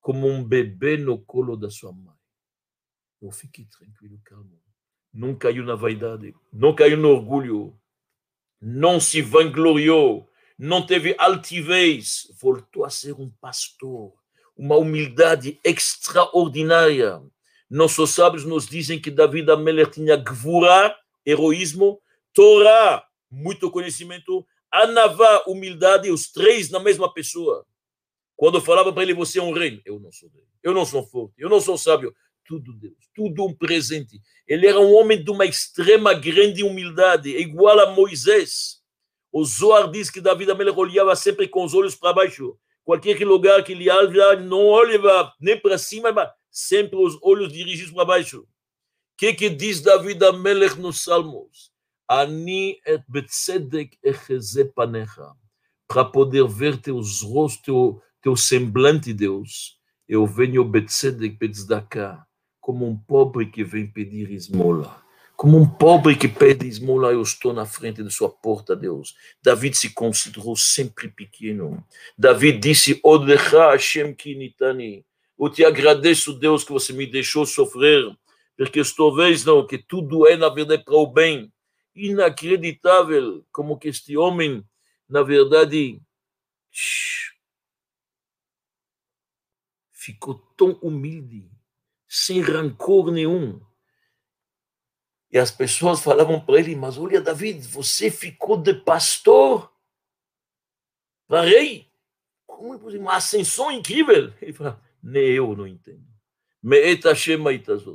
como 0.00 0.28
um 0.28 0.44
bebê 0.44 0.96
no 0.96 1.18
colo 1.18 1.56
da 1.56 1.70
sua 1.70 1.92
mãe. 1.92 2.16
Eu 3.20 3.30
fiquei 3.30 3.64
tranquilo, 3.66 4.20
calmo. 4.24 4.60
Não 5.12 5.34
caiu 5.34 5.64
na 5.64 5.74
vaidade, 5.74 6.34
não 6.52 6.74
caiu 6.74 6.96
no 6.96 7.10
orgulho, 7.10 7.78
não 8.60 8.98
se 8.98 9.20
vangloriou, 9.20 10.28
não 10.62 10.86
teve 10.86 11.16
altivez, 11.18 12.32
voltou 12.40 12.84
a 12.84 12.90
ser 12.90 13.14
um 13.14 13.28
pastor, 13.40 14.12
uma 14.56 14.76
humildade 14.76 15.58
extraordinária. 15.64 17.20
Nossos 17.68 18.10
sábios 18.10 18.44
nos 18.44 18.68
dizem 18.68 19.00
que 19.00 19.10
Davi 19.10 19.44
da 19.44 19.56
Meller 19.56 19.90
tinha 19.90 20.14
gvura, 20.14 20.96
heroísmo, 21.26 22.00
Torá, 22.32 23.04
muito 23.28 23.72
conhecimento, 23.72 24.46
Anavá, 24.70 25.42
humildade, 25.48 26.12
os 26.12 26.30
três 26.30 26.70
na 26.70 26.78
mesma 26.78 27.12
pessoa. 27.12 27.66
Quando 28.36 28.60
falava 28.60 28.92
para 28.92 29.02
ele, 29.02 29.14
você 29.14 29.40
é 29.40 29.42
um 29.42 29.52
rei, 29.52 29.82
eu 29.84 29.98
não 29.98 30.12
sou 30.12 30.28
rei, 30.28 30.44
eu 30.62 30.72
não 30.72 30.86
sou 30.86 31.04
forte, 31.04 31.34
eu 31.38 31.48
não 31.48 31.60
sou 31.60 31.76
sábio, 31.76 32.14
tudo 32.44 32.72
Deus, 32.72 32.94
tudo 33.12 33.44
um 33.44 33.52
presente. 33.52 34.20
Ele 34.46 34.68
era 34.68 34.78
um 34.78 34.94
homem 34.94 35.24
de 35.24 35.30
uma 35.32 35.44
extrema 35.44 36.14
grande 36.14 36.62
humildade, 36.62 37.36
igual 37.36 37.80
a 37.80 37.90
Moisés. 37.90 38.81
O 39.32 39.44
Zohar 39.44 39.90
diz 39.90 40.10
que 40.10 40.20
Davi 40.20 40.44
da 40.44 40.54
Melech 40.54 40.78
olhava 40.78 41.16
sempre 41.16 41.48
com 41.48 41.64
os 41.64 41.72
olhos 41.72 41.94
para 41.94 42.12
baixo. 42.12 42.54
Qualquer 42.84 43.18
lugar 43.26 43.64
que 43.64 43.72
ele 43.72 43.88
olha, 43.88 44.36
não 44.36 44.66
olhava 44.66 45.32
nem 45.40 45.58
para 45.58 45.78
cima, 45.78 46.12
mas 46.12 46.28
sempre 46.50 46.98
os 46.98 47.18
olhos 47.22 47.50
dirigidos 47.50 47.92
para 47.92 48.04
baixo. 48.04 48.40
O 48.42 48.46
que, 49.16 49.32
que 49.32 49.48
diz 49.48 49.80
Davi 49.80 50.14
da 50.14 50.32
Melech 50.32 50.78
nos 50.78 51.02
Salmos? 51.02 51.72
Ani 52.08 52.78
et 52.84 53.02
betzedek 53.08 53.96
echeze 54.02 54.66
panecha. 54.66 55.32
Para 55.88 56.04
poder 56.04 56.46
ver 56.46 56.76
teus 56.76 57.22
rostos, 57.22 57.62
teu, 57.62 58.02
teu 58.20 58.36
semblante, 58.36 59.14
Deus, 59.14 59.78
eu 60.06 60.26
venho 60.26 60.64
betzedek 60.64 61.38
betzdaka 61.38 62.26
como 62.60 62.86
um 62.86 62.96
pobre 62.96 63.46
que 63.46 63.64
vem 63.64 63.86
pedir 63.86 64.30
esmola. 64.30 65.02
Como 65.36 65.58
um 65.58 65.68
pobre 65.68 66.14
que 66.14 66.28
pede 66.28 66.68
esmola, 66.68 67.12
eu 67.12 67.22
estou 67.22 67.52
na 67.52 67.66
frente 67.66 68.02
de 68.02 68.12
sua 68.12 68.28
porta, 68.28 68.76
Deus. 68.76 69.14
David 69.42 69.76
se 69.76 69.90
considerou 69.90 70.56
sempre 70.56 71.08
pequeno. 71.08 71.84
David 72.16 72.58
disse, 72.58 73.00
Odecha 73.02 73.70
Hashem 73.70 74.14
kinitani. 74.14 75.04
Eu 75.38 75.50
te 75.50 75.64
agradeço, 75.64 76.32
Deus, 76.32 76.62
que 76.62 76.70
você 76.70 76.92
me 76.92 77.06
deixou 77.06 77.44
sofrer, 77.44 78.16
porque 78.56 78.78
estou 78.78 79.14
vendo 79.14 79.66
que 79.66 79.78
tudo 79.78 80.26
é, 80.28 80.36
na 80.36 80.48
verdade, 80.48 80.84
para 80.84 80.94
o 80.94 81.06
bem. 81.06 81.52
Inacreditável 81.94 83.44
como 83.50 83.76
que 83.76 83.88
este 83.88 84.16
homem, 84.16 84.64
na 85.08 85.22
verdade, 85.22 86.00
ficou 89.90 90.34
tão 90.56 90.78
humilde 90.82 91.50
sem 92.08 92.40
rancor 92.40 93.10
nenhum. 93.10 93.60
E 95.32 95.38
as 95.38 95.50
pessoas 95.50 96.00
falavam 96.00 96.38
para 96.38 96.60
ele: 96.60 96.76
Mas 96.76 96.98
olha, 96.98 97.20
David, 97.20 97.66
você 97.66 98.10
ficou 98.10 98.56
de 98.56 98.74
pastor 98.74 99.72
para 101.26 101.42
rei. 101.42 101.90
Como 102.46 102.74
é 102.74 102.78
possível? 102.78 103.00
Uma 103.00 103.16
ascensão 103.16 103.72
incrível. 103.72 104.32
Ele 104.42 104.52
fala: 104.52 104.80
Nem 105.02 105.24
eu 105.30 105.56
não 105.56 105.66
entendo. 105.66 106.04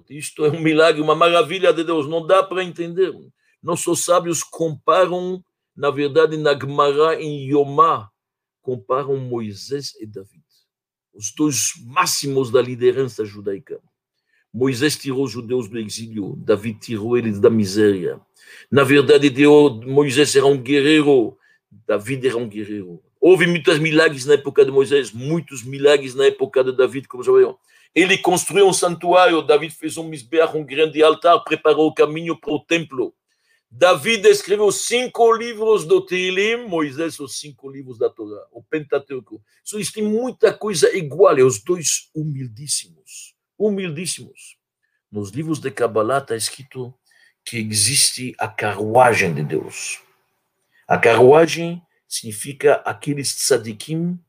Isto 0.09 0.45
é 0.45 0.49
um 0.49 0.59
milagre, 0.59 0.99
uma 0.99 1.15
maravilha 1.15 1.71
de 1.71 1.83
Deus. 1.83 2.07
Não 2.07 2.25
dá 2.25 2.43
para 2.43 2.63
entender. 2.63 3.13
Nossos 3.61 4.03
sábios 4.03 4.43
comparam, 4.43 5.43
na 5.75 5.89
verdade, 5.89 6.35
na 6.37 6.57
Gemara, 6.57 7.21
em 7.21 7.49
Yomá, 7.49 8.09
comparam 8.61 9.15
Moisés 9.17 9.95
e 9.95 10.05
David, 10.05 10.43
os 11.13 11.33
dois 11.33 11.73
máximos 11.85 12.51
da 12.51 12.61
liderança 12.61 13.23
judaica. 13.23 13.81
Moisés 14.57 14.97
tirou 14.97 15.23
os 15.23 15.31
judeus 15.31 15.69
do 15.69 15.77
exílio, 15.77 16.33
Davi 16.35 16.73
tirou 16.73 17.15
eles 17.15 17.39
da 17.39 17.47
miséria. 17.47 18.19
Na 18.71 18.83
verdade, 18.83 19.29
Deus, 19.29 19.85
Moisés 19.85 20.35
era 20.35 20.47
um 20.47 20.57
guerreiro, 20.57 21.37
Davi 21.85 22.19
era 22.25 22.35
um 22.35 22.49
guerreiro. 22.49 22.99
Houve 23.21 23.45
muitos 23.45 23.77
milagres 23.77 24.25
na 24.25 24.33
época 24.33 24.65
de 24.65 24.71
Moisés, 24.71 25.11
muitos 25.11 25.63
milagres 25.63 26.15
na 26.15 26.25
época 26.25 26.63
de 26.63 26.75
Davi, 26.75 27.03
como 27.03 27.21
viram. 27.21 27.55
Ele 27.93 28.17
construiu 28.17 28.67
um 28.67 28.73
santuário, 28.73 29.43
Davi 29.43 29.69
fez 29.69 29.95
um 29.95 30.09
misbeach, 30.09 30.57
um 30.57 30.65
grande 30.65 31.03
altar, 31.03 31.43
preparou 31.43 31.89
o 31.89 31.93
caminho 31.93 32.35
para 32.35 32.51
o 32.51 32.59
templo. 32.59 33.13
Davi 33.69 34.19
escreveu 34.27 34.71
cinco 34.71 35.31
livros 35.33 35.85
do 35.85 36.03
Teilim, 36.03 36.67
Moisés 36.67 37.19
os 37.19 37.39
cinco 37.39 37.69
livros 37.69 37.99
da 37.99 38.09
Torá, 38.09 38.43
o 38.51 38.63
Pentateuco. 38.63 39.39
Isso 39.63 39.93
tem 39.93 40.03
muita 40.03 40.51
coisa 40.51 40.97
igual, 40.97 41.35
os 41.45 41.63
dois 41.63 42.09
humildíssimos 42.15 43.36
humildíssimos. 43.57 44.57
Nos 45.11 45.31
livros 45.31 45.59
de 45.59 45.71
Kabbalah 45.71 46.19
está 46.19 46.35
escrito 46.35 46.93
que 47.43 47.57
existe 47.57 48.35
a 48.37 48.47
carruagem 48.47 49.33
de 49.33 49.43
Deus. 49.43 50.01
A 50.87 50.97
carruagem 50.97 51.81
significa 52.07 52.75
aqueles 52.85 53.33
tzadikim 53.35 54.19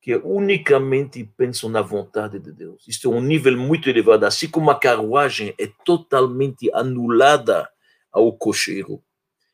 que 0.00 0.14
unicamente 0.16 1.24
pensam 1.36 1.68
na 1.68 1.82
vontade 1.82 2.38
de 2.38 2.52
Deus. 2.52 2.86
Isto 2.86 3.12
é 3.12 3.16
um 3.16 3.20
nível 3.20 3.56
muito 3.58 3.90
elevado. 3.90 4.24
Assim 4.24 4.48
como 4.48 4.70
a 4.70 4.78
carruagem 4.78 5.54
é 5.58 5.68
totalmente 5.84 6.70
anulada 6.72 7.68
ao 8.12 8.32
cocheiro 8.32 9.02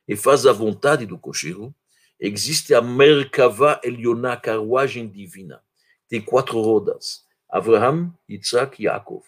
e 0.07 0.15
faz 0.15 0.45
a 0.45 0.53
vontade 0.53 1.07
do 1.07 1.19
cocheiro, 1.19 1.75
existe 2.21 2.75
a 2.75 2.83
Merkava 2.83 3.81
Elioná, 3.83 4.37
carruagem 4.37 5.09
divina. 5.09 5.63
Tem 6.09 6.21
quatro 6.21 6.61
rodas. 6.61 7.25
Abraham, 7.53 8.15
Isaac 8.27 8.81
e 8.83 8.87
Yaakov. 8.87 9.25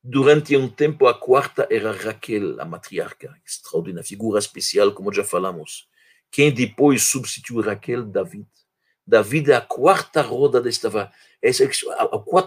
Durante 0.00 0.56
um 0.56 0.68
tempo, 0.68 1.08
a 1.08 1.14
quarta 1.14 1.66
era 1.68 1.90
Raquel, 1.90 2.60
a 2.60 2.64
matriarca, 2.64 3.36
extraordinária, 3.44 4.06
figura 4.06 4.38
especial, 4.38 4.92
como 4.92 5.12
já 5.12 5.24
falamos. 5.24 5.88
Quem 6.30 6.52
depois 6.52 7.02
substituiu 7.02 7.60
Raquel? 7.60 8.04
David. 8.04 8.46
David 9.04 9.50
é 9.50 9.56
a 9.56 9.60
quarta 9.60 10.22
roda 10.22 10.60
desta. 10.60 10.88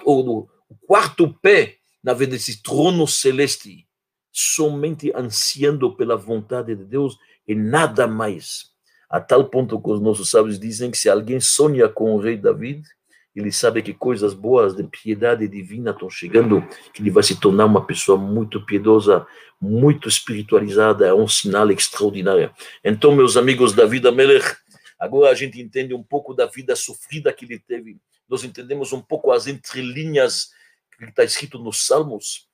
O, 0.06 0.48
o 0.70 0.76
quarto 0.88 1.34
pé, 1.41 1.78
na 2.02 2.14
verdade, 2.14 2.38
desse 2.38 2.64
trono 2.64 3.06
celeste, 3.06 3.86
somente 4.32 5.12
ansiando 5.14 5.93
pela 5.93 6.16
vontade 6.16 6.74
de 6.74 6.86
Deus 6.86 7.18
e 7.46 7.54
nada 7.54 8.08
mais. 8.08 8.72
A 9.10 9.20
tal 9.20 9.50
ponto 9.50 9.80
que 9.82 9.89
os 9.89 10.02
nossos 10.02 10.30
sábios 10.30 10.58
dizem 10.58 10.89
que 10.89 10.98
se 10.98 11.10
alguém 11.10 11.41
sonha 11.41 11.89
com 11.89 12.16
o 12.16 12.20
rei 12.20 12.38
David, 12.38 12.88
ele 13.36 13.52
sabe 13.52 13.82
que 13.82 13.94
coisas 13.94 14.34
boas 14.34 14.74
de 14.74 14.84
piedade 14.84 15.48
divina 15.48 15.92
estão 15.92 16.10
chegando, 16.10 16.66
que 16.94 17.02
ele 17.02 17.12
vai 17.12 17.22
se 17.22 17.40
tornar 17.40 17.66
uma 17.66 17.86
pessoa 17.86 18.18
muito 18.18 18.66
piedosa, 18.66 19.28
muito 19.60 20.08
espiritualizada, 20.08 21.06
é 21.06 21.14
um 21.14 21.28
sinal 21.28 21.70
extraordinário. 21.70 22.54
Então, 22.84 23.14
meus 23.14 23.36
amigos 23.36 23.74
da 23.74 23.86
vida 23.86 24.12
Melech, 24.12 24.56
agora 24.98 25.32
a 25.32 25.36
gente 25.36 25.60
entende 25.62 25.94
um 25.94 26.04
pouco 26.04 26.34
da 26.34 26.46
vida 26.46 26.76
sofrida 26.76 27.34
que 27.34 27.44
ele 27.44 27.60
teve, 27.60 27.98
nós 28.28 28.44
entendemos 28.44 28.94
um 28.94 29.02
pouco 29.02 29.32
as 29.32 29.48
entrelinhas 29.48 30.50
que 30.98 31.06
está 31.06 31.24
escrito 31.24 31.60
nos 31.60 31.86
Salmos, 31.86 32.48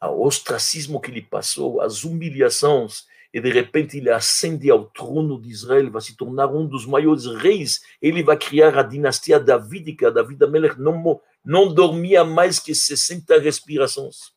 o 0.00 0.26
ostracismo 0.26 1.00
que 1.00 1.10
ele 1.10 1.22
passou, 1.22 1.80
as 1.80 2.04
humilhações, 2.04 3.04
e 3.32 3.40
de 3.40 3.50
repente 3.50 3.98
ele 3.98 4.10
ascende 4.10 4.70
ao 4.70 4.86
trono 4.86 5.40
de 5.40 5.48
Israel, 5.48 5.90
vai 5.90 6.02
se 6.02 6.16
tornar 6.16 6.48
um 6.48 6.66
dos 6.66 6.84
maiores 6.84 7.26
reis, 7.26 7.80
ele 8.02 8.22
vai 8.22 8.36
criar 8.36 8.76
a 8.76 8.82
dinastia 8.82 9.38
davídica, 9.38 10.10
David 10.10 10.42
Amelech 10.42 10.80
não, 10.80 11.20
não 11.44 11.72
dormia 11.72 12.24
mais 12.24 12.58
que 12.58 12.74
60 12.74 13.38
respirações. 13.38 14.32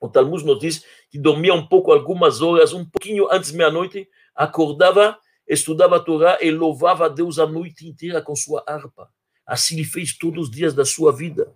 O 0.00 0.08
Talmud 0.08 0.44
nos 0.44 0.58
diz 0.58 0.84
que 1.10 1.18
dormia 1.18 1.54
um 1.54 1.66
pouco, 1.66 1.92
algumas 1.92 2.42
horas, 2.42 2.72
um 2.72 2.84
pouquinho 2.84 3.30
antes 3.30 3.52
meia-noite, 3.52 4.08
acordava, 4.34 5.16
estudava 5.46 5.96
a 5.96 6.00
Torá 6.00 6.38
e 6.42 6.50
louvava 6.50 7.06
a 7.06 7.08
Deus 7.08 7.38
a 7.38 7.46
noite 7.46 7.86
inteira 7.86 8.20
com 8.20 8.34
sua 8.34 8.64
harpa. 8.66 9.08
Assim 9.46 9.76
ele 9.76 9.84
fez 9.84 10.16
todos 10.16 10.48
os 10.48 10.50
dias 10.50 10.74
da 10.74 10.84
sua 10.84 11.12
vida. 11.12 11.54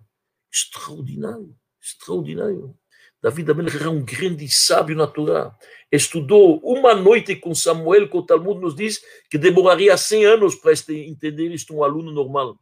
Extraordinário, 0.51 1.55
extraordinário. 1.81 2.78
Davi 3.21 3.49
Amelech 3.49 3.75
era 3.75 3.89
um 3.89 4.03
grande 4.03 4.47
sábio 4.49 4.95
na 4.95 5.05
Torá. 5.05 5.53
Estudou 5.91 6.59
uma 6.63 6.95
noite 6.95 7.35
com 7.35 7.53
Samuel, 7.53 8.09
que 8.09 8.17
o 8.17 8.23
Talmud 8.23 8.61
nos 8.61 8.75
diz 8.75 9.01
que 9.29 9.37
demoraria 9.37 9.97
100 9.97 10.25
anos 10.25 10.55
para 10.55 10.71
entender 10.89 11.51
isto 11.51 11.75
um 11.75 11.83
aluno 11.83 12.11
normal. 12.11 12.57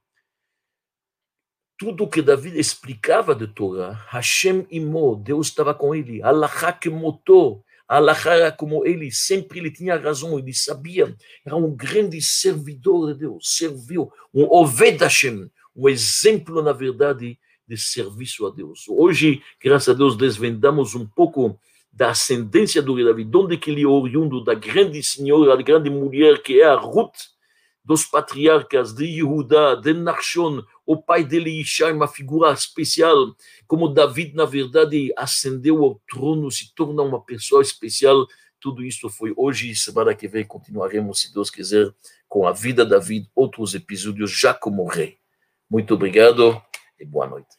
tudo 1.78 2.10
que 2.10 2.24
Davi 2.24 2.58
explicava 2.60 3.36
de 3.36 3.47
Torá, 3.47 3.93
Hashem 4.10 4.66
imo, 4.72 5.16
Deus 5.16 5.47
estava 5.47 5.76
com 5.76 5.93
ele, 5.93 6.24
Allah 6.24 6.49
que 6.74 6.89
motor, 6.89 7.62
Allah 7.88 8.18
era 8.26 8.51
como 8.51 8.86
ele, 8.86 9.12
sempre 9.12 9.60
ele 9.60 9.72
tinha 9.72 9.95
razão, 9.95 10.39
ele 10.39 10.53
sabia, 10.53 11.16
era 11.45 11.55
um 11.55 11.76
grande 11.76 12.20
servidor 12.20 13.14
de 13.14 13.20
Deus, 13.20 13.55
serviu, 13.55 14.12
um 14.34 14.43
Oved 14.49 14.97
Hashem, 14.97 15.49
um 15.76 15.88
exemplo, 15.88 16.64
na 16.64 16.74
verdade, 16.74 17.39
de 17.68 17.78
serviço 17.78 18.45
a 18.47 18.49
Deus. 18.49 18.86
Hoje, 18.88 19.41
graças 19.61 19.89
a 19.89 19.97
Deus, 19.97 20.15
desvendamos 20.15 20.95
um 20.95 21.05
pouco 21.05 21.59
da 21.91 22.11
ascendência 22.11 22.82
do 22.82 22.93
rei 22.93 23.03
Davi, 23.03 23.24
de 23.24 23.38
onde 23.38 23.57
que 23.57 23.72
ele 23.72 23.84
é 23.84 23.88
oriundo, 23.88 24.43
da 24.43 24.53
grande 24.53 25.01
senhora, 25.03 25.57
da 25.57 25.63
grande 25.63 25.89
mulher 25.89 26.41
que 26.41 26.61
é 26.61 26.65
a 26.65 26.76
Ruth, 26.76 27.18
dos 27.84 28.03
patriarcas 28.03 28.93
de 28.93 29.20
Judá, 29.20 29.74
de 29.74 29.93
Nachshon, 29.93 30.61
o 30.86 31.01
pai 31.01 31.24
dele 31.24 31.61
Ishai, 31.61 31.93
uma 31.93 32.07
figura 32.07 32.51
especial, 32.51 33.36
como 33.65 33.88
David, 33.88 34.36
na 34.36 34.45
verdade, 34.45 35.11
ascendeu 35.18 35.84
ao 35.84 36.01
trono, 36.07 36.51
se 36.51 36.76
torna 36.76 37.01
uma 37.01 37.24
pessoa 37.24 37.61
especial. 37.61 38.28
Tudo 38.59 38.84
isso 38.84 39.09
foi 39.09 39.34
hoje, 39.38 39.74
semana 39.74 40.13
que 40.13 40.28
vem 40.28 40.45
continuaremos, 40.45 41.22
se 41.22 41.34
Deus 41.34 41.49
quiser, 41.49 41.93
com 42.28 42.45
a 42.45 42.51
vida 42.51 42.84
de 42.84 42.91
David, 42.91 43.30
outros 43.34 43.74
episódios 43.74 44.38
já 44.38 44.53
como 44.53 44.86
rei. 44.86 45.18
Muito 45.70 45.93
obrigado 45.93 46.61
e 46.99 47.05
boa 47.05 47.27
noite. 47.27 47.55